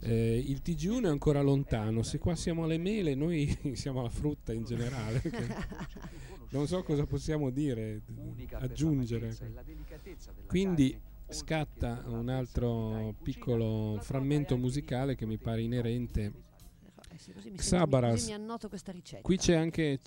eh, 0.00 0.38
il 0.38 0.60
TG1 0.64 1.04
è 1.04 1.08
ancora 1.08 1.40
lontano 1.40 2.02
se 2.02 2.18
qua 2.18 2.34
siamo 2.34 2.64
alle 2.64 2.78
mele 2.78 3.14
noi 3.14 3.56
siamo 3.74 4.00
alla 4.00 4.08
frutta 4.10 4.52
in 4.52 4.64
generale 4.64 5.22
non 6.50 6.66
so 6.66 6.82
cosa 6.82 7.04
possiamo 7.04 7.50
dire 7.50 8.02
aggiungere. 8.52 9.36
quindi 10.46 10.98
scatta 11.28 12.04
un 12.06 12.28
altro 12.28 13.14
piccolo 13.22 13.98
frammento 14.00 14.56
musicale 14.56 15.14
che 15.14 15.26
mi 15.26 15.36
pare 15.36 15.60
inerente. 15.60 16.32
Eh 17.10 17.52
Xabaras 17.54 18.34
questa 18.68 18.92
ricetta. 18.92 19.22
qui 19.22 19.36
c'è 19.36 19.54
anche 19.54 19.98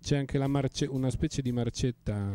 c'è 0.00 0.16
anche 0.16 0.38
la 0.38 0.46
marce- 0.46 0.86
una 0.86 1.10
specie 1.10 1.42
di 1.42 1.52
marcetta 1.52 2.32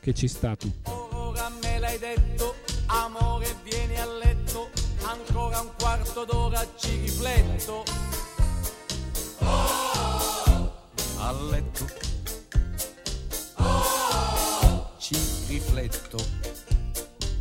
che 0.00 0.14
ci 0.14 0.28
sta 0.28 0.56
tutta 0.56 0.90
Ora 0.92 1.48
me 1.62 1.78
l'hai 1.78 1.98
detto, 1.98 2.54
amore 2.90 3.56
vieni 3.62 3.96
a 3.98 4.06
letto, 4.06 4.70
ancora 5.02 5.60
un 5.60 5.70
quarto 5.78 6.24
d'ora 6.24 6.66
ci 6.76 6.98
rifletto. 6.98 7.84
A 11.18 11.32
letto. 11.32 11.86
Ci 14.98 15.16
rifletto. 15.46 16.18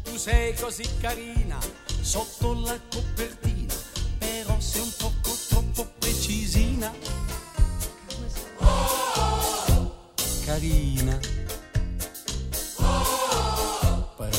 Tu 0.04 0.18
sei 0.18 0.54
così 0.56 0.88
carina, 1.00 1.58
sotto 2.02 2.54
la 2.54 2.80
copertina, 2.92 3.74
però 4.18 4.60
sei 4.60 4.82
un 4.82 4.94
poco 4.98 5.36
troppo 5.48 5.86
precisina. 5.98 6.94
Carina. 10.46 11.39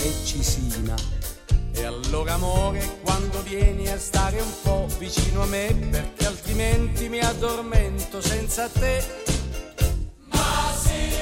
Precisina. 0.01 0.95
E 1.73 1.85
allora 1.85 2.35
amore, 2.35 2.99
quando 3.03 3.43
vieni 3.43 3.89
a 3.89 3.99
stare 3.99 4.41
un 4.41 4.53
po' 4.63 4.87
vicino 4.99 5.43
a 5.43 5.47
me, 5.47 5.75
perché 5.91 6.27
altrimenti 6.27 7.09
mi 7.09 7.21
addormento 7.21 8.21
senza 8.23 8.69
te. 8.69 9.05
Ma 10.31 10.75
sì! 10.83 11.19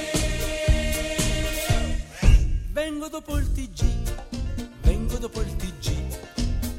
Vengo 2.72 3.08
dopo 3.08 3.36
il 3.36 3.52
TG, 3.52 3.84
vengo 4.82 5.18
dopo 5.18 5.40
il 5.40 5.56
TG, 5.56 5.92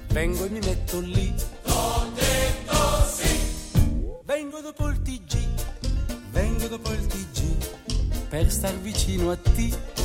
vengo 0.07 0.45
e 0.45 0.49
mi 0.49 0.59
metto 0.59 0.99
lì. 1.01 1.33
Ho 1.65 2.11
detto 2.15 3.07
sì! 3.13 3.39
Vengo 4.23 4.61
dopo 4.61 4.87
il 4.87 5.01
TG, 5.01 5.37
vengo 6.31 6.67
dopo 6.67 6.91
il 6.91 7.05
TG, 7.05 8.27
per 8.29 8.49
star 8.51 8.77
vicino 8.79 9.31
a 9.31 9.37
te. 9.37 9.98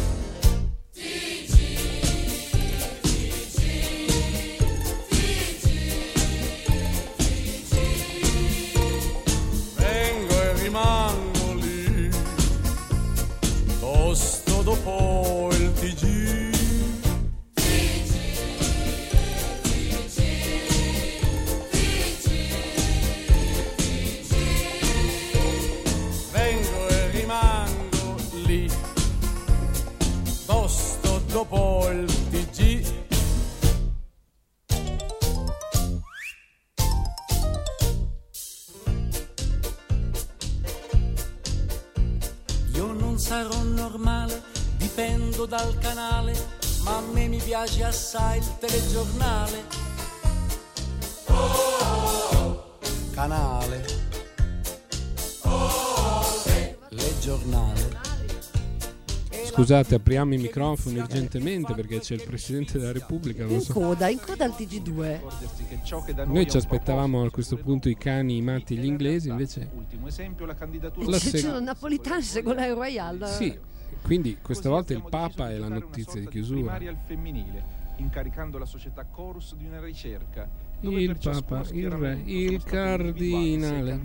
Scusate, 59.65 59.95
apriamo 59.95 60.35
i 60.35 60.37
microfoni 60.37 60.99
urgentemente 60.99 61.73
perché 61.73 61.99
c'è 61.99 62.13
il 62.17 62.23
Presidente 62.23 62.79
della 62.79 62.93
Repubblica. 62.93 63.45
Non 63.45 63.55
In 63.55 63.61
so. 63.63 63.73
coda, 63.73 64.11
in 64.11 64.21
coda 64.21 64.45
al 64.45 64.51
TG2. 64.51 66.27
Noi 66.27 66.51
ci 66.51 66.59
aspettavamo 66.59 67.25
a 67.25 67.31
questo 67.31 67.57
punto 67.57 67.89
i 67.89 67.97
cani, 67.97 68.37
i 68.37 68.43
matti 68.43 68.75
e 68.75 68.77
gli 68.77 68.85
inglesi, 68.85 69.31
invece 69.31 69.71
Ultimo 69.75 70.07
esempio, 70.07 70.45
la 70.45 70.55
candidatura 70.55 71.09
La 71.09 71.19
seg- 71.19 71.37
sono 71.37 71.61
napolitani 71.61 72.21
secondo 72.21 72.61
la 72.61 72.75
Royal. 72.75 73.27
Sì, 73.27 73.59
quindi 74.03 74.37
questa 74.43 74.69
volta 74.69 74.93
il 74.93 75.03
Papa 75.09 75.49
è 75.51 75.57
la 75.57 75.69
notizia 75.69 76.21
di 76.21 76.29
chiusura. 76.29 76.75
al 76.75 76.99
femminile, 77.07 77.65
incaricando 77.97 78.59
la 78.59 78.67
società 78.67 79.07
Chorus 79.07 79.55
di 79.55 79.65
una 79.65 79.81
ricerca. 79.81 80.47
Il 80.81 81.17
Papa, 81.19 81.65
il 81.73 81.91
Re, 81.91 82.21
il 82.23 82.63
Cardinale. 82.63 83.99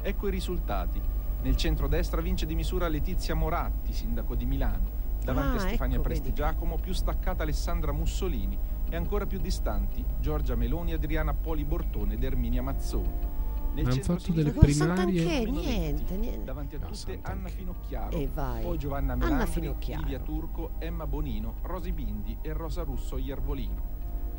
Ecco 0.00 0.28
i 0.28 0.30
risultati. 0.30 1.20
Nel 1.42 1.56
centrodestra 1.56 2.20
vince 2.20 2.46
di 2.46 2.54
misura 2.54 2.86
Letizia 2.88 3.34
Moratti, 3.34 3.92
sindaco 3.92 4.34
di 4.34 4.46
Milano. 4.46 5.00
Davanti 5.24 5.56
Ah, 5.58 5.60
a 5.62 5.66
Stefania 5.66 5.94
ecco, 5.96 6.02
Prestigiacomo, 6.04 6.76
più 6.76 6.92
staccata 6.92 7.42
Alessandra 7.42 7.92
Mussolini 7.92 8.58
e 8.88 8.96
ancora 8.96 9.26
più 9.26 9.38
distanti 9.40 10.04
Giorgia 10.20 10.54
Meloni, 10.56 10.92
Adriana 10.92 11.32
Poli 11.34 11.64
Bortone 11.64 12.14
ed 12.14 12.22
Erminia 12.24 12.62
Mazzoni. 12.62 13.30
Nel 13.74 13.84
Ma 13.84 13.90
han 13.90 13.94
centro 13.96 14.18
fatto 14.18 14.32
delle 14.32 14.50
primarie- 14.52 15.24
Vetti, 15.24 15.50
Niente, 15.50 16.16
niente. 16.16 16.44
Davanti 16.44 16.74
a 16.76 16.78
tutte 16.80 17.18
Anna 17.22 17.48
Finocchiaro, 17.48 18.16
E 18.18 18.28
vai. 18.32 18.62
poi 18.62 18.78
Giovanna 18.78 19.46
Finocchiaro. 19.46 20.02
Livia 20.02 20.18
Turco, 20.20 20.72
Emma 20.78 21.06
Bonino, 21.06 21.54
Rosi 21.62 21.90
Bindi 21.92 22.36
e 22.42 22.52
Rosa 22.52 22.82
Russo 22.82 23.16
Iervolino. 23.16 23.90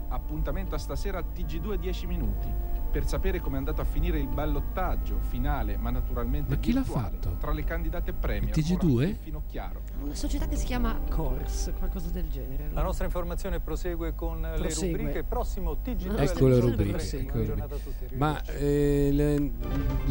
Appuntamento 0.10 0.76
a 0.76 0.78
stasera 0.78 1.18
a 1.20 1.24
TG2 1.24 1.76
10 1.80 2.06
minuti 2.08 2.48
per 2.94 3.08
sapere 3.08 3.40
come 3.40 3.56
è 3.56 3.58
andato 3.58 3.82
a 3.82 3.86
finire 3.86 4.20
il 4.20 4.28
ballottaggio 4.28 5.18
finale, 5.28 5.78
ma 5.78 5.90
naturalmente 5.90 6.54
Ma 6.54 6.60
chi 6.62 6.72
l'ha 6.74 6.82
virtuale, 6.82 7.18
fatto? 7.18 7.38
tra 7.40 7.52
le 7.52 7.64
candidate 7.64 8.14
premier 8.14 8.56
Il 8.56 8.64
TG2? 8.64 8.86
Moratti 8.86 9.12
e 9.12 9.18
Finocchiaro. 9.24 9.82
Una 10.04 10.14
società 10.14 10.48
che 10.48 10.56
si 10.58 10.66
chiama 10.66 11.00
Cors, 11.10 11.72
qualcosa 11.80 12.10
del 12.10 12.30
genere. 12.30 12.70
La 12.72 12.84
nostra 12.84 13.06
informazione 13.06 13.60
prosegue 13.60 14.14
con 14.14 14.42
le 14.42 14.58
Prosegue. 14.60 14.98
rubriche. 14.98 15.24
Prossimo 15.24 15.72
TG2. 15.84 16.20
Ecco 16.20 16.48
le 16.48 16.60
rubriche. 16.60 17.18
Ecco 17.18 17.38
le 17.40 17.46
rubriche. 17.48 17.80
tutti, 17.84 18.16
Ma 18.16 18.40
eh, 18.44 19.10
le- 19.12 19.52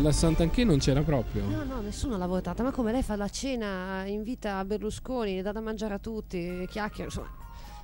la 0.02 0.10
Sant'Anché 0.10 0.64
non 0.64 0.78
c'era 0.78 1.02
proprio. 1.02 1.44
No, 1.46 1.62
no, 1.62 1.80
nessuno 1.82 2.16
l'ha 2.16 2.26
votata. 2.26 2.64
Ma 2.64 2.72
come 2.72 2.90
lei 2.90 3.04
fa 3.04 3.14
la 3.14 3.28
cena, 3.28 4.04
invita 4.06 4.64
Berlusconi, 4.64 5.40
dà 5.40 5.52
da 5.52 5.60
mangiare 5.60 5.94
a 5.94 5.98
tutti, 6.00 6.66
chiacchiera, 6.68 7.04
insomma, 7.04 7.30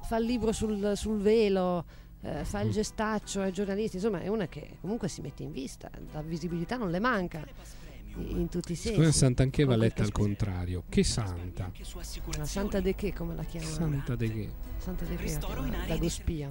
fa 0.03 0.17
il 0.17 0.25
libro 0.25 0.51
sul, 0.51 0.95
sul 0.97 1.21
velo, 1.21 1.85
eh, 2.29 2.45
fa 2.45 2.62
Mm. 2.62 2.67
il 2.67 2.73
gestaccio 2.73 3.41
ai 3.41 3.53
giornalisti, 3.53 3.97
insomma, 3.97 4.21
è 4.21 4.29
una 4.29 4.47
che 4.49 4.77
comunque 4.81 5.09
si 5.09 5.21
mette 5.21 5.43
in 5.43 5.53
vista, 5.53 5.91
la 6.12 6.23
visibilità 6.23 6.77
non 6.77 6.91
le 6.91 6.99
manca 6.99 7.45
in, 8.17 8.49
tutti 8.49 8.73
i 8.73 8.75
sensi. 8.75 8.99
Scusa, 8.99 9.12
Sant'Anché 9.12 9.64
va 9.64 9.77
letta 9.77 10.03
al 10.03 10.12
contrario. 10.12 10.83
Che 10.88 11.05
santa? 11.05 11.71
La 12.37 12.45
Santa 12.45 12.81
De 12.81 12.95
Che, 12.95 13.12
come 13.12 13.35
la 13.35 13.45
chiamano? 13.45 13.73
Santa 13.73 14.17
De 14.17 14.33
Che. 14.33 14.51
Santa 14.79 15.05
De 15.05 15.17
Che, 15.17 15.38
la 15.87 15.97
Gospia. 15.97 16.51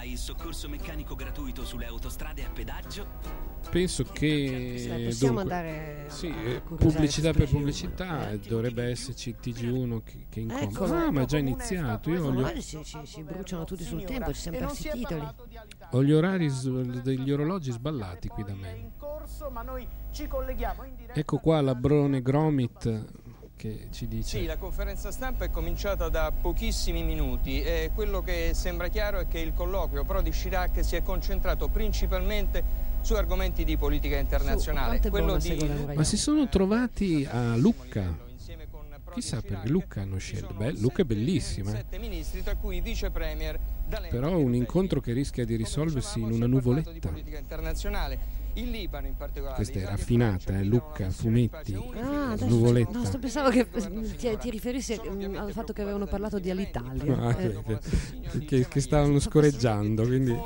Hai 0.00 0.12
il 0.12 0.16
soccorso 0.18 0.66
meccanico 0.66 1.14
gratuito 1.14 1.62
sulle 1.62 1.84
autostrade 1.84 2.42
a 2.42 2.48
pedaggio? 2.48 3.06
Penso 3.70 4.02
che 4.04 5.04
possiamo 5.04 5.42
dunque, 5.42 5.54
andare 5.54 6.04
sì, 6.08 6.28
a 6.28 6.40
eh, 6.40 6.60
pubblicità 6.62 7.32
per 7.34 7.46
TG1. 7.46 7.50
pubblicità, 7.50 8.30
eh, 8.30 8.38
dovrebbe 8.38 8.84
esserci 8.84 9.28
il 9.28 9.36
TG1 9.42 10.02
che, 10.02 10.26
che 10.30 10.40
incomoda. 10.40 10.64
Eccolo. 10.70 10.94
Ah, 10.94 11.10
ma 11.10 11.20
è 11.20 11.24
già 11.26 11.36
iniziato. 11.36 12.08
Io 12.08 12.24
ho 12.24 12.32
gli, 12.32 12.36
Magari 12.40 12.62
si, 12.62 12.80
si- 12.82 12.98
si 13.04 13.22
bruciano 13.22 13.64
tutti 13.64 13.84
sul 13.84 14.02
tempo, 14.04 14.32
ci 14.32 14.40
siamo 14.40 14.56
persi 14.56 14.88
i 14.88 14.90
titoli. 14.90 15.28
ho 15.90 16.02
gli 16.02 16.12
orari 16.12 16.48
s- 16.48 17.02
degli 17.02 17.30
orologi 17.30 17.70
sballati 17.70 18.28
qui 18.28 18.42
da 18.42 18.54
me. 18.54 18.92
ci. 20.12 20.26
Ecco 21.12 21.36
qua 21.36 21.60
Labrone 21.60 22.22
Gromit 22.22 23.04
che 23.60 23.88
ci 23.90 23.90
Sì, 23.90 24.06
dice 24.06 24.42
la 24.46 24.56
conferenza 24.56 25.10
stampa 25.10 25.44
è 25.44 25.50
cominciata 25.50 26.08
da 26.08 26.32
pochissimi 26.32 27.02
minuti 27.02 27.60
e 27.60 27.90
quello 27.94 28.22
che 28.22 28.52
sembra 28.54 28.88
chiaro 28.88 29.18
è 29.18 29.28
che 29.28 29.38
il 29.38 29.52
colloquio 29.52 30.02
Prodi 30.04 30.30
Chirac 30.30 30.82
si 30.82 30.96
è 30.96 31.02
concentrato 31.02 31.68
principalmente 31.68 32.88
su 33.02 33.12
argomenti 33.12 33.64
di 33.64 33.76
politica 33.76 34.16
internazionale. 34.16 34.98
di 34.98 35.94
Ma 35.94 36.04
si 36.04 36.16
sono 36.16 36.48
trovati 36.48 37.28
a 37.30 37.54
Lucca. 37.56 38.28
Chissà 39.12 39.42
perché 39.42 39.68
Lucca 39.68 40.02
hanno 40.02 40.18
scelto. 40.18 40.54
Beh, 40.54 40.78
Lucca 40.78 41.02
è 41.02 41.04
bellissima. 41.04 41.72
eh. 41.72 41.98
ministri, 41.98 42.42
Però 44.08 44.38
un 44.38 44.54
incontro 44.54 45.00
che 45.00 45.12
rischia 45.12 45.44
di 45.44 45.56
risolversi 45.56 46.20
in 46.20 46.30
una 46.30 46.46
nuvoletta. 46.46 47.12
Il 48.54 48.70
Libano 48.70 49.06
in 49.06 49.16
particolare. 49.16 49.54
Questa 49.56 49.78
è 49.78 49.84
raffinata, 49.84 50.58
eh, 50.58 50.64
Lucca, 50.64 51.08
fumetti, 51.10 51.74
Ah, 52.00 52.34
nuvoletta. 52.40 52.90
no, 52.98 53.04
sto- 53.04 53.18
pensavo 53.18 53.48
che 53.50 53.66
eh, 53.72 54.16
ti, 54.16 54.36
ti 54.38 54.50
riferissi 54.50 54.94
al 54.94 55.52
fatto 55.52 55.72
che 55.72 55.82
avevano 55.82 56.06
parlato 56.06 56.38
di 56.38 56.50
Alitalia. 56.50 57.16
Ah, 57.18 57.40
Eh, 57.40 57.62
che, 58.30 58.44
che- 58.44 58.68
che 58.68 58.80
stavano 58.80 59.18
scoreggiando, 59.20 60.02
quindi. 60.04 60.36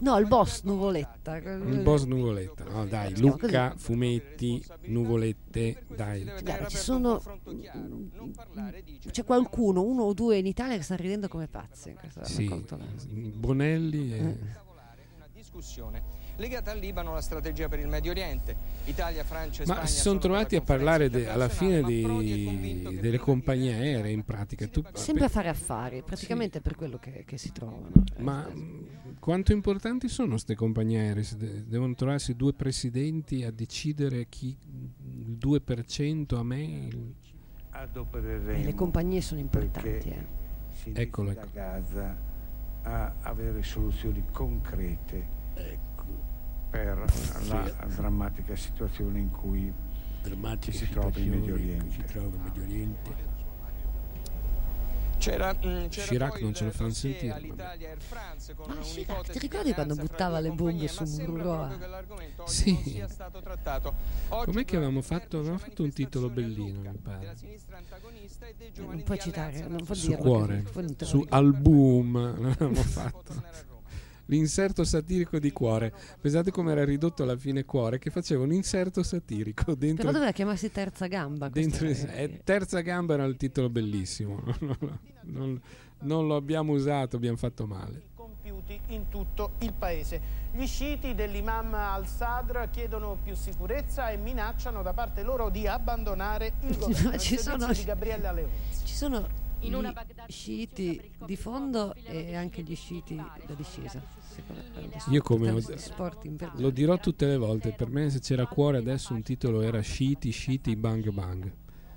No, 0.00 0.18
il 0.18 0.26
boss 0.26 0.62
Nuvoletta. 0.64 1.36
il 1.36 1.80
boss 1.82 2.04
nuvoletta. 2.04 2.64
No, 2.64 2.84
dai, 2.86 3.18
Lucca, 3.18 3.74
fumetti, 3.76 4.64
nuvolette, 4.86 5.84
dai. 5.94 6.24
Guarda, 6.42 6.66
ci 6.66 6.76
sono. 6.76 7.22
C'è 9.10 9.24
qualcuno, 9.24 9.82
uno 9.82 10.02
o 10.02 10.12
due 10.14 10.38
in 10.38 10.46
Italia 10.46 10.76
che 10.76 10.82
stanno 10.82 11.00
ridendo 11.02 11.28
come 11.28 11.46
pazzi. 11.48 11.94
Sì. 12.22 12.50
Bonelli 13.34 14.12
e... 14.14 14.36
discussione 15.32 16.02
legata 16.42 16.72
al 16.72 16.78
Libano 16.80 17.12
alla 17.12 17.20
strategia 17.20 17.68
per 17.68 17.78
il 17.78 17.86
Medio 17.86 18.10
Oriente. 18.10 18.56
Italia, 18.86 19.22
Francia 19.22 19.62
e 19.62 19.66
Ma 19.66 19.74
Spagna 19.74 19.88
si 19.88 20.00
sono 20.00 20.18
trovati 20.18 20.56
la 20.56 20.60
a 20.60 20.64
parlare 20.64 21.08
de- 21.08 21.28
alla 21.28 21.48
fine 21.48 21.80
ma 21.82 21.86
che 21.86 22.98
delle 23.00 23.18
compagnie 23.18 23.72
aeree 23.74 24.10
in 24.10 24.24
pratica. 24.24 24.66
Tu, 24.66 24.82
Sempre 24.92 25.26
a 25.26 25.28
fare 25.28 25.48
affari, 25.48 26.02
praticamente 26.02 26.58
è 26.58 26.60
per 26.60 26.74
quello 26.74 26.98
che, 26.98 27.22
che 27.24 27.38
si 27.38 27.52
trovano. 27.52 27.90
ma 28.18 28.44
mh, 28.48 29.18
quanto 29.20 29.52
importanti 29.52 30.08
sono 30.08 30.30
queste 30.30 30.56
compagnie 30.56 30.98
aeree? 30.98 31.24
De- 31.36 31.64
devono 31.66 31.94
trovarsi 31.94 32.34
due 32.34 32.52
presidenti 32.54 33.44
a 33.44 33.52
decidere 33.52 34.26
chi 34.28 34.56
il 35.18 35.36
2% 35.38 36.36
a 36.36 36.42
me. 36.42 36.62
il- 36.64 37.14
E 37.72 38.64
le 38.64 38.74
compagnie 38.74 39.20
sono 39.20 39.40
importanti. 39.40 40.08
eh. 40.08 40.26
si 40.72 40.90
ecco. 40.92 41.24
Gaza 41.52 42.30
a 42.82 43.14
avere 43.22 43.62
soluzioni 43.62 44.24
concrete 44.32 45.40
per 46.72 47.04
la 47.48 47.70
drammatica 47.94 48.56
situazione 48.56 49.18
in 49.18 49.30
cui 49.30 49.70
si 50.70 50.88
trova 50.88 51.18
in 51.18 51.28
Medio 51.28 51.54
Oriente. 51.54 53.30
C'era, 55.18 55.54
mm, 55.54 55.86
c'era 55.86 56.06
Chirac 56.06 56.40
non 56.40 56.50
il 56.50 56.56
ce 56.56 56.64
lo 56.64 56.70
fanno 56.72 56.90
sentire. 56.90 57.40
France 57.98 58.54
con 58.54 58.66
Ma 58.68 58.80
Chirac, 58.80 58.96
un'ipotesi 58.96 59.32
ti 59.32 59.38
di 59.38 59.46
ricordi 59.46 59.72
quando 59.72 59.94
buttava 59.94 60.40
le 60.40 60.50
bombe 60.50 60.88
su 60.88 61.04
Mururoa? 61.04 61.78
Sì. 62.46 63.04
Com'è 64.28 64.64
che 64.64 64.76
avevamo 64.76 65.02
fatto? 65.02 65.38
Avevamo 65.38 65.58
fatto 65.58 65.82
un 65.84 65.92
titolo 65.92 66.28
bellino, 66.28 66.80
mi 66.80 66.98
pare. 67.00 67.36
Non 68.78 69.02
puoi 69.04 69.20
citare, 69.20 69.60
non 69.68 69.84
puoi 69.84 69.96
Su 69.96 70.12
cuore, 70.16 70.64
non 70.74 70.96
te 70.96 71.04
lo 71.04 71.10
su 71.10 71.26
album 71.28 72.40
l'avevamo 72.40 72.82
fatto. 72.82 73.70
L'inserto 74.26 74.84
satirico 74.84 75.38
di 75.38 75.50
cuore. 75.52 75.92
Pensate 76.20 76.50
come 76.50 76.72
era 76.72 76.84
ridotto 76.84 77.22
alla 77.22 77.36
fine 77.36 77.64
cuore, 77.64 77.98
che 77.98 78.10
faceva 78.10 78.44
un 78.44 78.52
inserto 78.52 79.02
satirico 79.02 79.74
dentro. 79.74 80.02
Però 80.04 80.12
doveva 80.12 80.32
chiamarsi 80.32 80.70
terza 80.70 81.06
gamba. 81.06 81.48
dentro 81.48 81.86
eh, 81.86 82.40
terza 82.44 82.80
gamba 82.80 83.14
era 83.14 83.24
il 83.24 83.36
titolo 83.36 83.68
bellissimo. 83.68 84.42
Non, 84.60 84.76
non- 85.22 85.60
non 86.02 86.26
lo 86.26 86.34
abbiamo 86.34 86.72
usato, 86.72 87.14
abbiamo 87.14 87.36
fatto 87.36 87.64
male. 87.66 88.02
compiuti 88.16 88.78
in 88.88 89.08
tutto 89.08 89.52
il 89.60 89.72
paese. 89.72 90.20
Gli 90.52 90.66
sciiti 90.66 91.14
dell'imam 91.14 91.72
al-Sadr 91.74 92.68
chiedono 92.70 93.18
più 93.22 93.34
sicurezza 93.36 94.10
e 94.10 94.16
minacciano 94.16 94.82
da 94.82 94.92
parte 94.92 95.22
loro 95.22 95.48
di 95.48 95.66
abbandonare 95.68 96.54
il 96.62 96.76
governo. 96.78 97.16
Ci 97.18 97.34
Il 97.34 97.40
sono- 97.40 97.72
di 97.72 97.84
Gabriella 97.84 98.32
Leone. 98.32 98.50
Ci 98.84 98.94
sono 98.94 99.28
gli 99.68 99.92
sciiti 100.28 101.10
di 101.24 101.36
fondo 101.36 101.94
e 101.94 102.34
anche 102.34 102.62
gli 102.62 102.74
sciiti 102.74 103.14
da 103.14 103.54
discesa. 103.54 104.02
Io 105.08 105.22
come 105.22 105.54
lo 106.54 106.70
dirò 106.70 106.98
tutte 106.98 107.26
le 107.26 107.36
volte, 107.36 107.72
per 107.72 107.88
me 107.88 108.10
se 108.10 108.20
c'era 108.20 108.46
cuore 108.46 108.78
adesso 108.78 109.12
un 109.12 109.22
titolo 109.22 109.60
era 109.60 109.82
Shiti 109.82 110.32
Shiti 110.32 110.74
Bang 110.76 111.08
Bang. 111.10 111.52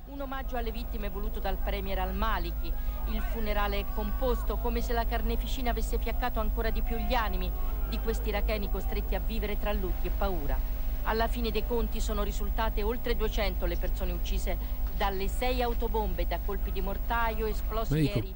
Un 0.07 0.21
omaggio 0.21 0.55
alle 0.55 0.71
vittime 0.71 1.09
voluto 1.09 1.39
dal 1.39 1.57
premier 1.57 1.99
al-Maliki. 1.99 2.71
Il 3.09 3.21
funerale 3.33 3.79
è 3.79 3.85
composto 3.93 4.57
come 4.57 4.81
se 4.81 4.93
la 4.93 5.05
carneficina 5.05 5.71
avesse 5.71 5.99
fiaccato 5.99 6.39
ancora 6.39 6.69
di 6.69 6.81
più 6.81 6.95
gli 6.97 7.13
animi 7.13 7.51
di 7.89 7.99
questi 7.99 8.29
iracheni 8.29 8.69
costretti 8.69 9.15
a 9.15 9.19
vivere 9.19 9.59
tra 9.59 9.73
lutti 9.73 10.07
e 10.07 10.11
paura. 10.11 10.57
Alla 11.03 11.27
fine 11.27 11.51
dei 11.51 11.65
conti 11.67 11.99
sono 11.99 12.23
risultate 12.23 12.81
oltre 12.81 13.15
200 13.15 13.65
le 13.65 13.77
persone 13.77 14.11
uccise 14.11 14.57
dalle 14.97 15.27
sei 15.27 15.61
autobombe 15.61 16.25
da 16.27 16.39
colpi 16.45 16.71
di 16.71 16.81
mortaio 16.81 17.45
esplosi 17.47 17.93
dico, 17.95 18.17
ieri. 18.19 18.35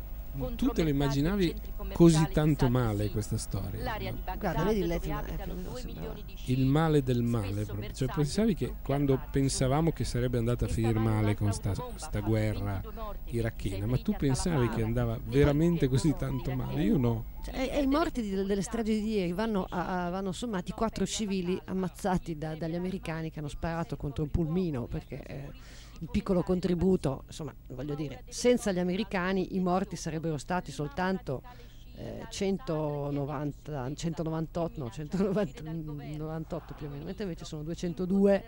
tu 0.56 0.68
te 0.70 0.84
lo 0.84 0.90
immaginavi 0.90 1.54
così 1.94 2.28
tanto 2.32 2.70
male 2.70 3.10
questa 3.10 3.38
storia? 3.38 3.82
L'area 3.84 4.12
di 4.12 4.18
Guarda, 4.24 4.42
Baghdad 4.50 4.66
vedi 4.68 4.80
dove 4.82 4.94
l'Etna, 4.94 5.18
abitano 5.20 5.54
ecco, 5.54 5.70
due 5.70 5.80
sembra- 5.80 6.00
milioni 6.02 6.24
di 6.26 6.54
Il 6.54 6.66
male 6.66 7.04
del 7.04 7.24
male 7.24 7.66
proprio. 7.66 7.92
Cioè, 7.92 8.08
pensavi 8.14 8.54
che 8.56 8.74
quando 8.84 9.20
pensavamo 9.32 9.92
che 9.92 10.04
sarebbe 10.04 10.38
andata 10.38 10.66
a 10.66 10.68
finire 10.68 11.00
male 11.00 11.36
con 11.36 11.52
sta, 11.54 11.74
sta 11.96 12.20
guerra 12.20 12.82
irachena, 13.26 13.86
ma 13.86 13.98
tu 13.98 14.14
pensavi 14.18 14.70
che 14.70 14.84
andava 14.84 15.18
veramente 15.24 15.88
così 15.88 16.14
tanto 16.18 16.54
male? 16.54 16.84
Io 16.84 16.98
no. 16.98 17.26
Cioè, 17.44 17.56
e, 17.56 17.70
e 17.78 17.82
i 17.82 17.88
morti 17.88 18.22
di- 18.22 18.30
delle 18.36 18.62
stragi 18.62 19.02
di 19.02 19.12
ieri 19.16 19.32
vanno, 19.32 19.66
a- 19.70 20.06
a- 20.06 20.10
vanno 20.10 20.32
sommati 20.34 20.72
quattro 20.74 21.06
civili 21.06 21.60
ammazzati 21.66 22.38
da- 22.38 22.56
dagli 22.56 22.76
americani 22.76 23.32
che 23.32 23.40
hanno 23.40 23.48
sparato 23.48 23.96
contro 23.98 24.24
un 24.24 24.30
pulmino 24.30 24.86
perché 24.88 25.22
eh, 25.24 25.52
il 26.02 26.10
piccolo 26.10 26.44
contributo, 26.44 27.24
insomma, 27.28 27.54
voglio 27.68 27.96
dire, 27.96 28.24
senza 28.30 28.72
gli 28.72 28.80
americani 28.80 29.56
i 29.56 29.60
morti 29.60 29.96
sarebbero 29.96 30.38
stati 30.38 30.72
soltanto 30.72 31.42
eh, 31.96 32.26
190, 32.30 33.94
198, 33.94 34.80
no, 34.82 34.90
198 34.90 36.74
più 36.74 36.88
o 36.88 36.90
meno, 36.90 37.04
mentre 37.04 37.24
invece 37.24 37.46
sono 37.46 37.64
202. 37.64 38.44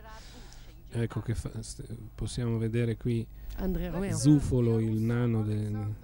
Ecco 0.94 1.20
che 1.22 1.36
fa- 1.36 1.62
st- 1.62 1.86
possiamo 2.16 2.58
vedere 2.58 2.98
qui 2.98 3.26
Andrea 3.58 3.92
Romeo. 3.92 4.18
Zufolo, 4.18 4.80
il 4.80 5.00
nano 5.02 5.44
del... 5.44 5.96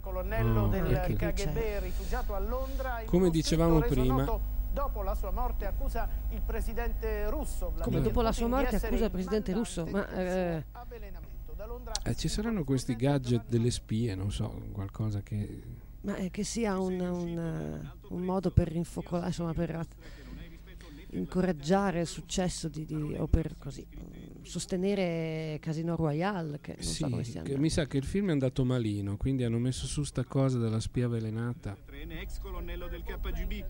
Colonnello 0.00 0.62
Oh, 0.64 0.68
del 0.68 0.92
ecco. 0.92 1.14
KGB, 1.14 1.80
rifugiato 1.80 2.34
a 2.34 2.38
Londra. 2.38 3.02
Come 3.06 3.30
dicevamo 3.30 3.80
prima- 3.80 4.24
noto 4.24 4.40
Dopo 4.74 5.02
la 5.02 5.14
sua 5.14 5.30
morte 5.30 5.66
accusa 5.66 6.08
il 6.30 6.42
presidente 6.42 7.30
russo. 7.30 7.66
Come 7.66 7.76
Vladimir 7.76 8.02
dopo 8.02 8.22
la 8.22 8.32
sua 8.32 8.48
morte 8.48 8.74
accusa 8.74 9.04
il 9.04 9.10
presidente 9.12 9.52
russo, 9.52 9.86
ma 9.86 10.08
eh, 10.08 10.64
Eh, 12.02 12.16
ci 12.16 12.26
saranno 12.26 12.64
questi 12.64 12.96
gadget 12.96 13.44
delle 13.46 13.70
spie, 13.70 14.16
non 14.16 14.32
so, 14.32 14.48
qualcosa 14.72 15.22
che... 15.22 15.62
ma 16.00 16.16
è 16.16 16.28
che 16.30 16.42
sia 16.42 16.78
un, 16.80 16.98
un, 16.98 17.38
eh, 17.38 17.90
un 18.08 18.20
modo 18.22 18.50
per 18.50 18.66
rinfocolare, 18.68 19.28
insomma, 19.28 19.54
per 19.54 19.86
incoraggiare 21.10 22.00
il 22.00 22.06
successo 22.06 22.68
di, 22.68 22.84
di- 22.84 23.14
o 23.16 23.28
per 23.28 23.56
così 23.56 23.86
mm, 23.86 24.42
sostenere 24.42 25.58
Casino 25.60 25.94
Royale, 25.94 26.58
che 26.60 26.74
non 26.74 26.82
so 26.82 26.92
Sì, 26.92 27.02
come 27.04 27.24
sia 27.24 27.42
che 27.42 27.56
mi 27.56 27.70
sa 27.70 27.86
che 27.86 27.96
il 27.96 28.04
film 28.04 28.28
è 28.28 28.32
andato 28.32 28.64
malino, 28.64 29.16
quindi 29.16 29.44
hanno 29.44 29.58
messo 29.58 29.86
su 29.86 30.02
sta 30.02 30.24
cosa 30.24 30.58
della 30.58 30.80
spia 30.80 31.06
avvelenata. 31.06 31.76
ex 31.88 32.40
colonnello 32.40 32.88
del 32.88 33.04
KGB, 33.04 33.64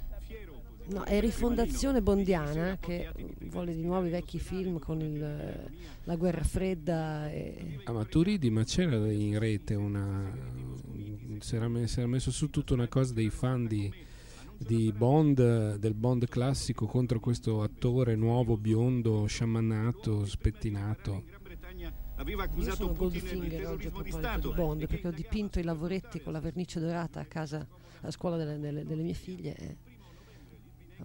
No, 0.87 1.03
è 1.05 1.19
Rifondazione 1.21 2.03
Bondiana 2.03 2.77
che 2.79 3.11
vuole 3.45 3.75
di 3.75 3.83
nuovo 3.83 4.07
i 4.07 4.11
vecchi 4.11 4.39
film 4.39 4.79
con 4.79 5.01
il, 5.01 5.23
eh, 5.23 5.71
la 6.05 6.17
guerra 6.17 6.43
fredda 6.45 7.31
e 7.31 7.81
Ah, 7.85 7.93
ma 7.93 8.05
tu 8.05 8.23
ridi, 8.23 8.51
ma 8.51 8.65
c'era 8.65 9.11
in 9.11 9.39
rete 9.39 9.75
una... 9.75 10.31
Si 11.41 11.57
era, 11.57 11.69
me- 11.69 11.87
si 11.87 11.99
era 12.01 12.09
messo 12.09 12.31
su 12.31 12.51
tutta 12.51 12.75
una 12.75 12.87
cosa 12.87 13.15
dei 13.15 13.31
fan 13.31 13.67
di, 13.67 13.91
di 14.59 14.93
Bond, 14.97 15.77
del 15.77 15.95
Bond 15.95 16.29
classico 16.29 16.87
contro 16.87 17.19
questo 17.19 17.63
attore 17.63 18.15
nuovo, 18.15 18.57
biondo, 18.59 19.25
sciamannato, 19.27 20.27
spettinato. 20.27 21.25
aveva 22.17 22.47
Io 22.57 22.63
sono 22.75 22.93
Putin 22.93 23.21
Goldfinger 23.21 23.67
oggi 23.67 23.87
a 23.87 23.91
proposito 23.91 24.19
Stato. 24.19 24.49
di 24.51 24.55
Bond 24.55 24.87
perché 24.87 25.09
ho 25.09 25.13
dipinto 25.13 25.59
i 25.59 25.63
lavoretti 25.65 26.21
con 26.21 26.33
la 26.33 26.41
vernice 26.41 26.79
dorata 26.79 27.21
a 27.21 27.25
casa, 27.25 27.67
a 28.03 28.11
scuola 28.11 28.37
delle, 28.37 28.59
delle- 28.59 28.85
delle 28.85 29.03
mie 29.03 29.15
figlie. 29.15 29.77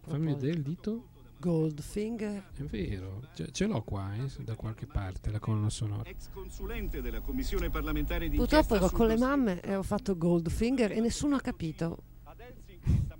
Fammi 0.01 0.33
vedere 0.33 0.51
il 0.51 0.61
dito. 0.61 1.07
Goldfinger. 1.39 2.51
È 2.53 2.63
vero, 2.63 3.21
ce, 3.33 3.49
ce 3.51 3.65
l'ho 3.65 3.81
qua 3.81 4.13
eh, 4.13 4.43
da 4.43 4.55
qualche 4.55 4.85
parte, 4.85 5.31
la 5.31 5.39
colonna 5.39 5.69
sonora. 5.69 6.09
Ex 6.09 6.29
consulente 6.33 7.01
della 7.01 7.21
commissione 7.21 7.69
parlamentare 7.69 8.27
di 8.27 8.35
Purtroppo 8.35 8.75
ero 8.75 8.89
con 8.89 9.07
le 9.07 9.17
mamme 9.17 9.61
e 9.61 9.73
ho 9.75 9.83
fatto 9.83 10.17
Goldfinger 10.17 10.91
e 10.91 10.99
nessuno 10.99 11.37
ha 11.37 11.41
capito. 11.41 12.03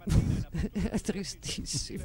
È 0.72 1.00
tristissimo. 1.00 2.04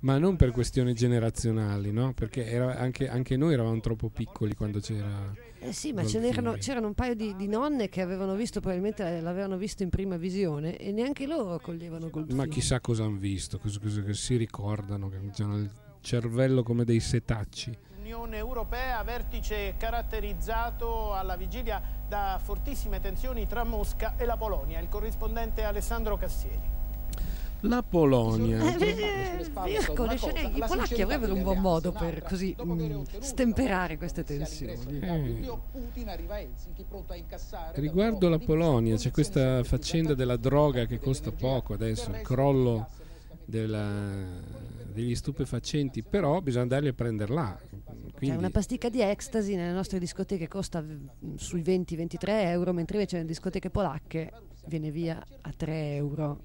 Ma 0.00 0.18
non 0.18 0.36
per 0.36 0.50
questioni 0.52 0.92
generazionali, 0.94 1.90
no? 1.92 2.12
Perché 2.12 2.46
era- 2.46 2.76
anche, 2.76 3.08
anche 3.08 3.36
noi 3.36 3.54
eravamo 3.54 3.80
troppo 3.80 4.08
piccoli 4.08 4.54
quando 4.54 4.80
c'era... 4.80 5.32
Eh 5.58 5.72
sì, 5.72 5.92
ma 5.92 6.04
ce 6.04 6.12
Goldfinger. 6.18 6.20
n'erano, 6.42 6.56
c'erano 6.58 6.86
un 6.88 6.94
paio 6.94 7.14
di, 7.14 7.34
di 7.34 7.48
nonne 7.48 7.88
che 7.88 8.00
avevano 8.00 8.34
visto, 8.34 8.60
probabilmente 8.60 9.20
l'avevano 9.20 9.56
visto 9.56 9.82
in 9.82 9.88
prima 9.88 10.16
visione 10.16 10.76
e 10.76 10.92
neanche 10.92 11.26
loro 11.26 11.58
coglievano 11.58 12.08
Goldfinger. 12.10 12.46
Ma 12.46 12.52
chissà 12.52 12.80
cosa 12.80 13.04
hanno 13.04 13.16
visto, 13.16 13.58
cosa, 13.58 13.80
cosa- 13.80 14.02
che 14.02 14.14
si 14.14 14.36
ricordano, 14.36 15.08
che 15.08 15.18
hanno 15.42 15.56
il 15.58 15.70
cervello 16.00 16.62
come 16.62 16.84
dei 16.84 17.00
setacci. 17.00 17.76
Unione 17.98 18.36
Europea, 18.36 19.02
vertice 19.02 19.74
caratterizzato 19.76 21.12
alla 21.14 21.34
vigilia 21.34 21.82
da 22.06 22.38
fortissime 22.40 23.00
tensioni 23.00 23.48
tra 23.48 23.64
Mosca 23.64 24.14
e 24.16 24.24
la 24.24 24.36
Polonia. 24.36 24.78
Il 24.78 24.88
corrispondente 24.88 25.64
Alessandro 25.64 26.16
Cassieri. 26.16 26.74
La 27.68 27.82
Polonia. 27.82 28.76
Eh, 28.76 28.86
eh, 28.88 29.46
Mirko, 29.64 30.04
le 30.06 30.16
scene- 30.16 30.42
I 30.54 30.62
polacchi 30.66 31.00
avrebbero 31.02 31.34
un 31.34 31.42
buon 31.42 31.58
modo 31.58 31.92
per 31.92 32.22
così 32.22 32.54
mm, 32.62 33.02
stemperare 33.20 33.96
queste 33.96 34.22
tensioni. 34.24 34.98
Eh. 35.00 35.50
Riguardo 37.74 38.28
la 38.28 38.38
Polonia, 38.38 38.96
c'è 38.96 39.10
questa 39.10 39.62
faccenda 39.64 40.14
della 40.14 40.36
droga 40.36 40.86
che 40.86 40.98
costa 40.98 41.30
poco 41.32 41.72
adesso, 41.74 42.10
il 42.10 42.20
crollo 42.22 42.88
della- 43.44 44.64
degli 44.92 45.14
stupefacenti, 45.14 46.02
però 46.02 46.40
bisogna 46.40 46.62
andarli 46.62 46.88
a 46.88 46.92
prenderla. 46.94 47.58
Cioè, 47.70 48.12
Quindi, 48.14 48.36
una 48.38 48.50
pasticca 48.50 48.88
di 48.88 49.00
ecstasy 49.02 49.54
nelle 49.54 49.72
nostre 49.72 49.98
discoteche 49.98 50.48
costa 50.48 50.80
mm, 50.80 51.34
sui 51.36 51.60
20-23 51.62 52.18
euro, 52.48 52.72
mentre 52.72 52.96
invece 52.96 53.16
nelle 53.16 53.28
discoteche 53.28 53.68
polacche 53.70 54.32
viene 54.66 54.90
via 54.90 55.22
a 55.42 55.52
3 55.54 55.94
euro. 55.96 56.40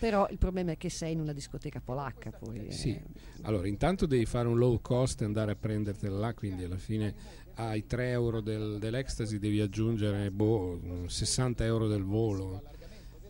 Però 0.00 0.26
il 0.30 0.38
problema 0.38 0.72
è 0.72 0.76
che 0.76 0.88
sei 0.88 1.12
in 1.12 1.20
una 1.20 1.32
discoteca 1.32 1.80
polacca 1.80 2.30
poi. 2.30 2.66
eh. 2.66 2.72
sì. 2.72 2.98
Allora, 3.42 3.68
intanto 3.68 4.06
devi 4.06 4.24
fare 4.26 4.48
un 4.48 4.56
low 4.58 4.80
cost 4.80 5.20
e 5.20 5.24
andare 5.26 5.52
a 5.52 5.56
prendertela 5.56 6.18
là, 6.18 6.34
quindi 6.34 6.64
alla 6.64 6.78
fine 6.78 7.14
ai 7.54 7.86
3 7.86 8.10
euro 8.10 8.40
del- 8.40 8.78
dell'ecstasy 8.78 9.38
devi 9.38 9.60
aggiungere 9.60 10.30
boh, 10.30 11.04
60 11.06 11.64
euro 11.64 11.86
del 11.86 12.02
volo 12.02 12.62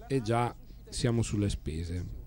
e 0.06 0.22
già 0.22 0.54
siamo 0.88 1.22
sulle 1.22 1.48
spese. 1.48 2.18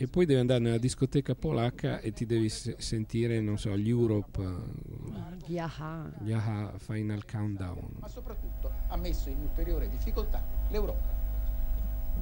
E 0.00 0.06
poi 0.06 0.26
devi 0.26 0.38
andare 0.38 0.60
nella 0.60 0.78
discoteca 0.78 1.34
polacca 1.34 1.98
e 1.98 2.12
ti 2.12 2.24
devi 2.24 2.48
se- 2.48 2.76
sentire, 2.78 3.40
non 3.40 3.58
so, 3.58 3.76
gli 3.76 3.88
Europe, 3.88 4.40
eh, 4.40 5.52
Yaha. 5.52 6.12
gli 6.22 6.30
AHA 6.32 6.74
Final 6.78 7.24
Countdown. 7.24 7.96
ma 7.98 8.06
soprattutto 8.08 8.70
ha 8.86 8.96
messo 8.96 9.28
in 9.28 9.40
ulteriore 9.40 9.88
difficoltà 9.88 10.40
l'Europa. 10.70 11.17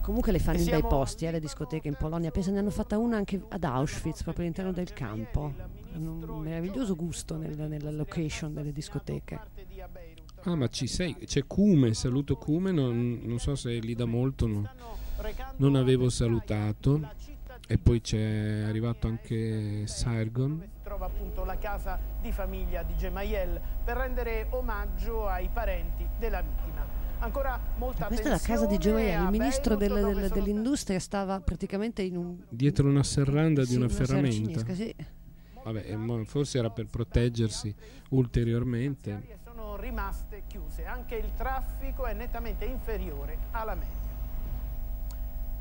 Comunque 0.01 0.33
le 0.33 0.39
fanno 0.39 0.59
E 0.59 0.63
in 0.63 0.71
bei 0.71 0.83
posti 0.83 1.25
eh, 1.27 1.31
le 1.33 1.41
discoteche 1.41 1.89
in 1.89 1.97
Polonia. 1.99 2.31
Penso 2.31 2.51
ne 2.51 2.59
hanno 2.59 2.71
fatta 2.71 2.97
una 2.99 3.17
anche 3.17 3.43
ad 3.49 3.65
Auschwitz, 3.65 4.23
proprio 4.23 4.45
all'interno 4.45 4.73
del 4.73 4.93
campo. 4.93 5.53
Hanno 5.95 6.13
un 6.13 6.43
meraviglioso 6.43 6.95
gusto 6.95 7.37
nel- 7.37 7.57
nella 7.69 7.91
location 7.91 8.55
delle 8.55 8.73
discoteche. 8.73 9.41
Ah, 10.43 10.55
ma 10.55 10.69
ci 10.69 10.87
sei? 10.87 11.17
C'è 11.25 11.45
Cume, 11.47 11.93
saluto 11.95 12.37
Cume, 12.37 12.71
non, 12.71 13.21
non 13.25 13.39
so 13.39 13.57
se 13.57 13.77
è 13.77 13.81
lì 13.81 13.95
da 13.95 14.05
molto, 14.05 14.47
no. 14.47 14.69
non 15.57 15.75
avevo 15.75 16.09
salutato. 16.09 17.01
E 17.69 17.79
poi 17.79 18.01
c'è 18.01 18.63
arrivato 18.65 19.09
anche 19.09 19.89
Sargon. 19.89 20.61
Si 20.63 20.69
trova 20.85 21.07
appunto 21.07 21.45
la 21.45 21.59
casa 21.59 21.99
di 22.21 22.31
famiglia 22.31 22.85
di 22.85 22.95
Gemayel 22.97 23.61
per 23.83 23.97
rendere 23.97 24.47
omaggio 24.51 25.27
ai 25.27 25.49
parenti 25.53 26.07
della 26.17 26.43
vittima. 26.43 26.96
Ancora 27.19 27.59
molta 27.79 28.07
Questa 28.07 28.27
è 28.29 28.31
la 28.31 28.39
casa 28.39 28.67
di 28.67 28.79
Gioia, 28.79 29.23
il 29.25 29.31
ministro 29.31 29.75
del- 29.75 29.93
del- 30.15 30.29
dell'industria 30.31 30.99
stava 31.01 31.41
praticamente 31.41 32.03
in 32.03 32.17
un... 32.17 32.37
Dietro 32.49 32.87
una 32.89 33.03
serranda 33.03 33.63
di 33.63 33.69
sì, 33.71 33.77
una 33.77 33.89
serra 33.89 34.07
ferramenta. 34.21 34.75
sì. 34.75 34.95
Vabbè, 35.65 36.25
forse 36.25 36.59
era 36.59 36.71
per 36.71 36.87
proteggersi 36.87 37.75
ulteriormente. 38.11 39.39
sono 39.43 39.77
rimaste 39.77 40.43
chiuse. 40.47 40.85
Anche 40.85 41.17
il 41.17 41.33
traffico 41.35 42.07
è 42.07 42.13
nettamente 42.13 42.65
inferiore 42.67 43.39
alla 43.51 43.75
media. 43.75 44.06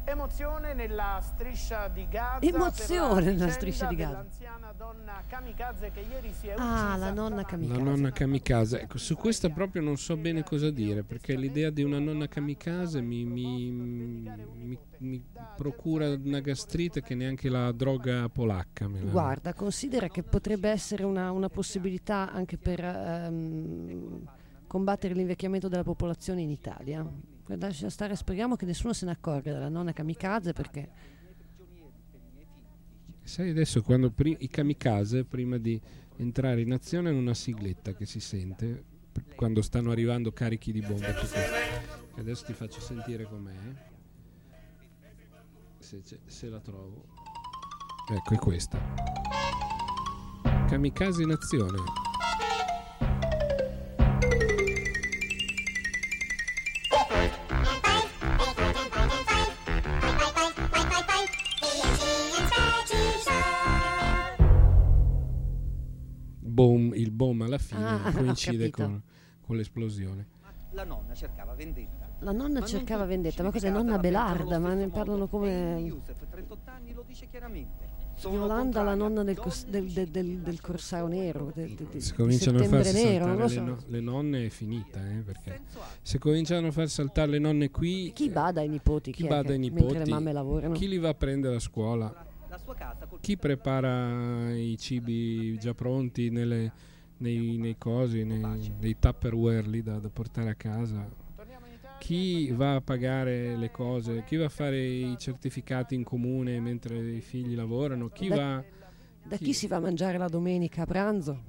Emozione 0.07 0.73
nella 0.75 1.19
striscia 1.21 1.87
di 1.87 2.07
Gaza. 2.07 2.45
Emozione 2.45 3.25
la 3.25 3.31
nella 3.31 3.49
striscia 3.49 3.87
di 3.87 3.95
Gaza. 3.95 4.11
dell'anziana 4.11 4.71
donna 4.77 5.23
kamikaze 5.27 5.91
che 5.91 6.05
ieri 6.09 6.31
si 6.31 6.47
è 6.47 6.53
Ah, 6.57 6.91
uccisa 6.91 6.95
la 6.97 7.11
nonna 7.11 7.35
La 7.37 7.43
kamikaze. 7.43 7.81
nonna 7.81 8.11
kamikaze. 8.11 8.81
Ecco, 8.81 8.97
su 8.99 9.15
questa 9.15 9.49
proprio 9.49 9.81
non 9.81 9.97
so 9.97 10.15
bene 10.15 10.43
cosa 10.43 10.69
dire, 10.69 11.03
perché 11.03 11.35
l'idea 11.35 11.71
di 11.71 11.81
una 11.83 11.97
nonna 11.99 12.27
kamikaze 12.27 13.01
mi, 13.01 13.25
mi- 13.25 13.71
mi- 13.71 14.77
mi 14.99 15.23
procura 15.57 16.09
una 16.09 16.39
gastrite 16.39 17.01
che 17.01 17.15
neanche 17.15 17.49
la 17.49 17.71
droga 17.71 18.29
polacca 18.29 18.87
me 18.87 19.01
la... 19.03 19.09
Guarda, 19.11 19.53
considera 19.53 20.07
che 20.07 20.21
potrebbe 20.21 20.69
essere 20.69 21.03
una, 21.03 21.31
una 21.31 21.49
possibilità 21.49 22.31
anche 22.31 22.57
per 22.57 22.79
ehm, 22.83 24.21
combattere 24.67 25.15
l'invecchiamento 25.15 25.67
della 25.67 25.83
popolazione 25.83 26.41
in 26.41 26.51
Italia. 26.51 27.05
Lascia 27.47 27.89
stare, 27.89 28.15
speriamo 28.15 28.55
che 28.55 28.65
nessuno 28.65 28.93
se 28.93 29.05
ne 29.05 29.11
accorga 29.11 29.53
della 29.53 29.69
nonna 29.69 29.93
kamikaze 29.93 30.51
perché 30.53 30.89
Sai 33.25 33.49
adesso 33.49 33.81
quando 33.81 34.11
pri- 34.11 34.37
i 34.41 34.47
kamikaze 34.47 35.23
prima 35.25 35.57
di 35.57 35.81
entrare 36.17 36.61
in 36.61 36.71
azione 36.71 37.09
hanno 37.09 37.17
una 37.17 37.33
sigletta 37.33 37.93
che 37.93 38.05
si 38.05 38.19
sente 38.19 38.83
pr- 39.11 39.33
quando 39.33 39.63
stanno 39.63 39.89
arrivando 39.89 40.31
carichi 40.31 40.71
di 40.71 40.81
bombe. 40.81 41.15
Adesso 42.17 42.45
ti 42.45 42.53
faccio 42.53 42.79
sentire 42.79 43.23
com'è. 43.23 43.53
Se, 45.79 46.01
se 46.25 46.49
la 46.49 46.59
trovo. 46.59 47.07
Ecco, 48.11 48.33
è 48.35 48.37
questa. 48.37 48.79
Kamikaze 50.67 51.23
in 51.23 51.31
azione. 51.31 51.77
Boom, 66.55 66.93
il 66.95 67.11
boom 67.11 67.41
alla 67.41 67.57
fine 67.57 67.83
Ah, 67.85 68.11
coincide 68.15 68.69
con, 68.69 69.01
con 69.41 69.57
l'esplosione. 69.57 70.27
La 70.71 70.85
nonna 70.85 71.13
cercava 71.13 71.53
vendetta. 71.53 72.09
La 72.19 72.31
nonna 72.31 72.59
non 72.59 72.67
cercava 72.67 73.03
vendetta, 73.05 73.43
ma 73.43 73.51
cos'è? 73.51 73.69
Nonna 73.69 73.97
Belarda, 73.97 74.57
ma 74.59 74.73
ne 74.73 74.87
parlano 74.87 75.27
come... 75.27 75.79
Youssef, 75.85 76.27
38 76.29 76.69
anni, 76.69 76.93
lo 76.93 77.03
dice 77.05 77.27
chiaramente. 77.29 78.03
Sono 78.15 78.35
Yolanda, 78.35 78.83
la 78.83 78.95
nonna 78.95 79.23
del, 79.23 79.37
cos- 79.37 79.65
del, 79.67 79.89
del, 79.91 80.07
del, 80.07 80.39
del 80.39 80.61
Corsaro 80.61 81.07
Nero, 81.07 81.51
del, 81.53 81.75
del, 81.75 82.01
Se 82.01 82.13
cominciano 82.13 82.59
a 82.59 82.63
farsi 82.63 82.93
Nero, 83.03 83.35
le, 83.45 83.59
no- 83.59 83.77
le 83.87 83.99
nonne 83.99 84.45
è 84.45 84.49
finita, 84.49 84.99
eh, 85.05 85.21
perché 85.21 85.61
se 86.01 86.17
cominciano 86.19 86.67
a 86.67 86.71
far 86.71 86.87
saltare 86.89 87.31
le 87.31 87.39
nonne 87.39 87.69
qui, 87.69 88.11
Chi 88.13 88.29
bada 88.29 88.61
ai 88.61 88.69
nipoti? 88.69 89.11
chi 89.11 89.23
chi 89.23 89.27
bada 89.27 89.47
che- 89.49 89.51
ai 89.53 89.59
mentre 89.59 89.81
nipoti, 89.81 89.97
le 89.99 90.09
mamme 90.09 90.31
lavorano? 90.31 90.73
chi 90.73 90.87
li 90.87 90.97
va 90.97 91.09
a 91.09 91.13
prendere 91.13 91.55
a 91.55 91.59
scuola, 91.59 92.25
La 92.55 92.61
sua 92.61 92.73
casa 92.75 93.05
col 93.05 93.19
chi 93.19 93.35
prepara 93.35 94.55
i 94.55 94.77
cibi 94.77 95.57
già 95.57 95.73
pronti 95.73 96.29
nelle- 96.29 96.71
nei, 97.17 97.57
nei 97.57 97.75
cosi, 97.77 98.23
nei, 98.23 98.71
nei 98.79 98.95
tupperware 98.97 99.63
lì 99.63 99.83
da, 99.83 99.99
da 99.99 100.07
portare 100.09 100.51
a 100.51 100.55
casa, 100.55 101.05
chi 101.99 102.49
va 102.51 102.75
a 102.75 102.81
pagare 102.81 103.57
le 103.57 103.71
cose, 103.71 104.23
chi 104.23 104.37
va 104.37 104.45
a 104.45 104.49
fare 104.49 104.81
i 104.81 105.17
certificati 105.17 105.95
in 105.95 106.05
comune 106.05 106.61
mentre 106.61 106.97
i 106.97 107.19
figli 107.19 107.55
lavorano, 107.55 108.07
chi 108.07 108.29
Da- 108.29 108.35
va... 108.35 108.63
Da 109.23 109.35
chi 109.35 109.53
si 109.53 109.67
va 109.67 109.75
a 109.75 109.79
mangiare 109.81 110.17
la 110.17 110.29
domenica 110.29 110.83
a 110.83 110.85
pranzo? 110.85 111.41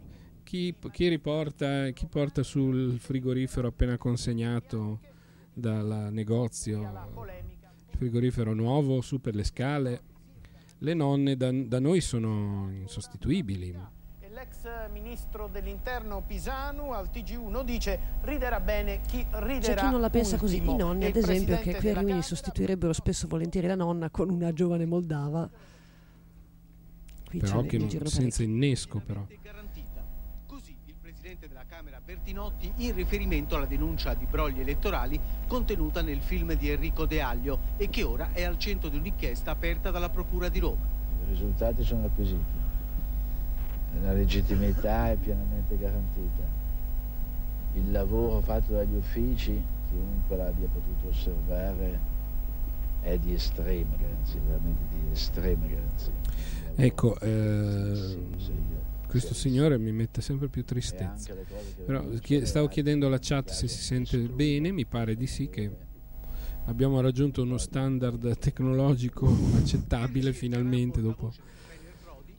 Chi, 0.43 0.75
chi 0.91 1.07
riporta, 1.09 1.89
chi 1.91 2.07
porta 2.07 2.43
sul 2.43 2.99
frigorifero 2.99 3.69
appena 3.69 3.97
consegnato 3.97 4.99
dal 5.53 6.09
negozio? 6.11 6.81
Il 7.91 7.97
frigorifero 7.97 8.55
nuovo 8.55 9.01
su 9.03 9.21
per 9.21 9.37
le 9.37 9.45
scale? 9.45 10.15
Le 10.79 10.95
nonne 10.95 11.37
da, 11.37 11.51
da 11.53 11.81
noi 11.81 12.01
sono 12.01 12.69
insostituibili. 12.71 13.75
E 14.21 14.29
l'ex 14.29 14.67
ministro 14.93 15.49
dell'interno 15.51 16.23
Pisanu 16.27 16.91
al 16.93 17.09
TG1 17.13 17.65
dice 17.65 17.99
riderà 18.23 18.61
bene 18.61 19.01
chi 19.07 19.25
riderà 19.31 19.75
C'è 19.75 19.85
chi 19.87 19.91
non 19.91 20.01
la 20.03 20.11
pensa 20.11 20.37
così. 20.37 20.57
ultimo. 20.57 20.75
I 20.75 20.77
nonni, 20.79 21.05
ad 21.07 21.17
esempio, 21.17 21.57
che 21.59 21.77
qui 21.77 21.91
a 21.91 21.99
Rimini 21.99 22.23
sostituirebbero 22.23 22.93
spesso 22.93 23.27
volentieri 23.27 23.67
la 23.67 23.75
nonna 23.75 24.11
con 24.11 24.29
una 24.29 24.53
giovane 24.53 24.85
moldava. 24.85 25.49
Qui 27.29 27.39
Però 27.41 27.63
che 27.63 27.79
non- 27.79 28.07
senza 28.07 28.43
innesco 28.43 29.01
però. 29.01 29.27
Bertinotti 32.07 32.71
in 32.77 32.95
riferimento 32.95 33.57
alla 33.57 33.67
denuncia 33.67 34.15
di 34.15 34.27
brogli 34.31 34.61
elettorali 34.61 35.19
contenuta 35.49 36.03
nel 36.03 36.21
film 36.21 36.53
di 36.53 36.71
Enrico 36.71 37.05
De 37.05 37.21
Aglio 37.21 37.59
e 37.77 37.89
che 37.89 38.05
ora 38.05 38.29
è 38.33 38.45
al 38.45 38.61
centro 38.61 38.89
di 38.89 38.97
un'inchiesta 38.97 39.51
aperta 39.51 39.91
dalla 39.91 40.09
Procura 40.09 40.49
di 40.49 40.61
Roma. 40.61 40.87
I 41.25 41.31
risultati 41.31 41.83
sono 41.83 42.05
acquisiti. 42.05 42.45
La 44.03 44.13
legittimità 44.13 45.11
è 45.11 45.17
pienamente 45.17 45.77
garantita. 45.77 46.45
Il 47.75 47.91
lavoro 47.91 48.41
fatto 48.41 48.75
dagli 48.75 48.95
uffici, 48.95 49.61
chiunque 49.89 50.37
l'abbia 50.37 50.69
potuto 50.73 51.09
osservare, 51.09 51.99
è 53.01 53.19
di 53.19 53.35
estrema 53.35 53.97
garanzia, 53.99 54.41
veramente 54.47 54.85
di 54.91 55.11
estrema 55.11 55.67
garanzia. 55.67 56.13
Ecco, 56.77 57.19
eh, 57.19 58.17
questo 59.19 59.33
signore 59.33 59.79
mi 59.79 59.93
mette 59.93 60.21
sempre 60.21 60.49
più 60.49 60.63
tristezza. 60.63 61.35
Però 61.87 62.05
stavo 62.43 62.69
chiedendo 62.69 63.07
alla 63.07 63.19
chat 63.19 63.51
se 63.51 63.67
si 63.67 63.83
sente 63.83 64.19
bene, 64.19 64.71
mi 64.73 64.85
pare 64.85 65.15
di 65.17 65.27
sì 65.27 65.49
che 65.49 65.71
abbiamo 66.67 67.01
raggiunto 67.01 67.41
uno 67.41 67.57
standard 67.57 68.37
tecnologico 68.39 69.27
accettabile 69.57 70.35
finalmente 70.35 71.01
dopo 71.01 71.33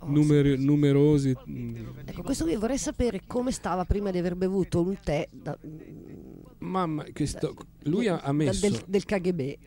numeri- 0.04 0.64
numerosi 0.64 1.36
mm, 1.50 1.76
Ecco, 2.06 2.22
questo 2.22 2.44
qui 2.44 2.56
vorrei 2.56 2.78
sapere 2.78 3.22
come 3.26 3.52
stava 3.52 3.84
prima 3.86 4.12
di 4.12 4.20
aver 4.20 4.36
bevuto 4.36 4.82
un 4.82 4.96
tè 5.04 5.28
da- 5.32 5.58
Mamma, 6.60 7.06
questo- 7.12 7.56
lui 7.84 8.08
ha, 8.08 8.32
messo 8.34 8.70
del, 8.70 8.84
del 8.86 9.04
KGB. 9.06 9.40
Eh, 9.40 9.58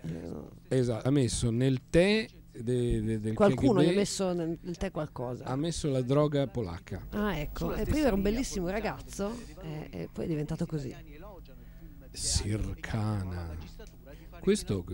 esatto, 0.68 1.08
ha 1.08 1.10
messo 1.10 1.50
nel 1.50 1.80
tè 1.90 2.26
de- 2.62 3.02
de- 3.02 3.20
del 3.20 3.34
Qualcuno 3.34 3.80
KGB, 3.80 3.88
gli 3.88 3.92
ha 3.92 3.96
messo 3.96 4.32
nel, 4.32 4.58
nel 4.60 4.76
tè 4.76 4.90
qualcosa. 4.90 5.44
ha 5.44 5.56
messo 5.56 5.88
la 5.88 6.02
droga 6.02 6.46
polacca. 6.46 7.06
Ah, 7.10 7.36
ecco. 7.38 7.74
E 7.74 7.84
prima 7.84 8.06
era 8.06 8.14
un 8.14 8.22
bellissimo 8.22 8.68
ragazzo 8.68 9.36
eh, 9.62 9.88
e 9.90 10.08
poi 10.12 10.24
è 10.24 10.28
diventato 10.28 10.66
così. 10.66 10.94
Sircana. 12.12 13.56
Questo 14.40 14.84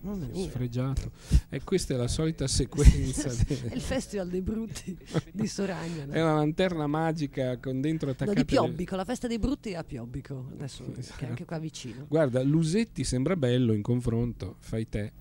Mamma 0.00 0.26
mm, 0.26 0.32
sfregiato. 0.34 1.10
E 1.50 1.62
questa 1.64 1.94
è 1.94 1.96
la 1.96 2.08
solita 2.08 2.46
sequenza. 2.46 3.30
È 3.68 3.74
il 3.74 3.80
festival 3.80 4.28
dei 4.28 4.42
brutti 4.42 4.96
di 5.32 5.46
Soragna. 5.46 6.04
no? 6.04 6.12
È 6.12 6.20
una 6.20 6.34
lanterna 6.34 6.86
magica 6.86 7.56
con 7.58 7.80
dentro 7.80 8.08
No, 8.08 8.12
attaccate 8.12 8.36
di 8.36 8.44
Piobbico, 8.44 8.96
la 8.96 9.04
festa 9.04 9.26
dei 9.26 9.38
brutti 9.38 9.70
è 9.70 9.76
a 9.76 9.84
Piobbico, 9.84 10.50
adesso 10.52 10.84
che 11.16 11.24
è 11.24 11.28
anche 11.28 11.44
qua 11.44 11.58
vicino. 11.58 12.04
Guarda, 12.06 12.42
Lusetti 12.42 13.02
sembra 13.02 13.34
bello 13.34 13.72
in 13.72 13.82
confronto, 13.82 14.56
fai 14.60 14.88
te. 14.88 15.12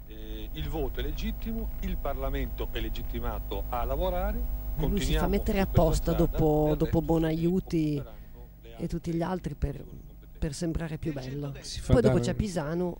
Il 0.57 0.69
voto 0.69 1.01
è 1.01 1.03
legittimo, 1.03 1.69
il 1.81 1.97
Parlamento 1.97 2.69
è 2.71 2.79
legittimato 2.79 3.65
a 3.69 3.83
lavorare. 3.83 4.41
Lui 4.77 4.99
si 5.01 5.15
fa 5.15 5.27
mettere 5.27 5.59
apposta 5.59 6.13
dopo, 6.13 6.73
dopo 6.75 6.99
Bonaiuti 6.99 8.01
e 8.77 8.87
tutti 8.87 9.13
gli 9.13 9.21
altri 9.21 9.53
per, 9.53 9.83
per 10.39 10.55
sembrare 10.55 10.97
più 10.97 11.13
bello. 11.13 11.53
Poi 11.85 12.01
dopo 12.01 12.17
c'è 12.17 12.33
Pisano 12.33 12.97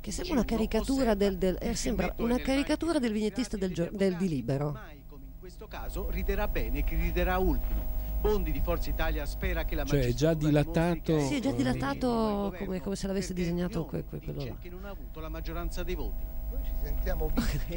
che 0.00 0.10
sembra 0.10 0.34
una 0.34 0.44
caricatura 0.44 1.14
del, 1.14 1.38
del- 1.38 1.58
eh, 1.60 1.76
sembra 1.76 2.12
una 2.18 2.38
caricatura 2.38 2.98
del 2.98 3.12
vignettista 3.12 3.56
del, 3.56 3.70
del- 3.92 4.16
di 4.16 4.28
Libero. 4.28 4.76
In 4.90 5.38
questo 5.38 5.68
caso 5.68 6.10
riderà 6.10 6.48
bene 6.48 6.82
chi 6.82 6.96
riderà 6.96 7.38
ultimo. 7.38 8.00
Bondi 8.22 8.52
di 8.52 8.60
Forza 8.60 8.88
Italia 8.88 9.26
spera 9.26 9.64
che 9.64 9.74
la 9.74 9.84
Cioè 9.84 10.06
è 10.06 10.12
già 10.14 10.32
dilatato. 10.34 11.18
Sì, 11.20 11.36
è 11.36 11.40
già 11.40 11.50
dilatato 11.50 12.54
come, 12.56 12.80
come 12.80 12.94
se 12.94 13.08
l'avesse 13.08 13.34
disegnato 13.34 13.84
que- 13.84 14.04
que- 14.04 14.20
quello 14.20 14.44
là. 14.44 14.54
che 14.60 14.70
non 14.70 14.84
ha 14.84 14.90
avuto 14.90 15.18
la 15.18 15.28
maggioranza 15.28 15.82
dei 15.82 15.96
voti. 15.96 16.22
Noi 16.52 16.62
ci 16.62 16.70
sentiamo 16.84 17.30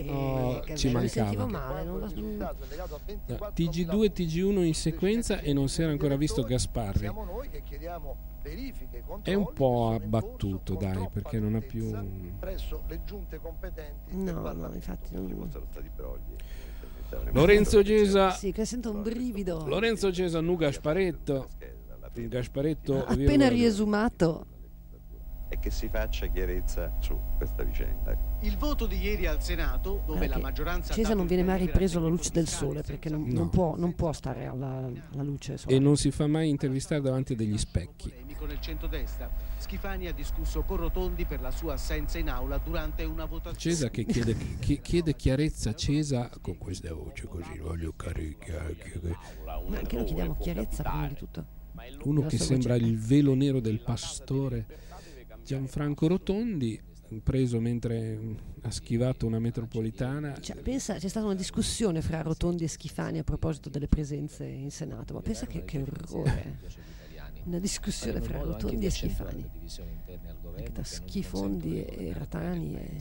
Oh, 0.07 0.59
che 0.59 0.75
ci 0.77 0.91
mancava. 0.91 1.07
sentivo 1.07 1.47
male. 1.47 1.83
non 1.83 1.99
lo- 1.99 2.09
No, 2.13 2.53
TG2 3.55 4.03
e 4.03 4.11
TG1 4.13 4.63
in 4.63 4.75
sequenza 4.75 5.39
e 5.39 5.51
non 5.51 5.67
si 5.67 5.81
era 5.81 5.91
ancora 5.91 6.15
visto 6.15 6.43
Gasparri. 6.43 6.99
Siamo 6.99 7.23
noi 7.25 7.49
che 7.49 7.63
chiediamo 7.63 8.15
È 9.23 9.33
un 9.33 9.51
po' 9.51 9.89
abbattuto, 9.93 10.75
dai, 10.75 11.09
perché 11.11 11.39
non 11.39 11.55
ha 11.55 11.61
più. 11.61 11.89
presso 12.37 12.83
le 12.87 13.01
giunte 13.03 13.39
competenti. 13.39 14.15
No, 14.15 14.53
no, 14.53 14.71
infatti 14.75 15.15
non... 15.15 15.49
Lorenzo 17.31 17.81
Gesa. 17.81 18.31
Sì, 18.31 18.51
che 18.51 18.65
sento 18.65 18.91
un 18.91 19.01
brivido. 19.01 19.65
Lorenzo 19.67 20.09
Gesa 20.11 20.39
nu 20.41 20.55
Gasparetto. 20.55 21.49
Gasparetto 22.13 23.03
Appena 23.05 23.49
riesumato. 23.49 24.45
e 25.49 25.59
che 25.59 25.69
si 25.69 25.89
faccia 25.89 26.27
chiarezza 26.27 26.91
su 26.99 27.17
questa 27.37 27.63
vicenda. 27.63 28.17
Il 28.41 28.57
voto 28.57 28.85
di 28.87 28.97
ieri 28.97 29.27
al 29.27 29.43
Senato, 29.43 30.01
dove 30.05 30.21
la 30.21 30.25
Perché 30.27 30.41
maggioranza 30.41 30.93
Cesa 30.93 31.13
non 31.13 31.27
viene 31.27 31.43
mai 31.43 31.59
ripreso 31.59 31.99
alla 31.99 32.07
luce 32.07 32.31
del 32.31 32.47
sole 32.47 32.81
perché 32.81 33.09
non, 33.09 33.23
non 33.27 33.43
No. 33.43 33.49
può, 33.49 33.75
non 33.77 33.93
può 33.95 34.11
stare 34.13 34.45
alla, 34.45 34.89
alla 35.13 35.23
luce 35.23 35.57
solare. 35.57 35.77
E 35.77 35.79
non 35.83 35.97
si 35.97 36.09
fa 36.11 36.25
mai 36.27 36.49
intervistare 36.49 37.01
davanti 37.01 37.33
a 37.33 37.35
degli 37.35 37.57
specchi. 37.57 38.11
Polemico 38.45 38.47
nel 38.47 38.59
centrodestra. 38.59 39.29
Schifani 39.57 40.07
ha 40.07 40.13
discusso 40.13 40.61
con 40.61 40.77
Rotondi 40.77 41.25
per 41.25 41.41
la 41.41 41.51
sua 41.51 41.73
assenza 41.73 42.17
in 42.17 42.29
aula 42.29 42.57
durante 42.57 43.03
una 43.03 43.25
votazione. 43.25 43.75
Cesa 43.75 43.89
che 43.89 44.05
chiede, 44.05 44.35
chi- 44.59 44.79
chiede 44.81 45.15
chiarezza, 45.15 45.73
Cesa 45.73 46.29
con 46.41 46.57
questa 46.57 46.93
voce 46.93 47.27
così, 47.27 47.57
voglio 47.57 47.93
caricare. 47.95 48.75
Ma 49.43 49.77
anche 49.77 49.95
noi 49.95 50.05
chiediamo 50.05 50.37
chiarezza 50.39 50.83
prima 50.83 51.07
di 51.07 51.15
tutto. 51.15 51.45
Uno 52.03 52.25
che 52.25 52.37
sembra 52.37 52.73
voce- 52.73 52.85
il 52.85 52.97
velo 52.97 53.33
nero 53.33 53.59
del 53.59 53.81
pastore 53.81 54.65
Gianfranco 55.43 56.07
Rotondi, 56.07 56.81
preso 57.21 57.59
mentre 57.59 58.19
ha 58.61 58.71
schivato 58.71 59.25
una 59.27 59.39
metropolitana. 59.39 60.39
Cioè, 60.39 60.55
pensa, 60.57 60.95
c'è 60.95 61.07
stata 61.07 61.25
una 61.25 61.35
discussione 61.35 62.01
fra 62.01 62.21
Rotondi 62.21 62.63
e 62.63 62.67
Schifani 62.67 63.19
a 63.19 63.23
proposito 63.23 63.69
delle 63.69 63.87
presenze 63.87 64.45
in 64.45 64.71
Senato, 64.71 65.13
ma 65.13 65.21
pensa 65.21 65.45
che, 65.45 65.63
che 65.65 65.81
orrore. 65.81 66.93
Una 67.45 67.59
discussione 67.59 68.21
fra 68.21 68.39
Rotondi 68.41 68.87
e 68.87 68.89
Schifani. 68.89 69.49
Tra 70.73 70.83
Schifondi 70.83 71.85
e, 71.85 72.07
e 72.07 72.13
Ratani. 72.13 72.75
E... 72.75 72.97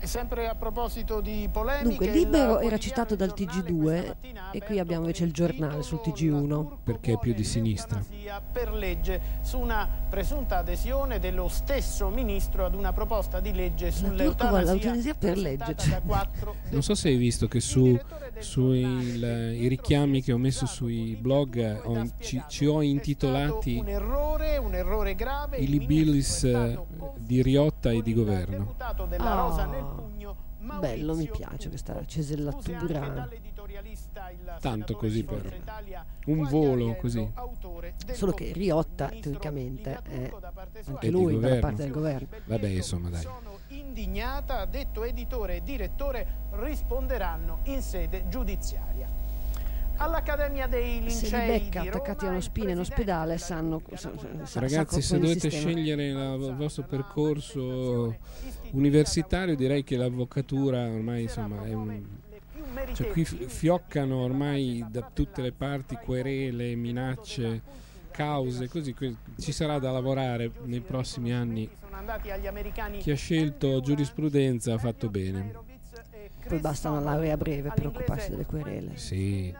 Sempre 0.00 0.48
a 0.48 0.54
proposito 0.54 1.20
di 1.20 1.48
polemiche... 1.52 1.88
Dunque, 1.88 2.10
Libero 2.10 2.60
era 2.60 2.78
citato 2.78 3.14
dal 3.16 3.34
TG2 3.36 4.14
e 4.52 4.60
qui 4.64 4.78
abbiamo 4.78 5.02
invece 5.02 5.24
il 5.24 5.32
giornale 5.32 5.82
sul 5.82 6.00
TG1. 6.02 6.76
Perché 6.82 7.12
è 7.14 7.18
più 7.18 7.34
di 7.34 7.44
sinistra. 7.44 8.00
per 8.52 8.72
legge 8.72 9.20
su 9.42 9.58
una 9.58 9.86
presunta 10.08 10.58
adesione 10.58 11.18
dello 11.18 11.48
stesso 11.48 12.08
ministro 12.08 12.64
ad 12.64 12.74
una 12.74 12.92
proposta 12.92 13.40
di 13.40 13.52
legge 13.52 13.90
sull'eutanasia 13.90 14.72
l'eutanasia 14.72 15.14
per 15.14 15.36
legge. 15.36 15.74
cioè. 15.76 16.00
Non 16.70 16.82
so 16.82 16.94
se 16.94 17.08
hai 17.08 17.16
visto 17.16 17.48
che 17.48 17.60
su, 17.60 17.98
sui 18.38 18.80
il- 18.80 19.56
i 19.60 19.66
richiami 19.68 20.22
che 20.22 20.32
ho 20.32 20.38
messo 20.38 20.64
sui 20.66 21.16
blog 21.20 21.80
ho 21.84 22.06
ci, 22.18 22.42
ci 22.48 22.66
ho 22.66 22.80
intitolati 22.82 23.76
un 23.78 23.88
errore, 23.88 24.56
un 24.58 24.74
errore 24.74 25.14
grave. 25.14 25.56
i 25.58 25.66
libillis 25.66 26.44
eh, 26.44 26.78
di 27.16 27.42
Riotta 27.42 27.90
e 27.90 28.00
di 28.02 28.14
governo. 28.14 28.74
della 29.08 29.34
Rosa 29.34 29.64
nel 29.66 29.86
Ah, 29.87 29.87
bello, 30.78 31.14
mi 31.14 31.28
piace 31.28 31.68
questa 31.68 32.04
cesellatura. 32.04 33.28
Tanto 34.60 34.96
così 34.96 35.24
per 35.24 35.60
un 36.26 36.44
volo 36.48 36.96
così. 36.96 37.30
Solo 38.12 38.32
che 38.32 38.52
Riotta, 38.52 39.08
teoricamente, 39.08 40.00
è 40.02 40.30
anche 40.86 41.10
lui 41.10 41.38
dalla 41.38 41.60
parte 41.60 41.82
del 41.82 41.92
governo. 41.92 42.28
Vabbè, 42.44 42.68
insomma, 42.68 43.08
dai. 43.10 43.26
indignata, 43.68 44.60
ha 44.60 44.66
detto 44.66 45.04
editore 45.04 45.56
e 45.56 45.62
direttore 45.62 46.46
risponderanno 46.52 47.60
in 47.64 47.82
sede 47.82 48.28
giudiziaria. 48.28 49.27
All'Accademia 50.00 50.66
dei 50.68 51.10
Se 51.10 51.26
li 51.26 51.32
Lincei 51.32 51.46
becca 51.60 51.80
attaccati 51.82 52.26
a 52.26 52.30
uno 52.30 52.40
spine 52.40 52.72
in 52.72 52.78
ospedale 52.78 53.36
sanno 53.38 53.82
sa- 53.94 54.12
sa- 54.16 54.44
sa 54.44 54.60
Ragazzi, 54.60 55.02
se 55.02 55.18
dovete 55.18 55.50
scegliere 55.50 56.12
la- 56.12 56.34
il 56.34 56.54
vostro 56.56 56.84
percorso 56.84 58.16
universitario, 58.70 59.56
direi 59.56 59.82
che 59.82 59.96
l'avvocatura 59.96 60.82
ormai 60.88 61.22
insomma 61.22 61.64
è 61.64 61.72
un. 61.72 62.04
Cioè, 62.92 63.08
qui 63.08 63.24
fi- 63.24 63.46
fioccano 63.48 64.18
ormai 64.22 64.84
da 64.88 65.10
tutte 65.12 65.42
le 65.42 65.50
parti 65.52 65.96
querele, 65.96 66.74
minacce, 66.76 67.60
cause, 68.12 68.68
così 68.68 68.94
ci 69.38 69.50
sarà 69.52 69.78
da 69.80 69.90
lavorare 69.90 70.50
nei 70.64 70.80
prossimi 70.80 71.32
anni. 71.32 71.68
sono 71.80 71.96
andati 71.96 72.30
agli 72.30 72.46
americani 72.46 72.98
Chi 72.98 73.10
ha 73.10 73.16
scelto 73.16 73.80
giurisprudenza 73.80 74.74
ha 74.74 74.78
fatto 74.78 75.08
bene. 75.08 75.52
Poi 76.46 76.58
basta 76.60 76.90
una 76.90 77.00
laurea 77.00 77.36
breve 77.36 77.72
per 77.74 77.86
occuparsi 77.88 78.30
delle 78.30 78.46
querele. 78.46 78.96
Sì. 78.96 79.52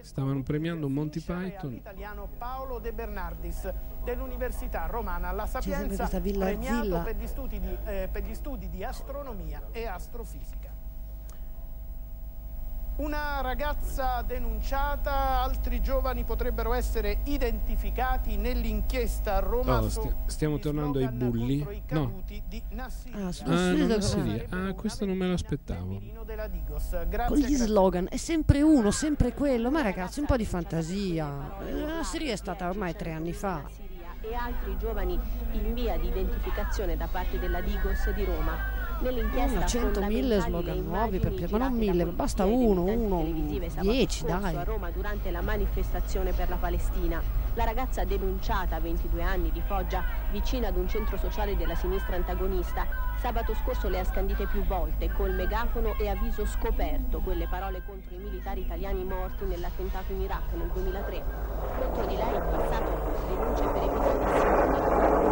Stavano 0.00 0.42
premiando 0.42 0.88
Monty 0.88 1.20
Python. 1.20 1.70
all'italiano 1.70 2.28
Paolo 2.38 2.78
De 2.78 2.92
Bernardis 2.92 3.72
dell'Università 4.04 4.86
Romana 4.86 5.32
La 5.32 5.46
Sapienza, 5.46 6.08
premiato 6.08 7.02
per 7.02 7.16
gli, 7.16 7.26
studi 7.26 7.58
di, 7.58 7.76
eh, 7.84 8.08
per 8.10 8.22
gli 8.22 8.34
studi 8.34 8.68
di 8.68 8.84
astronomia 8.84 9.68
e 9.72 9.86
astrofisica. 9.86 10.73
Una 12.96 13.40
ragazza 13.40 14.22
denunciata, 14.22 15.40
altri 15.42 15.80
giovani 15.82 16.22
potrebbero 16.22 16.72
essere 16.74 17.18
identificati 17.24 18.36
nell'inchiesta 18.36 19.34
a 19.34 19.38
Roma 19.40 19.78
Oh, 19.80 19.88
su 19.88 20.00
sti- 20.02 20.14
stiamo 20.26 20.60
tornando 20.60 21.00
ai 21.00 21.08
bulli? 21.08 21.82
No. 21.88 22.22
Ah, 22.76 23.30
Ah, 23.46 23.72
non 23.72 24.68
ah, 24.68 24.72
questo 24.74 25.04
non 25.06 25.16
me 25.16 25.26
lo 25.26 25.32
aspettavo. 25.34 26.00
della 26.24 26.46
Digos. 26.46 26.96
Con 27.26 27.36
gli 27.36 27.54
slogan 27.56 28.06
è 28.08 28.16
sempre 28.16 28.62
uno, 28.62 28.92
sempre 28.92 29.32
quello. 29.34 29.72
Ma 29.72 29.82
ragazzi, 29.82 30.20
un 30.20 30.26
po' 30.26 30.36
di 30.36 30.46
fantasia. 30.46 31.58
Eh, 31.66 31.72
La 31.72 32.04
Siria 32.04 32.32
è 32.32 32.36
stata 32.36 32.68
ormai 32.68 32.94
tre 32.94 33.10
anni 33.12 33.32
fa. 33.32 33.62
e 34.20 34.34
altri 34.34 34.74
giovani 34.78 35.20
in 35.52 35.74
via 35.74 35.98
di 35.98 36.06
identificazione 36.08 36.96
da 36.96 37.06
parte 37.08 37.38
della 37.38 37.60
Digos 37.60 38.08
di 38.14 38.24
Roma. 38.24 38.73
Nell'inchiesta 39.00 39.58
Una 39.58 39.66
100.000 39.66 39.92
fondamentali 39.92 40.40
slogan 40.40 40.74
le 40.74 40.80
nuovi 40.80 41.18
per 41.18 41.32
immagini 41.32 41.50
ma 41.50 41.58
non 41.58 41.76
mille, 41.76 42.04
basta 42.06 42.44
uno, 42.44 42.84
uno, 42.84 43.18
televisive 43.18 43.68
sabato 43.68 43.90
10, 43.90 44.18
scorso 44.20 44.40
dai. 44.40 44.56
a 44.56 44.64
Roma 44.64 44.90
durante 44.90 45.30
la 45.30 45.40
manifestazione 45.42 46.32
per 46.32 46.48
la 46.48 46.56
Palestina. 46.56 47.22
La 47.54 47.64
ragazza 47.64 48.04
denunciata, 48.04 48.80
22 48.80 49.22
anni, 49.22 49.50
di 49.52 49.62
Foggia, 49.64 50.02
vicina 50.32 50.68
ad 50.68 50.76
un 50.76 50.88
centro 50.88 51.16
sociale 51.16 51.56
della 51.56 51.76
sinistra 51.76 52.16
antagonista, 52.16 52.86
sabato 53.20 53.54
scorso 53.54 53.88
le 53.88 54.00
ha 54.00 54.04
scandite 54.04 54.46
più 54.46 54.64
volte 54.64 55.12
col 55.12 55.32
megafono 55.32 55.94
e 55.96 56.08
a 56.08 56.14
viso 56.16 56.44
scoperto 56.46 57.20
quelle 57.20 57.46
parole 57.46 57.82
contro 57.86 58.14
i 58.14 58.18
militari 58.18 58.62
italiani 58.62 59.04
morti 59.04 59.44
nell'attentato 59.44 60.12
in 60.12 60.22
Iraq 60.22 60.52
nel 60.54 60.70
2003. 60.72 61.22
Contro 61.78 62.06
di 62.06 62.16
lei 62.16 62.34
in 62.34 62.44
passato 62.50 62.90
denunce 63.28 63.64
per 63.64 63.82
episodi 63.82 65.23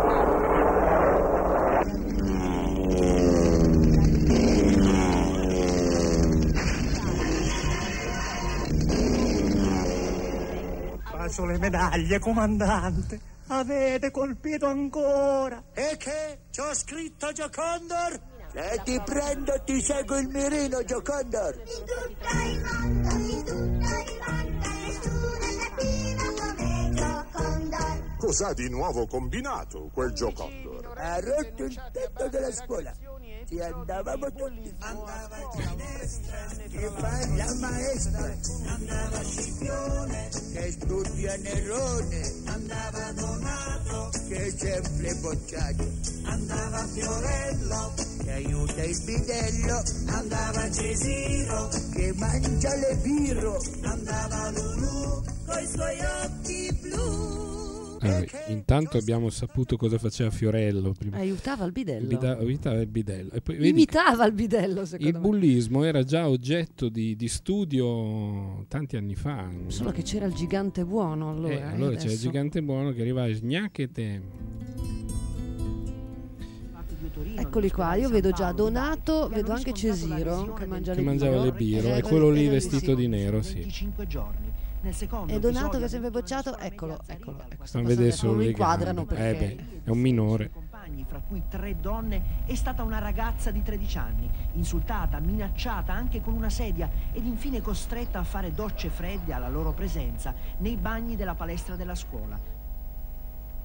Bacio 11.22 11.44
le 11.44 11.56
medaglie, 11.56 12.18
comandante. 12.18 13.20
Avete 13.46 14.10
colpito 14.10 14.66
ancora. 14.66 15.62
E 15.72 15.96
che? 15.96 16.40
C'ho 16.50 16.74
scritto 16.74 17.30
Giocondor? 17.30 18.20
Se 18.52 18.80
ti 18.82 19.00
prendo 19.04 19.54
ti 19.64 19.80
seguo 19.80 20.18
il 20.18 20.26
mirino, 20.26 20.82
Giocondor. 20.82 21.62
Cos'ha 28.18 28.52
di 28.54 28.68
nuovo 28.68 29.06
combinato 29.06 29.90
quel 29.92 30.12
Giocondor? 30.12 30.92
Ha 30.96 31.20
rotto 31.20 31.62
il 31.62 31.82
tetto 31.92 32.28
della 32.30 32.50
scuola. 32.50 32.92
Ci 33.52 33.60
andavamo 33.60 34.32
tutti. 34.32 34.74
Che 36.70 36.90
fa 36.96 37.26
la 37.36 37.54
maestra? 37.60 38.34
Andava 38.64 39.22
Scipione. 39.24 40.28
Che 40.54 40.72
studia 40.72 41.36
Nerone. 41.36 42.32
Andava 42.46 43.12
Donato. 43.12 44.10
Che 44.26 44.54
sempre 44.56 45.14
bocciato. 45.16 45.84
Andava 46.24 46.86
Fiorello. 46.94 47.92
Che 48.22 48.32
aiuta 48.32 48.84
il 48.84 49.02
bidello. 49.04 49.82
Andava 50.06 50.70
Cesiro. 50.70 51.68
Che 51.92 52.12
mangia 52.16 52.74
le 52.74 52.96
birro. 53.02 53.60
Andava 53.82 54.50
Lulu. 54.50 55.24
Coi 55.44 55.66
suoi 55.66 55.98
occhi 56.24 56.72
blu. 56.80 57.41
Allora, 58.02 58.24
intanto 58.48 58.96
abbiamo 58.98 59.30
saputo 59.30 59.76
cosa 59.76 59.98
faceva 59.98 60.30
Fiorello 60.30 60.92
prima. 60.92 61.16
Aiutava 61.16 61.64
il 61.64 61.72
bidello. 61.72 62.06
Bida- 62.06 62.38
imitava 62.40 62.80
il 62.80 62.86
bidello. 62.88 63.30
E 63.32 63.40
poi, 63.40 63.68
Imitava 63.68 64.26
il 64.26 64.32
bidello, 64.32 64.84
secondo 64.84 65.08
il 65.08 65.14
me. 65.14 65.20
bullismo 65.20 65.84
era 65.84 66.02
già 66.02 66.28
oggetto 66.28 66.88
di, 66.88 67.14
di 67.16 67.28
studio 67.28 68.64
tanti 68.68 68.96
anni 68.96 69.14
fa. 69.14 69.48
Solo 69.68 69.90
che 69.92 70.02
c'era 70.02 70.26
il 70.26 70.34
gigante 70.34 70.84
buono 70.84 71.30
allora. 71.30 71.54
Eh, 71.54 71.56
eh, 71.58 71.62
allora 71.62 71.96
c'era 71.96 72.12
il 72.12 72.18
gigante 72.18 72.62
buono 72.62 72.92
che 72.92 73.00
arrivava 73.00 73.28
e 73.28 73.34
sgnacchete. 73.34 74.22
Eccoli 77.34 77.70
qua, 77.70 77.94
io 77.94 78.08
vedo 78.08 78.30
già 78.30 78.52
Donato, 78.52 79.28
vedo 79.28 79.52
anche 79.52 79.72
Cesiro 79.72 80.54
che 80.54 80.66
mangia 80.66 80.92
che 80.92 80.98
le 81.00 81.04
mangiava 81.04 81.32
birro. 81.40 81.44
le 81.44 81.52
birre 81.52 81.94
Eh, 81.94 81.98
e 81.98 82.02
quello 82.02 82.30
lì 82.30 82.42
era 82.44 82.52
vestito 82.52 82.94
di 82.94 83.06
nero, 83.06 83.42
sì. 83.42 83.54
25 83.54 84.06
giorni. 84.06 84.51
Nel 84.82 84.94
secondo 84.94 85.32
E 85.32 85.38
Donato 85.38 85.76
episodio 85.76 85.78
che 85.78 85.84
è 85.84 85.88
sempre 85.88 86.10
bocciato, 86.10 86.58
eccolo, 86.58 87.00
eccolo. 87.06 87.40
ecco, 87.48 87.64
Stanno 87.64 87.88
adesso 87.88 88.16
solo 88.16 88.34
lo 88.34 88.42
inquadrano 88.42 89.04
gambe. 89.04 89.14
perché 89.14 89.44
Eh 89.44 89.54
beh, 89.54 89.80
è 89.84 89.90
un 89.90 89.98
minore. 89.98 90.50
compagni, 90.50 91.04
fra 91.06 91.20
cui 91.20 91.42
tre 91.48 91.76
donne, 91.80 92.22
è 92.46 92.54
stata 92.56 92.82
una 92.82 92.98
ragazza 92.98 93.52
di 93.52 93.62
13 93.62 93.98
anni, 93.98 94.28
insultata, 94.54 95.20
minacciata 95.20 95.92
anche 95.92 96.20
con 96.20 96.34
una 96.34 96.50
sedia 96.50 96.90
ed 97.12 97.24
infine 97.24 97.60
costretta 97.60 98.18
a 98.18 98.24
fare 98.24 98.52
docce 98.52 98.88
fredde 98.88 99.32
alla 99.32 99.48
loro 99.48 99.72
presenza 99.72 100.34
nei 100.58 100.76
bagni 100.76 101.14
della 101.14 101.34
palestra 101.34 101.76
della 101.76 101.94
scuola. 101.94 102.36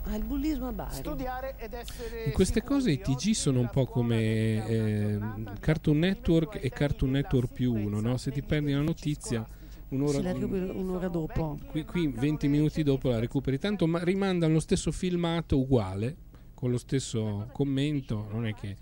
Ah, 0.10 0.16
il 0.16 0.24
bullismo 0.24 0.68
a 0.68 0.72
Bari. 0.72 0.94
Studiare 0.94 1.56
ed 1.58 1.74
essere 1.74 2.26
In 2.28 2.32
queste 2.32 2.64
cose 2.64 2.92
i 2.92 3.00
TG 3.02 3.32
sono 3.32 3.60
un 3.60 3.70
po' 3.70 3.86
come 3.88 4.66
eh, 4.66 5.20
Cartoon 5.60 5.98
Network 5.98 6.64
e 6.64 6.70
Cartoon 6.70 7.12
Network 7.12 7.52
più 7.52 7.74
uno, 7.74 8.00
no? 8.00 8.16
Se 8.18 8.32
ti 8.32 8.42
perdi 8.42 8.72
una 8.72 8.84
notizia 8.84 9.46
un'ora, 9.90 10.22
la 10.22 10.34
un'ora 10.34 11.08
dopo. 11.08 11.58
qui, 11.68 11.86
qui 11.86 12.08
20 12.08 12.48
minuti 12.48 12.84
dopo 12.84 13.10
la 13.10 13.20
recuperi, 13.20 13.58
tanto 13.58 13.88
ma 13.88 14.04
rimandano 14.04 14.54
lo 14.54 14.60
stesso 14.60 14.92
filmato 14.92 15.58
uguale, 15.58 16.16
con 16.54 16.72
lo 16.72 16.78
stesso 16.78 17.48
commento, 17.52 18.28
non 18.32 18.46
è 18.46 18.54
che 18.54 18.76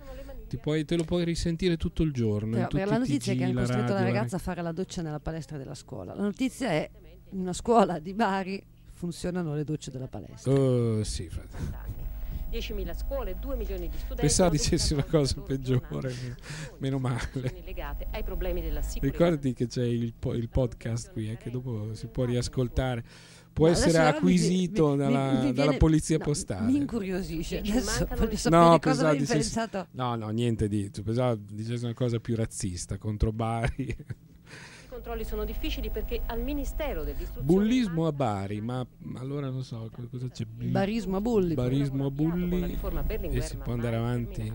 ti 0.48 0.58
puoi- 0.58 0.86
te 0.86 0.96
lo 0.96 1.04
puoi 1.04 1.24
risentire 1.26 1.78
tutto 1.78 2.04
il 2.04 2.12
giorno. 2.12 2.56
Però, 2.56 2.68
per 2.68 2.88
la 2.88 2.98
notizia 2.98 3.34
è 3.34 3.36
TG, 3.36 3.42
che 3.42 3.46
hanno 3.46 3.54
la 3.54 3.60
costretto 3.62 3.94
la 3.94 4.00
radio, 4.00 4.14
ragazza 4.14 4.36
a 4.36 4.40
fare 4.40 4.62
la 4.62 4.72
doccia 4.72 5.02
nella 5.02 5.20
palestra 5.20 5.58
della 5.58 5.76
scuola. 5.76 6.14
La 6.14 6.22
notizia 6.24 6.70
è 6.70 6.90
in 7.32 7.40
una 7.40 7.54
scuola 7.54 8.00
di 8.00 8.14
Bari 8.14 8.64
funzionano 8.94 9.54
le 9.54 9.64
docce 9.64 9.92
della 9.92 10.08
palestra. 10.08 10.52
Oh, 10.54 11.04
sì, 11.04 11.28
fra- 11.30 11.44
10.000 12.60 12.96
scuole, 12.98 13.36
2 13.40 13.56
milioni 13.58 13.90
di 13.90 13.96
studenti. 13.98 14.22
Pensavo 14.22 14.50
dicessi 14.52 14.94
una 14.94 15.04
cosa 15.04 15.42
peggiore, 15.42 16.14
meno 16.78 17.00
male. 17.00 17.30
legate 17.66 18.08
ai 18.12 18.24
problemi 18.24 18.62
della 18.62 18.82
sicurezza. 18.82 19.18
Ricordati 19.18 19.54
che 19.54 19.68
c'è 19.68 19.84
il, 19.84 20.14
po- 20.18 20.34
il 20.34 20.48
podcast 20.48 21.12
qui, 21.12 21.30
eh, 21.32 21.38
che 21.38 21.50
dopo 21.50 21.94
si 21.94 22.08
può 22.08 22.24
riascoltare. 22.24 23.04
può 23.52 23.68
essere 23.70 23.98
acquisito 24.00 24.90
mi- 24.90 24.92
mi- 24.92 24.98
dalla, 24.98 25.32
mi 25.32 25.40
dalla 25.40 25.52
viene- 25.64 25.78
polizia 25.78 26.18
no, 26.18 26.24
postale. 26.26 26.66
Mi 26.72 26.78
incuriosisce. 26.78 27.60
Adesso 27.60 28.06
voglio 28.16 28.36
sapere 28.38 28.50
No, 28.70 28.80
cosa 28.80 29.08
avevi 29.08 29.20
dicessi- 29.26 29.54
pensato. 29.56 29.88
no, 29.92 30.16
no, 30.16 30.30
niente 30.30 30.68
di. 30.68 30.90
Pensavo 31.04 31.40
dicesse 31.52 31.86
una 31.86 31.94
cosa 31.94 32.20
più 32.20 32.36
razzista 32.36 32.98
contro 32.98 33.32
Bari. 33.32 33.96
I 34.96 35.00
controlli 35.00 35.26
sono 35.26 35.44
difficili 35.44 35.90
perché 35.90 36.22
al 36.28 36.40
Ministero 36.42 37.04
dell'Istruzione 37.04 37.46
Bullismo 37.46 38.08
a 38.08 38.14
Bari, 38.14 38.62
ma 38.62 38.86
allora 39.18 39.50
non 39.50 39.62
so 39.62 39.90
co- 39.92 40.08
cosa 40.10 40.30
c'è. 40.30 40.46
Barismo 40.46 41.18
a 41.18 41.22
Bulli. 41.22 41.54
Barismo 41.54 42.06
a 42.06 42.10
Bulli. 42.10 42.78
E 43.30 43.42
si 43.42 43.58
può 43.58 43.74
andare 43.74 43.98
avanti. 43.98 44.54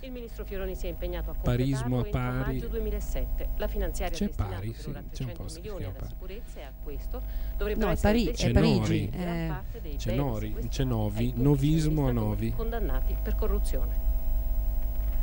Il 0.00 0.12
ministro 0.12 0.44
Fioroni 0.44 0.74
si 0.74 0.84
è 0.84 0.90
impegnato 0.90 1.30
a 1.30 1.34
Parismo 1.34 2.00
a 2.00 2.04
pari. 2.04 2.54
maggio 2.56 2.68
2007. 2.68 3.50
La 3.56 3.68
finanziaria 3.68 4.16
C'è 4.16 4.28
Pari, 4.28 4.74
sì, 4.74 4.82
c'è 4.82 4.98
un 4.98 5.04
300 5.08 5.42
posto 5.42 5.44
che 5.44 5.48
si 5.48 5.60
milioni 5.60 5.78
chiama 5.78 5.96
alla 5.98 6.06
Pari. 6.06 6.12
sicurezza 6.12 6.58
e 6.58 6.62
a 6.62 6.72
questo 6.82 7.22
dovrebbero 7.56 7.86
No, 7.86 7.92
è 7.92 7.94
essere 7.94 8.12
Pari- 8.12 8.24
è 8.24 8.30
destinati 8.30 8.78
Parigi, 8.78 9.10
eh. 9.14 9.96
C'è 9.96 10.14
Nori, 10.14 10.56
c'è 10.68 10.84
Novi, 10.84 11.24
pubblici 11.28 11.42
novismo 11.42 12.06
a 12.06 12.12
Novi. 12.12 12.52
condannati 12.52 13.16
per 13.22 13.34
corruzione. 13.34 14.09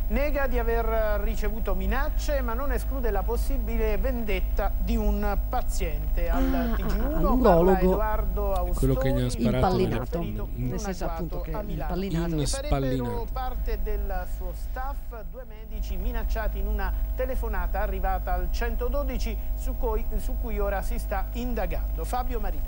Nega 0.10 0.48
di 0.48 0.58
aver 0.58 1.20
ricevuto 1.22 1.76
minacce, 1.76 2.40
ma 2.42 2.54
non 2.54 2.72
esclude 2.72 3.12
la 3.12 3.24
possibile 3.24 3.98
vendetta 3.98 4.72
di 4.78 4.96
un 4.96 5.38
paziente. 5.50 6.30
Al 6.30 6.46
Ah, 6.54 6.76
TG1 6.76 7.26
ah, 7.26 7.42
parla. 7.42 7.80
Edoardo 7.80 8.54
Austoni, 8.54 8.76
Quello 8.78 8.94
che 8.96 9.12
gli 9.12 9.22
ha 9.26 9.30
sparato 9.30 9.56
Impallinato, 9.82 10.50
nel 10.56 10.80
senso 10.80 11.06
appunto 11.06 11.42
che 11.42 11.52
a 11.52 11.62
Milano. 11.62 11.94
impallinato. 12.06 12.36
Inspallinato. 12.40 13.28
parte 13.34 13.80
del 13.84 14.26
suo 14.38 14.54
staff 14.54 14.96
due 15.30 15.44
medici 15.44 15.98
minacciati 15.98 16.60
in 16.60 16.68
una 16.68 16.94
telefonata 17.14 17.82
arrivata 17.82 18.32
al 18.34 18.48
112 18.50 19.38
su 19.56 19.76
cui, 19.76 20.06
su 20.20 20.38
cui 20.40 20.58
ora 20.58 20.82
si 20.84 20.98
sta 21.00 21.26
indagando. 21.34 22.06
Fabio 22.06 22.40
Marina. 22.40 22.64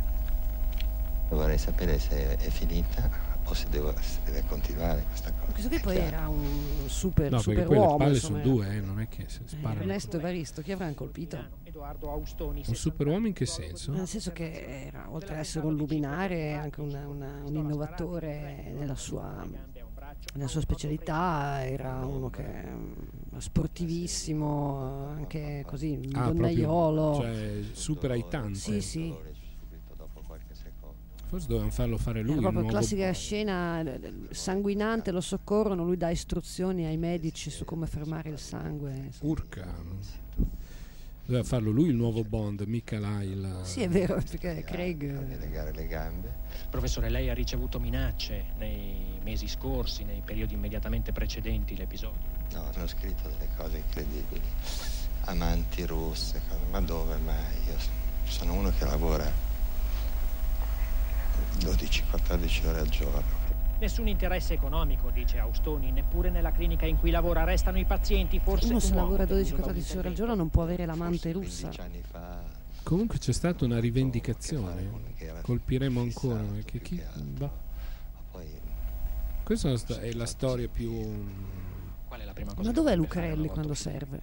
Vorrei 1.29 1.57
sapere 1.57 1.99
se 1.99 2.35
è 2.35 2.49
finita 2.49 3.28
o 3.49 3.53
se, 3.55 3.67
devo- 3.69 3.93
se 3.99 4.19
deve 4.25 4.43
continuare 4.47 5.03
questa 5.07 5.31
cosa. 5.33 5.51
Questo 5.51 5.69
qui 5.69 5.79
poi 5.79 5.97
era 5.97 6.27
un 6.27 6.83
super, 6.87 7.31
No, 7.31 7.39
super 7.39 7.65
poi 7.65 7.75
le 7.75 7.81
uomo. 7.81 7.97
palle 7.97 8.19
sono 8.19 8.39
due, 8.39 8.75
eh, 8.77 8.81
non 8.81 8.99
è 8.99 9.07
che 9.07 9.25
se 9.27 9.41
Eh, 9.43 9.47
sparano. 9.47 9.79
Ernesto 9.81 10.17
Evaristo, 10.17 10.61
chi 10.61 10.71
avranno 10.71 10.93
colpito? 10.93 11.37
Edoardo 11.63 12.11
Austoni. 12.11 12.63
Un 12.67 12.75
superuomo 12.75 13.27
in 13.27 13.33
che 13.33 13.45
senso? 13.45 13.91
Nel 13.91 14.07
senso 14.07 14.31
che 14.31 14.85
era, 14.87 15.07
oltre 15.11 15.33
ad 15.33 15.39
essere 15.39 15.65
un 15.65 15.75
luminare, 15.75 16.53
anche 16.53 16.81
una- 16.81 17.07
una- 17.07 17.41
un 17.43 17.55
innovatore 17.55 18.71
nella 18.77 18.95
sua, 18.95 19.45
nella 20.35 20.47
sua 20.47 20.61
specialità, 20.61 21.65
era 21.65 22.05
uno 22.05 22.29
che 22.29 22.43
mm, 22.43 22.91
sportivissimo, 23.37 25.07
anche 25.15 25.63
così, 25.65 25.99
un 26.03 26.09
Ah, 26.15 26.25
donnaiolo. 26.27 27.11
proprio, 27.11 27.31
cioè 27.33 27.61
super 27.71 28.11
aitante. 28.11 28.55
Sì, 28.59 28.81
sì. 28.81 29.15
Forse 31.29 31.45
dovevano 31.45 31.69
farlo 31.69 31.97
fare 31.97 32.23
lui. 32.23 32.33
Il 32.33 32.39
proprio 32.39 32.61
nuovo- 32.61 32.75
classica 32.75 33.11
scena 33.11 33.81
eh, 33.81 34.13
sanguinante, 34.31 35.11
lo 35.11 35.21
soccorrono, 35.21 35.83
lui 35.83 35.95
dà 35.95 36.09
istruzioni 36.09 36.85
ai 36.85 36.97
medici 36.97 37.51
su 37.51 37.65
come 37.65 37.85
fermare 37.85 38.31
il 38.31 38.39
sangue. 38.39 39.11
Urca. 39.19 39.67
Doveva 41.25 41.43
farlo 41.43 41.69
lui 41.69 41.89
il 41.89 41.95
nuovo 41.95 42.23
Bond, 42.23 42.61
mica 42.61 42.95
il... 43.21 43.59
Sì, 43.61 43.83
è 43.83 43.87
vero, 43.87 44.15
perché 44.15 44.63
Craig... 44.63 45.37
legare 45.37 45.71
le 45.71 45.85
gambe. 45.85 46.35
Professore, 46.67 47.09
lei 47.09 47.29
ha 47.29 47.35
ricevuto 47.35 47.79
minacce 47.79 48.45
nei 48.57 49.19
mesi 49.21 49.47
scorsi, 49.47 50.03
nei 50.05 50.23
periodi 50.25 50.55
immediatamente 50.55 51.11
precedenti 51.11 51.75
l'episodio? 51.75 52.37
No, 52.53 52.71
hanno 52.73 52.87
scritto 52.87 53.29
delle 53.29 53.49
cose 53.55 53.77
incredibili. 53.77 54.41
Amanti 55.25 55.85
russe, 55.85 56.41
cose. 56.49 56.61
ma 56.71 56.81
dove 56.81 57.17
mai? 57.17 57.53
Io 57.67 57.75
sono 58.23 58.53
uno 58.53 58.71
che 58.75 58.85
lavora 58.85 59.31
12-14 61.59 62.67
ore 62.67 62.79
al 62.79 62.89
giorno. 62.89 63.37
Nessun 63.79 64.07
interesse 64.07 64.53
economico, 64.53 65.09
dice 65.09 65.39
Austoni, 65.39 65.91
neppure 65.91 66.29
nella 66.29 66.51
clinica 66.51 66.85
in 66.85 66.97
cui 66.97 67.11
lavora. 67.11 67.45
Restano 67.45 67.79
i 67.79 67.85
pazienti, 67.85 68.39
forse 68.43 68.67
Uno 68.69 68.79
se 68.79 68.93
lavora 68.93 69.25
tenuto 69.25 69.55
12-14 69.55 69.97
ore 69.97 70.07
al 70.09 70.13
giorno 70.13 70.35
non 70.35 70.49
può 70.49 70.63
avere 70.63 70.85
l'amante 70.85 71.31
russa. 71.31 71.69
Comunque 72.83 73.19
c'è 73.19 73.31
stata 73.31 73.63
una 73.63 73.79
rivendicazione. 73.79 75.07
Colpiremo 75.41 76.01
ancora. 76.01 76.41
Perché 76.41 76.79
chi... 76.81 77.01
Questa 79.43 79.71
è 79.99 80.11
la 80.11 80.25
storia 80.25 80.67
più... 80.67 80.91
Qual 82.07 82.19
è 82.19 82.25
la 82.25 82.33
prima 82.33 82.53
Ma 82.61 82.71
dov'è 82.71 82.95
Lucarelli 82.95 83.47
quando 83.47 83.73
serve? 83.73 84.19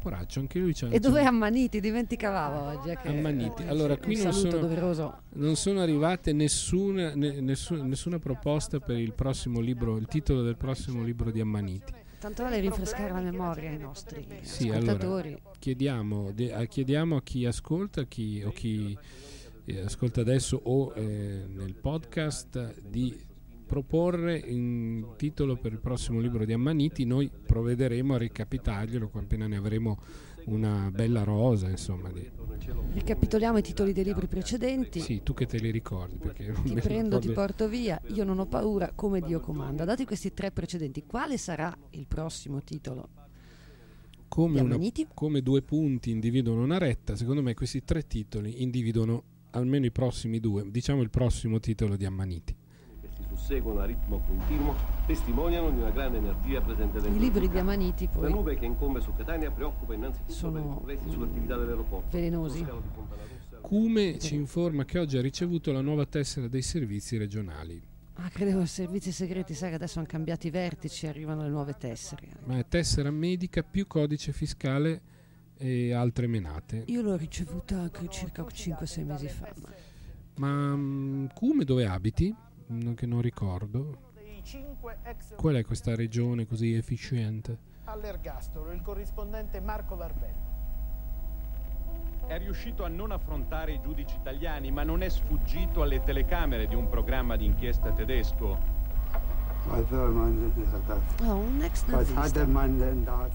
Poraccio, 0.00 0.40
anche 0.40 0.58
lui 0.58 0.72
c'ha... 0.74 0.88
E 0.88 0.98
dov'è 0.98 1.22
Ammaniti? 1.22 1.78
Dimenticavamo 1.80 2.78
oggi. 2.78 2.88
eh, 2.90 2.96
che- 2.98 3.08
Ammaniti. 3.08 3.62
Allora, 3.64 3.96
qui 3.96 4.16
non 4.22 4.32
sono, 4.32 5.18
non 5.34 5.56
sono 5.56 5.80
arrivate 5.80 6.32
nessuna, 6.32 7.14
ne- 7.14 7.40
nessu- 7.40 7.82
nessuna 7.82 8.18
proposta 8.18 8.80
per 8.80 8.96
il 8.96 9.12
prossimo 9.12 9.60
libro, 9.60 9.96
il 9.96 10.06
titolo 10.06 10.42
del 10.42 10.56
prossimo 10.56 11.02
libro 11.04 11.30
di 11.30 11.40
Ammaniti. 11.40 11.92
Tanto 12.18 12.42
vale 12.42 12.60
rinfrescare 12.60 13.12
la 13.12 13.20
memoria 13.20 13.70
ai 13.70 13.78
nostri 13.78 14.26
Sì, 14.42 14.68
ascoltatori. 14.68 15.28
allora 15.28 15.42
chiediamo, 15.58 16.32
de- 16.32 16.52
a- 16.52 16.64
chiediamo 16.64 17.16
a 17.16 17.22
chi 17.22 17.46
ascolta 17.46 18.04
chi, 18.04 18.42
o 18.44 18.50
chi 18.50 18.96
eh, 19.66 19.80
ascolta 19.82 20.20
adesso 20.20 20.60
o 20.64 20.92
eh, 20.96 21.44
nel 21.46 21.74
podcast 21.74 22.80
di 22.80 23.16
proporre 23.70 24.42
un 24.48 25.12
titolo 25.16 25.56
per 25.56 25.70
il 25.70 25.78
prossimo 25.78 26.18
libro 26.18 26.44
di 26.44 26.52
Ammaniti. 26.52 27.04
Noi 27.04 27.30
provvederemo 27.30 28.14
a 28.14 28.18
ricapitarglielo 28.18 29.08
appena 29.14 29.46
ne 29.46 29.56
avremo 29.56 29.96
una 30.46 30.90
bella 30.92 31.22
rosa, 31.22 31.68
insomma. 31.68 32.10
Ricapitoliamo 32.10 33.58
i 33.58 33.62
titoli 33.62 33.92
dei 33.92 34.02
libri 34.02 34.26
precedenti. 34.26 34.98
Sì, 34.98 35.22
tu 35.22 35.34
che 35.34 35.46
te 35.46 35.58
li 35.58 35.70
ricordi. 35.70 36.18
Ti 36.64 36.74
prendo, 36.82 37.20
ti 37.20 37.30
porto 37.30 37.68
via, 37.68 38.00
io 38.08 38.24
non 38.24 38.40
ho 38.40 38.46
paura, 38.46 38.90
come 38.92 39.20
Dio 39.20 39.38
comanda. 39.38 39.84
Dati 39.84 40.04
questi 40.04 40.34
tre 40.34 40.50
precedenti, 40.50 41.04
quale 41.06 41.38
sarà 41.38 41.72
il 41.90 42.06
prossimo 42.08 42.60
titolo? 42.62 43.08
come, 44.26 44.60
una- 44.60 44.78
come 45.14 45.42
due 45.42 45.62
punti 45.62 46.10
individuano 46.10 46.62
una 46.62 46.78
retta, 46.78 47.16
secondo 47.16 47.42
me 47.42 47.54
questi 47.54 47.82
tre 47.82 48.06
titoli 48.06 48.62
individuano 48.62 49.24
almeno 49.50 49.86
i 49.86 49.90
prossimi 49.90 50.38
due, 50.38 50.70
diciamo 50.70 51.02
il 51.02 51.10
prossimo 51.10 51.58
titolo 51.58 51.96
di 51.96 52.04
Ammaniti. 52.04 52.59
Susseguono 53.40 53.80
a 53.80 53.86
ritmo 53.86 54.20
continuo 54.26 54.74
testimoniano 55.06 55.70
di 55.70 55.78
una 55.78 55.90
grande 55.90 56.18
energia 56.18 56.60
presente 56.60 57.00
dentro 57.00 57.16
I 57.16 57.18
libri 57.18 57.48
di. 57.48 57.58
Amaniti 57.58 58.04
La 58.12 58.18
poi 58.20 58.30
nube 58.30 58.54
che 58.56 58.66
incombe 58.66 59.00
su 59.00 59.12
Catania 59.16 59.50
preoccupa 59.50 59.94
innanzitutto 59.94 60.32
Sono, 60.32 60.82
per 60.84 60.94
i 60.94 61.10
sull'attività 61.10 61.56
dell'aeroporto. 61.56 62.08
velenosi. 62.16 62.66
Cume 63.62 64.18
ci 64.18 64.34
informa 64.34 64.84
che 64.84 64.98
oggi 64.98 65.16
ha 65.18 65.20
ricevuto 65.20 65.72
la 65.72 65.80
nuova 65.80 66.06
tessera 66.06 66.48
dei 66.48 66.62
servizi 66.62 67.16
regionali, 67.16 67.88
Ah, 68.22 68.28
credevo 68.28 68.60
ai 68.60 68.66
servizi 68.66 69.12
segreti, 69.12 69.54
sai 69.54 69.70
che 69.70 69.76
adesso 69.76 69.98
hanno 69.98 70.08
cambiato 70.08 70.46
i 70.46 70.50
vertici, 70.50 71.06
arrivano 71.06 71.42
le 71.42 71.48
nuove 71.48 71.74
tessere. 71.78 72.28
ma 72.44 72.58
è 72.58 72.66
tessera 72.68 73.10
medica 73.10 73.62
più 73.62 73.86
codice 73.86 74.32
fiscale 74.32 75.00
e 75.56 75.92
altre 75.94 76.26
menate. 76.26 76.84
Io 76.88 77.00
l'ho 77.00 77.16
ricevuta 77.16 77.80
anche 77.80 78.06
circa 78.10 78.42
5-6 78.42 79.04
mesi 79.06 79.28
fa. 79.28 79.50
Ma 80.36 80.48
Ma 80.48 80.76
mm, 80.76 81.26
Cume 81.34 81.64
dove 81.64 81.86
abiti? 81.86 82.34
Non- 82.70 82.94
che 82.94 83.06
non 83.06 83.20
ricordo. 83.20 84.08
Qual 85.36 85.54
è 85.56 85.64
questa 85.64 85.94
regione 85.94 86.46
così 86.46 86.74
efficiente? 86.74 87.68
all'ergastolo, 87.84 88.70
il 88.70 88.82
corrispondente 88.82 89.58
Marco 89.60 89.96
Barbello. 89.96 90.48
È 92.26 92.38
riuscito 92.38 92.84
a 92.84 92.88
non 92.88 93.10
affrontare 93.10 93.72
i 93.72 93.80
giudici 93.80 94.14
italiani, 94.14 94.70
ma 94.70 94.84
non 94.84 95.02
è 95.02 95.08
sfuggito 95.08 95.82
alle 95.82 96.00
telecamere 96.00 96.68
di 96.68 96.76
un 96.76 96.88
programma 96.88 97.34
di 97.34 97.46
inchiesta 97.46 97.90
tedesco. 97.90 98.56
Oh, 99.68 101.34
un 101.34 101.60
ex 101.62 101.84
nazista. 101.86 102.44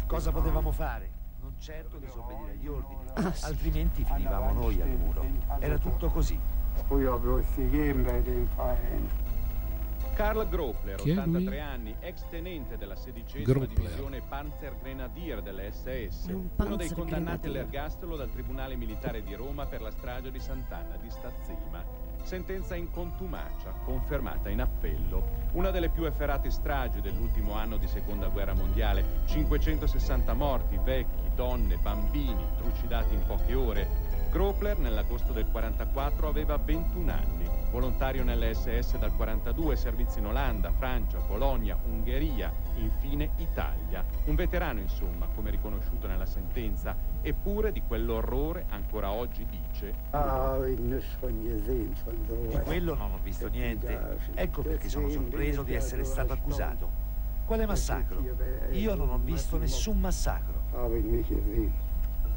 Cosa 0.07 0.31
potevamo 0.31 0.71
fare? 0.71 1.09
Non 1.41 1.53
certo 1.59 1.97
disobbedire 1.97 2.51
agli 2.51 2.67
ordini, 2.67 3.01
Ah, 3.15 3.33
sì. 3.33 3.45
altrimenti 3.45 4.05
finivamo 4.05 4.53
noi 4.53 4.81
al 4.81 4.87
muro. 4.87 5.25
Era 5.59 5.77
tutto 5.77 6.09
così. 6.09 6.39
Karl 6.87 7.01
Gropler, 7.01 7.43
Chi 7.53 7.61
è 10.95 11.03
lui? 11.03 11.13
83 11.13 11.59
anni, 11.59 11.95
ex 11.99 12.23
tenente 12.29 12.77
della 12.77 12.95
sedicesima 12.95 13.43
Gropler. 13.43 13.67
divisione 13.67 14.21
Panzergrenadier 14.21 15.41
delle 15.41 15.71
SS, 15.71 16.27
Un 16.29 16.49
uno 16.55 16.75
dei 16.75 16.89
condannati 16.89 17.47
all'ergastolo 17.47 18.15
dal 18.15 18.31
Tribunale 18.31 18.75
Militare 18.75 19.21
di 19.21 19.33
Roma 19.35 19.65
per 19.65 19.81
la 19.81 19.91
strage 19.91 20.31
di 20.31 20.39
Sant'Anna 20.39 20.95
di 20.95 21.09
Stazzema. 21.09 21.83
Sentenza 22.23 22.75
in 22.75 22.89
contumacia, 22.89 23.69
confermata 23.83 24.49
in 24.49 24.59
appello. 24.59 25.49
Una 25.51 25.69
delle 25.69 25.89
più 25.89 26.05
efferate 26.05 26.49
stragi 26.49 26.99
dell'ultimo 26.99 27.53
anno 27.53 27.77
di 27.77 27.87
seconda 27.87 28.29
guerra 28.29 28.55
mondiale. 28.55 29.21
560 29.25 30.33
morti, 30.33 30.79
vecchi, 30.83 31.29
donne, 31.35 31.77
bambini, 31.77 32.43
trucidati 32.57 33.13
in 33.13 33.23
poche 33.27 33.53
ore. 33.53 33.87
Gropler 34.31 34.79
nell'agosto 34.79 35.33
del 35.33 35.45
44 35.51 36.27
aveva 36.27 36.57
21 36.57 37.11
anni. 37.11 37.44
Volontario 37.71 38.23
nelle 38.23 38.53
SS 38.53 38.97
dal 38.97 39.13
42, 39.15 39.75
servizi 39.75 40.19
in 40.19 40.27
Olanda, 40.27 40.71
Francia, 40.71 41.17
Polonia, 41.17 41.77
Ungheria, 41.85 42.51
infine 42.77 43.31
Italia. 43.37 44.03
Un 44.25 44.35
veterano, 44.35 44.79
insomma, 44.79 45.27
come 45.35 45.49
riconosciuto 45.49 46.07
nella 46.07 46.25
sentenza, 46.25 46.95
eppure 47.21 47.71
di 47.71 47.81
quell'orrore 47.81 48.65
ancora 48.69 49.11
oggi 49.11 49.45
dice 49.45 49.93
Di 52.47 52.59
quello 52.63 52.95
non 52.95 53.11
ho 53.11 53.19
visto 53.21 53.47
niente. 53.49 54.17
Ecco 54.33 54.61
perché 54.61 54.87
sono 54.87 55.09
sorpreso 55.09 55.63
di 55.63 55.73
essere 55.73 56.03
stato 56.05 56.33
accusato. 56.33 57.03
Quale 57.45 57.65
massacro? 57.65 58.23
Io 58.71 58.95
non 58.95 59.09
ho 59.09 59.19
visto 59.21 59.57
nessun 59.57 59.99
massacro. 59.99 60.63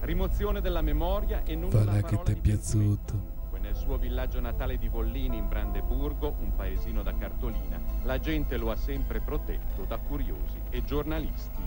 Rimozione 0.00 0.60
della 0.60 0.82
memoria 0.82 1.42
e 1.44 1.54
non 1.54 1.70
una 1.72 2.02
che 2.02 2.22
ti 2.22 2.32
è 2.32 2.34
di 2.34 2.40
piaciuto. 2.40 3.37
Nel 3.68 3.76
suo 3.76 3.98
villaggio 3.98 4.40
natale 4.40 4.78
di 4.78 4.88
Vollini 4.88 5.36
in 5.36 5.46
Brandeburgo, 5.46 6.36
un 6.40 6.54
paesino 6.56 7.02
da 7.02 7.14
cartolina, 7.14 7.78
la 8.04 8.18
gente 8.18 8.56
lo 8.56 8.70
ha 8.70 8.76
sempre 8.76 9.20
protetto 9.20 9.84
da 9.84 9.98
curiosi 9.98 10.58
e 10.70 10.82
giornalisti. 10.84 11.60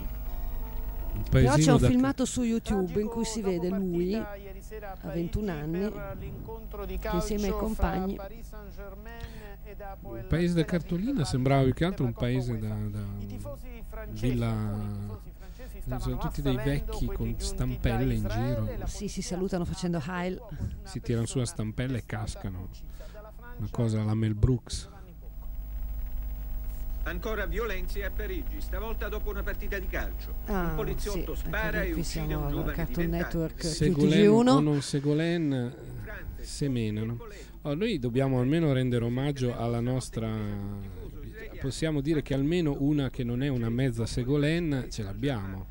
Però 1.30 1.54
c'è 1.54 1.70
un 1.70 1.78
da- 1.78 1.86
filmato 1.86 2.24
su 2.24 2.42
YouTube 2.42 3.00
in 3.00 3.06
cui 3.06 3.24
si 3.24 3.40
vede 3.40 3.68
lui 3.68 4.16
a 4.16 4.36
21 5.12 5.52
anni 5.52 5.92
che 6.98 7.08
insieme 7.12 7.46
ai 7.46 7.52
compagni 7.52 8.18
Un 10.02 10.24
paese 10.28 10.54
da 10.54 10.64
cartolina 10.64 11.24
sembrava 11.24 11.62
più 11.62 11.72
che 11.72 11.84
altro 11.84 12.04
un 12.04 12.14
paese 12.14 12.58
da, 12.58 12.74
da 12.74 13.04
villa. 14.08 15.30
Sono 15.98 16.16
tutti 16.18 16.42
dei 16.42 16.56
vecchi 16.56 17.06
con 17.06 17.34
stampelle 17.38 18.14
in 18.14 18.28
giro. 18.28 18.86
Sì, 18.86 19.08
si 19.08 19.22
salutano 19.22 19.64
facendo 19.64 20.02
Heil. 20.06 20.40
Si 20.84 21.00
tirano 21.00 21.26
su 21.26 21.38
a 21.38 21.44
stampelle 21.44 21.98
e 21.98 22.02
cascano. 22.06 22.68
Una 23.58 23.68
cosa 23.70 24.00
alla 24.00 24.14
Mel 24.14 24.34
Brooks. 24.34 24.88
Ancora 27.04 27.46
violenze 27.46 28.04
a 28.04 28.10
Parigi, 28.10 28.60
stavolta 28.60 29.08
dopo 29.08 29.30
una 29.30 29.42
partita 29.42 29.76
di 29.76 29.88
calcio. 29.88 30.34
Ah, 30.46 30.68
un 30.68 30.74
poliziotto 30.76 31.34
sì, 31.34 31.46
spara 31.46 31.82
e 31.82 31.90
qui 31.90 32.00
uccide 32.00 32.04
siamo 32.04 32.38
un 32.38 32.44
al 32.44 32.50
giovane 32.52 32.72
Cartoon 32.74 33.04
di 33.04 33.10
20 33.10 33.16
Network 33.16 33.64
TG1. 33.64 34.48
o 34.48 34.60
non 34.60 34.82
Segolen 34.82 35.74
semenano. 36.40 37.18
Oh, 37.62 37.74
noi 37.74 37.98
dobbiamo 37.98 38.38
almeno 38.38 38.72
rendere 38.72 39.04
omaggio 39.04 39.56
alla 39.56 39.80
nostra. 39.80 40.30
Possiamo 41.60 42.00
dire 42.00 42.22
che 42.22 42.34
almeno 42.34 42.76
una 42.78 43.10
che 43.10 43.24
non 43.24 43.42
è 43.42 43.48
una 43.48 43.68
mezza 43.68 44.06
Segolen 44.06 44.86
ce 44.88 45.02
l'abbiamo, 45.02 45.66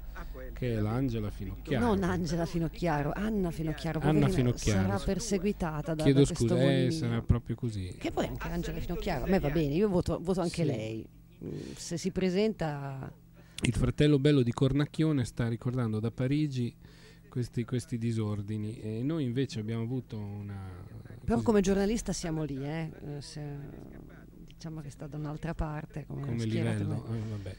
che 0.61 0.77
è 0.77 0.79
l'Angela 0.79 1.31
Finocchiaro. 1.31 1.83
Non 1.83 2.03
Angela 2.03 2.45
Finocchiaro, 2.45 3.11
Anna 3.15 3.49
Finocchiaro. 3.49 3.99
Anna 4.01 4.27
Finocchiaro. 4.29 4.81
Sarà 4.89 4.99
perseguitata 4.99 5.95
da, 5.95 6.03
Chiedo 6.03 6.19
da 6.19 6.25
questo 6.27 6.47
scusa, 6.47 6.71
eh, 6.71 6.91
sarà 6.91 7.21
proprio 7.23 7.55
così. 7.55 7.95
Che 7.97 8.11
poi 8.11 8.27
anche 8.27 8.47
Angela 8.47 8.79
Finocchiaro, 8.79 9.23
a 9.25 9.27
me 9.27 9.39
va 9.39 9.49
bene, 9.49 9.73
io 9.73 9.89
voto, 9.89 10.19
voto 10.21 10.41
anche 10.41 10.61
Sì. 10.61 10.65
lei. 10.65 11.07
Mm, 11.43 11.49
Se 11.75 11.97
si 11.97 12.11
presenta 12.11 13.11
Il 13.63 13.73
fratello 13.73 14.19
bello 14.19 14.43
di 14.43 14.51
Cornacchione 14.51 15.25
sta 15.25 15.47
ricordando 15.47 15.99
da 15.99 16.11
Parigi 16.11 16.75
questi, 17.27 17.65
questi 17.65 17.97
disordini 17.97 18.79
e 18.79 19.01
noi 19.01 19.23
invece 19.23 19.59
abbiamo 19.61 19.81
avuto 19.81 20.17
una... 20.19 20.59
Però 21.23 21.35
così, 21.35 21.43
come 21.43 21.61
giornalista 21.61 22.13
siamo 22.13 22.43
lì, 22.43 22.63
eh. 22.63 22.91
Se- 23.19 23.89
diciamo 24.45 24.81
che 24.81 24.91
sta 24.91 25.07
da 25.07 25.17
un'altra 25.17 25.55
parte. 25.55 26.05
Come, 26.05 26.21
come 26.23 26.45
livello. 26.45 27.03
eh, 27.11 27.19
vabbè. 27.29 27.55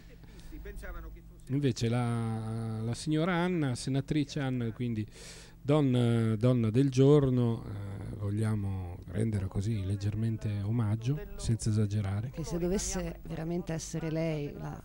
Invece 1.48 1.88
la, 1.88 2.80
la 2.82 2.94
signora 2.94 3.32
Anna, 3.34 3.74
senatrice 3.74 4.40
Anna, 4.40 4.70
quindi 4.72 5.06
donna, 5.60 6.34
donna 6.36 6.70
del 6.70 6.88
giorno, 6.88 7.64
eh, 7.64 8.14
vogliamo 8.16 8.98
rendere 9.08 9.46
così 9.48 9.84
leggermente 9.84 10.60
omaggio, 10.62 11.18
senza 11.36 11.68
esagerare. 11.70 12.30
Che 12.30 12.44
se 12.44 12.58
dovesse 12.58 13.20
veramente 13.24 13.72
essere 13.72 14.10
lei 14.10 14.52
la- 14.52 14.80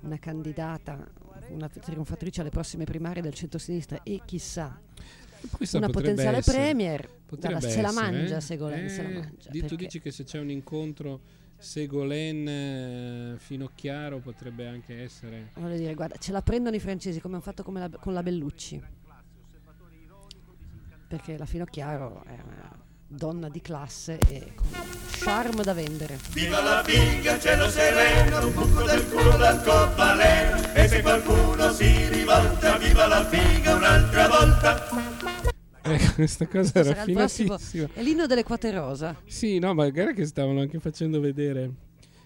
una 0.00 0.18
candidata, 0.18 1.08
una 1.48 1.68
trionfatrice 1.68 2.40
alle 2.42 2.50
prossime 2.50 2.84
primarie 2.84 3.22
del 3.22 3.34
centro-sinistra 3.34 4.02
e 4.02 4.20
chissà 4.24 4.80
Questa 5.50 5.78
una 5.78 5.88
potenziale 5.88 6.38
essere- 6.38 6.58
premier, 6.58 7.08
potrebbe 7.26 7.60
se 7.60 7.80
la 7.80 7.92
mangia 7.92 8.36
eh? 8.36 8.40
Segolen, 8.40 8.88
se 8.88 9.02
la 9.02 9.08
Eh, 9.08 9.12
mangia. 9.14 9.66
tu 9.66 9.76
dici 9.76 10.00
che 10.00 10.10
se 10.10 10.24
c'è 10.24 10.38
un 10.38 10.50
incontro 10.50 11.20
Segolen 11.62 12.48
eh, 12.48 13.34
Finocchiaro 13.38 14.18
potrebbe 14.18 14.66
anche 14.66 15.00
essere... 15.02 15.50
Voglio 15.54 15.76
dire, 15.76 15.94
guarda, 15.94 16.16
ce 16.16 16.32
la 16.32 16.42
prendono 16.42 16.74
i 16.74 16.80
francesi 16.80 17.20
come 17.20 17.34
hanno 17.34 17.42
fatto 17.42 17.62
come 17.62 17.78
la- 17.80 17.88
con 17.88 18.12
la 18.12 18.22
Bellucci. 18.22 18.82
Perché 21.06 21.36
la 21.38 21.46
Finocchiaro 21.46 22.24
è 22.24 22.38
una 22.44 22.70
donna 23.06 23.48
di 23.48 23.60
classe 23.60 24.18
e 24.18 24.54
con 24.54 24.66
charme 25.10 25.62
da 25.62 25.72
vendere. 25.74 26.18
Viva 26.32 26.62
la 26.62 26.82
figa, 26.82 27.38
cielo 27.38 27.68
sereno, 27.68 28.46
un 28.46 28.54
buco 28.54 28.82
del 28.82 29.06
culo 29.08 29.36
d'arcobaleno 29.36 30.72
E 30.72 30.88
se 30.88 31.02
qualcuno 31.02 31.70
si 31.72 32.08
rivolta, 32.08 32.76
viva 32.78 33.06
la 33.06 33.24
figa 33.26 33.74
un'altra 33.76 34.28
volta 34.28 35.11
Ecco, 35.82 36.12
questa 36.14 36.46
cosa 36.46 36.78
era 36.78 36.94
finatissima. 37.02 37.88
È 37.92 38.02
l'inno 38.02 38.26
delle 38.26 38.44
quote 38.44 38.70
rosa. 38.70 39.16
Sì, 39.26 39.58
no, 39.58 39.74
ma 39.74 39.88
guarda 39.90 40.12
che 40.12 40.26
stavano 40.26 40.60
anche 40.60 40.78
facendo 40.78 41.20
vedere. 41.20 41.70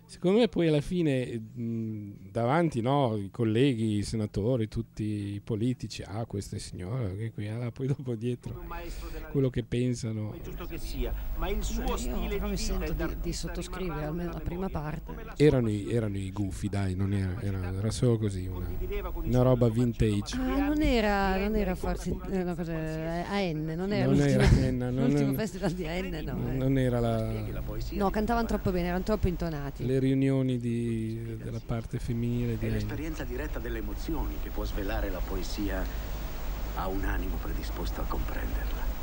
Secondo 0.08 0.38
me 0.38 0.46
poi 0.48 0.68
alla 0.68 0.80
fine 0.80 1.26
mh, 1.52 2.30
davanti 2.30 2.80
no, 2.80 3.16
i 3.16 3.28
colleghi, 3.32 3.96
i 3.96 4.02
senatori, 4.04 4.68
tutti 4.68 5.02
i 5.34 5.40
politici, 5.42 6.02
ah 6.06 6.24
questa 6.26 6.54
è 6.54 6.58
signora, 6.60 7.10
che 7.10 7.32
qui, 7.32 7.48
ah, 7.48 7.72
poi 7.72 7.88
dopo 7.88 8.14
dietro 8.14 8.62
quello 9.32 9.50
che 9.50 9.64
pensano. 9.64 10.32
È 10.32 10.40
giusto 10.42 10.64
che 10.66 10.78
sia, 10.78 11.12
ma 11.38 11.48
il 11.48 11.62
suo 11.64 11.82
Io 11.82 11.96
stile 11.96 12.28
di 12.28 12.38
vita 12.38 12.56
sento 12.56 12.92
di, 12.92 13.04
di 13.20 13.32
sottoscrivere 13.32 14.04
almeno 14.04 14.32
la 14.32 14.38
prima 14.40 14.68
parte. 14.68 15.12
Erano 15.36 15.68
i, 15.70 15.90
erano 15.90 16.16
i 16.16 16.30
gufi, 16.30 16.68
dai, 16.68 16.94
non 16.94 17.12
era, 17.12 17.40
era, 17.42 17.72
era 17.76 17.90
solo 17.90 18.16
così, 18.16 18.46
una, 18.46 18.68
una 19.14 19.42
roba 19.42 19.68
vintage. 19.68 20.36
Ah, 20.36 20.68
non 20.68 20.82
era, 20.82 21.36
non 21.36 21.56
era 21.56 21.74
forse 21.74 22.14
eh, 22.30 22.44
no, 22.44 22.54
cos'è, 22.54 23.24
AN, 23.28 23.64
non 23.76 23.92
era 23.92 24.06
Non 24.06 24.14
l'ultimo, 24.16 24.40
era 24.62 24.70
non- 24.70 24.94
l'ultimo 24.94 25.26
non- 25.26 25.34
festival 25.34 25.72
di 25.72 25.86
AN, 25.86 26.08
no. 26.24 26.48
eh. 26.52 26.56
Non 26.56 26.78
era 26.78 27.00
la, 27.00 27.32
No, 27.90 28.10
cantavano 28.10 28.46
troppo 28.46 28.70
bene, 28.70 28.86
erano 28.88 29.02
troppo 29.02 29.26
intonati. 29.26 29.84
le 29.84 29.95
riunioni 29.98 30.58
di- 30.58 31.36
della 31.42 31.60
parte 31.64 31.98
femminile 31.98 32.56
di 32.58 32.66
È 32.66 32.70
l'esperienza 32.70 33.24
diretta 33.24 33.58
delle 33.58 33.78
emozioni 33.78 34.34
che 34.42 34.50
può 34.50 34.64
svelare 34.64 35.10
la 35.10 35.20
poesia 35.26 35.84
a 36.74 36.86
un 36.88 37.04
animo 37.04 37.36
predisposto 37.36 38.00
a 38.00 38.04
comprenderla. 38.04 38.94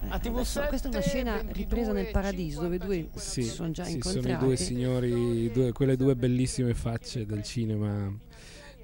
Eh, 0.00 0.06
adesso, 0.10 0.62
questa 0.68 0.88
è 0.88 0.90
una 0.92 1.00
scena 1.00 1.42
ripresa 1.48 1.92
nel 1.92 2.10
paradiso 2.12 2.62
dove 2.62 2.78
due 2.78 3.08
Sì, 3.14 3.42
si 3.42 3.48
sono 3.48 3.70
già 3.72 3.82
sì, 3.84 3.94
incontrati. 3.94 4.28
sono 4.28 4.36
i 4.42 4.44
due 4.46 4.56
signori, 4.56 5.50
due- 5.50 5.72
quelle 5.72 5.96
due 5.96 6.14
bellissime 6.14 6.72
facce 6.74 7.26
del 7.26 7.42
cinema. 7.42 8.12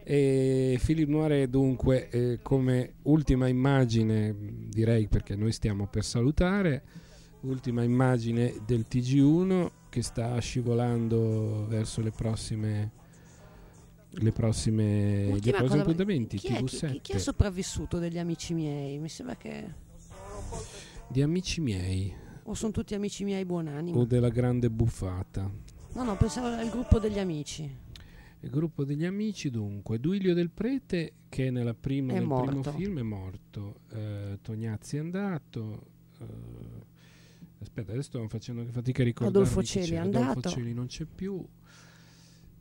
E 0.07 0.79
Philip 0.85 1.09
Noir 1.09 1.47
dunque 1.49 2.09
eh, 2.11 2.39
come 2.43 2.95
ultima 3.03 3.47
immagine, 3.47 4.35
direi 4.69 5.07
perché 5.07 5.37
noi 5.37 5.53
stiamo 5.53 5.87
per 5.87 6.05
salutare, 6.05 6.83
ultima 7.43 7.83
immagine 7.85 8.55
del 8.67 8.85
TG1 8.91 9.71
che 9.95 10.03
sta 10.03 10.37
scivolando 10.41 11.67
verso 11.69 12.01
le 12.01 12.11
prossime 12.11 12.91
le 14.17 14.33
prossime, 14.33 15.39
gli 15.39 15.51
prossimi 15.53 15.81
appuntamenti 15.83 16.37
chi, 16.37 16.49
è, 16.49 16.57
chi, 16.65 16.65
TV7 16.65 17.01
chi- 17.01 17.13
è 17.13 17.19
sopravvissuto 17.19 17.99
degli 18.01 18.19
amici 18.19 18.55
miei? 18.55 18.99
Mi 18.99 19.09
sembra 19.09 19.37
che 19.37 19.73
di 21.07 21.23
amici 21.23 21.61
miei 21.61 22.13
o 22.43 22.55
sono 22.55 22.73
tutti 22.73 22.95
amici 22.97 23.23
miei 23.23 23.45
buonanima. 23.45 23.97
o 23.97 24.05
della 24.05 24.31
grande 24.31 24.69
buffata 24.69 25.49
No, 25.93 26.03
no, 26.03 26.17
pensavo 26.17 26.49
al 26.49 26.69
gruppo 26.71 26.99
degli 26.99 27.21
amici. 27.21 27.63
Il 28.41 28.51
gruppo 28.51 28.83
degli 28.85 29.05
amici, 29.05 29.49
dunque, 29.49 30.01
Duilio 30.01 30.35
del 30.35 30.51
Prete, 30.51 31.13
che 31.29 31.53
nella 31.53 31.73
prima, 31.73 32.11
È 32.15 32.19
nel 32.19 32.27
primo 32.27 32.43
morto. 32.43 32.73
film 32.73 32.99
è 32.99 33.03
morto, 33.03 33.77
eh, 33.93 34.39
Tognazzi 34.43 34.97
è 34.97 34.99
andato. 34.99 35.87
eh, 36.19 36.27
aspetta, 37.65 37.93
adesso 37.93 38.09
sto 38.09 38.29
facendo 38.29 38.61
anche 38.61 38.73
fatica 38.73 39.03
a 39.03 39.05
ricordare. 39.05 39.37
Adolfo 39.45 39.63
Celi 39.63 39.93
è 39.93 39.97
Adolfo 39.97 40.19
andato. 40.29 40.49
Celi 40.51 40.73
non 40.73 40.87
c'è 40.87 41.05
più. 41.05 41.45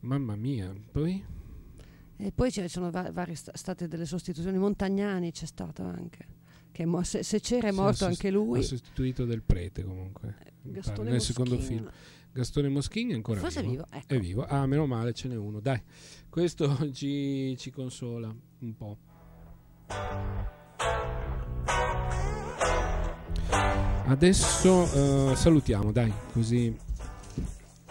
Mamma 0.00 0.36
mia, 0.36 0.74
poi 0.92 1.24
E 2.16 2.32
poi 2.32 2.50
ci 2.52 2.66
sono 2.68 2.90
va- 2.90 3.10
varie 3.10 3.34
sta- 3.34 3.52
state 3.56 3.88
delle 3.88 4.04
sostituzioni. 4.06 4.58
Montagnani 4.58 5.30
c'è 5.32 5.46
stato 5.46 5.82
anche. 5.82 6.32
Mo- 6.84 7.02
se, 7.04 7.22
se 7.22 7.38
c'era 7.40 7.68
è 7.68 7.70
Sì, 7.70 7.76
morto 7.76 8.04
ha 8.04 8.08
anche 8.08 8.30
lui. 8.30 8.58
Ha 8.58 8.62
sostituito 8.62 9.24
del 9.24 9.42
Prete 9.42 9.84
comunque. 9.84 10.34
Gastone 10.62 11.10
nel 11.10 11.20
secondo 11.20 11.56
film. 11.58 11.88
Gastone 12.32 12.68
Moschini 12.68 13.12
è 13.12 13.14
ancora 13.14 13.38
Forse 13.38 13.62
vivo, 13.62 13.86
ecco. 13.90 14.12
È 14.12 14.18
vivo. 14.18 14.44
Ah, 14.44 14.66
meno 14.66 14.86
male, 14.86 15.12
ce 15.12 15.28
n'è 15.28 15.36
uno. 15.36 15.60
Dai, 15.60 15.80
questo 16.28 16.66
ci, 16.92 17.54
ci 17.56 17.70
consola 17.70 18.34
un 18.58 18.74
po'. 18.76 18.98
Adesso 24.06 25.30
eh, 25.32 25.36
salutiamo, 25.36 25.90
dai, 25.90 26.12
così 26.32 26.76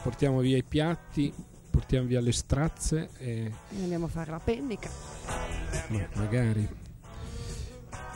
portiamo 0.01 0.39
via 0.41 0.57
i 0.57 0.63
piatti, 0.63 1.33
portiamo 1.69 2.05
via 2.07 2.21
le 2.21 2.31
strazze 2.31 3.09
e 3.17 3.51
E 3.75 3.81
andiamo 3.81 4.05
a 4.05 4.09
fare 4.09 4.29
la 4.31 4.39
pennica. 4.39 4.89
ma- 5.89 6.07
magari. 6.13 6.67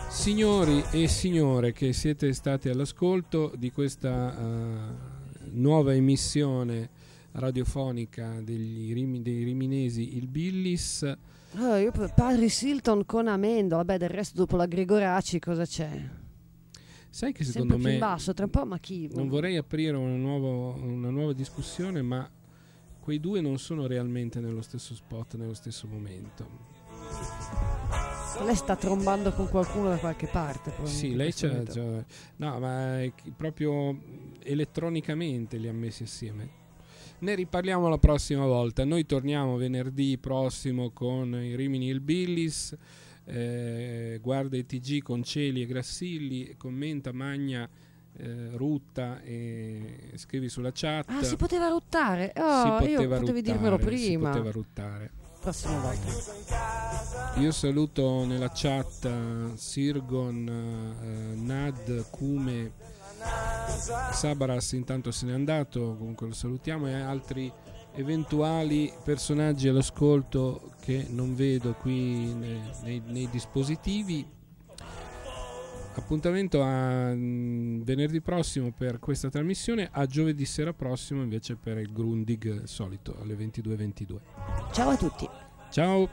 Signori 0.10 0.84
e 0.92 1.08
signore 1.08 1.74
che 1.74 1.92
siete 1.92 2.34
stati 2.34 2.70
all'ascolto 2.70 3.52
di 3.58 3.72
questa 3.72 4.36
uh, 4.38 5.50
nuova 5.52 5.94
emissione 5.94 6.90
radiofonica 7.34 8.40
degli 8.42 8.94
Rim- 8.94 9.22
dei 9.22 9.44
riminesi 9.44 10.18
Il 10.18 10.28
Billis. 10.28 11.18
Oh, 11.60 11.76
io 11.78 11.92
padre 12.16 12.48
Silton 12.50 13.06
con 13.06 13.28
Amendola, 13.28 13.84
vabbè 13.84 13.98
del 13.98 14.10
resto 14.10 14.38
dopo 14.38 14.56
la 14.56 14.66
Gregoraci 14.66 15.40
cosa 15.40 15.66
c'è? 15.66 16.26
Sai 17.10 17.32
che 17.32 17.44
Sempre 17.44 17.62
secondo 17.62 17.76
più 17.76 17.84
me 17.86 17.94
in 17.94 18.00
basso, 18.00 18.34
tra 18.34 18.46
un 18.46 18.52
po' 18.52 18.66
ma 18.66 18.78
chi? 18.80 19.10
non 19.14 19.28
vorrei 19.28 19.58
aprire 19.58 19.96
una, 19.98 20.16
nuovo- 20.16 20.76
una 20.82 21.10
nuova 21.10 21.34
discussione, 21.34 22.02
ma 22.02 22.30
quei 23.00 23.20
due 23.20 23.42
non 23.42 23.58
sono 23.58 23.88
realmente 23.88 24.40
nello 24.40 24.62
stesso 24.62 24.94
spot, 24.94 25.36
nello 25.36 25.54
stesso 25.54 25.88
momento. 25.88 26.76
Lei 28.44 28.56
sta 28.56 28.76
trombando 28.76 29.32
con 29.32 29.48
qualcuno 29.50 29.90
da 29.90 29.98
qualche 29.98 30.28
parte. 30.28 30.72
Sì, 30.84 31.16
lei 31.16 31.34
momento. 31.42 31.72
c'ha- 31.74 32.06
no, 32.36 32.60
ma 32.60 33.00
proprio 33.36 33.98
elettronicamente 34.44 35.58
li 35.58 35.68
ha 35.68 35.74
messi 35.74 36.04
assieme. 36.04 36.66
Ne 37.20 37.34
riparliamo 37.34 37.88
la 37.88 37.98
prossima 37.98 38.46
volta. 38.46 38.86
Noi 38.86 39.06
torniamo 39.08 39.56
venerdì 39.56 40.18
prossimo 40.20 40.92
con 40.92 41.34
i 41.34 41.56
Rimini 41.56 41.88
il 41.88 42.00
Billis. 42.00 42.76
Eh, 43.28 44.20
guarda 44.22 44.58
i 44.58 44.66
TG 44.66 45.02
con 45.02 45.24
Celi 45.24 45.62
e 45.62 45.66
Grassilli, 45.66 46.56
commenta, 46.58 47.12
magna, 47.12 47.70
eh, 48.18 48.50
rutta 48.54 49.22
e 49.22 50.12
scrivi 50.16 50.50
sulla 50.50 50.72
chat. 50.74 51.06
Ah, 51.10 51.24
si 51.24 51.36
poteva 51.36 51.68
ruttare? 51.68 52.32
Si 52.36 52.42
Oh, 52.42 52.64
io 52.66 52.78
poteva 52.78 53.20
potevi 53.20 53.40
ruttare, 53.40 53.42
dirmelo 53.42 53.78
si 53.78 53.86
prima. 53.86 54.30
poteva 54.32 54.52
ruttare. 54.52 55.12
Prossima 55.40 55.80
volta. 55.80 57.40
Io 57.40 57.52
saluto 57.52 58.26
nella 58.26 58.52
chat 58.54 59.06
eh, 59.06 59.52
Sirgon, 59.56 60.48
eh, 60.50 61.36
Nad, 61.36 62.10
Kume, 62.10 62.72
Sabaras 64.12 64.72
intanto 64.74 65.12
se 65.12 65.26
n'è 65.26 65.34
andato, 65.34 65.96
comunque 65.98 66.28
lo 66.28 66.34
salutiamo 66.34 66.88
e 66.88 66.94
altri 66.94 67.52
eventuali 67.96 68.92
personaggi 69.04 69.68
all'ascolto 69.68 70.72
che 70.88 71.06
non 71.10 71.36
vedo 71.36 71.74
qui 71.74 72.34
ne- 72.34 72.72
nei, 72.84 73.02
nei 73.08 73.30
dispositivi. 73.30 74.26
Appuntamento 75.96 76.62
a 76.62 77.12
mm, 77.14 77.82
venerdì 77.82 78.22
prossimo 78.22 78.72
per 78.72 78.98
questa 79.00 79.30
trasmissione, 79.30 79.90
a 79.92 80.06
giovedì 80.06 80.46
sera 80.46 80.72
prossimo 80.72 81.24
invece 81.24 81.58
per 81.58 81.78
il 81.80 81.92
Grundig 81.92 82.64
solito 82.64 83.18
alle 83.20 83.36
22.22. 83.36 84.16
Ciao 84.72 84.90
a 84.92 84.96
tutti. 84.96 85.28
Ciao! 85.72 86.08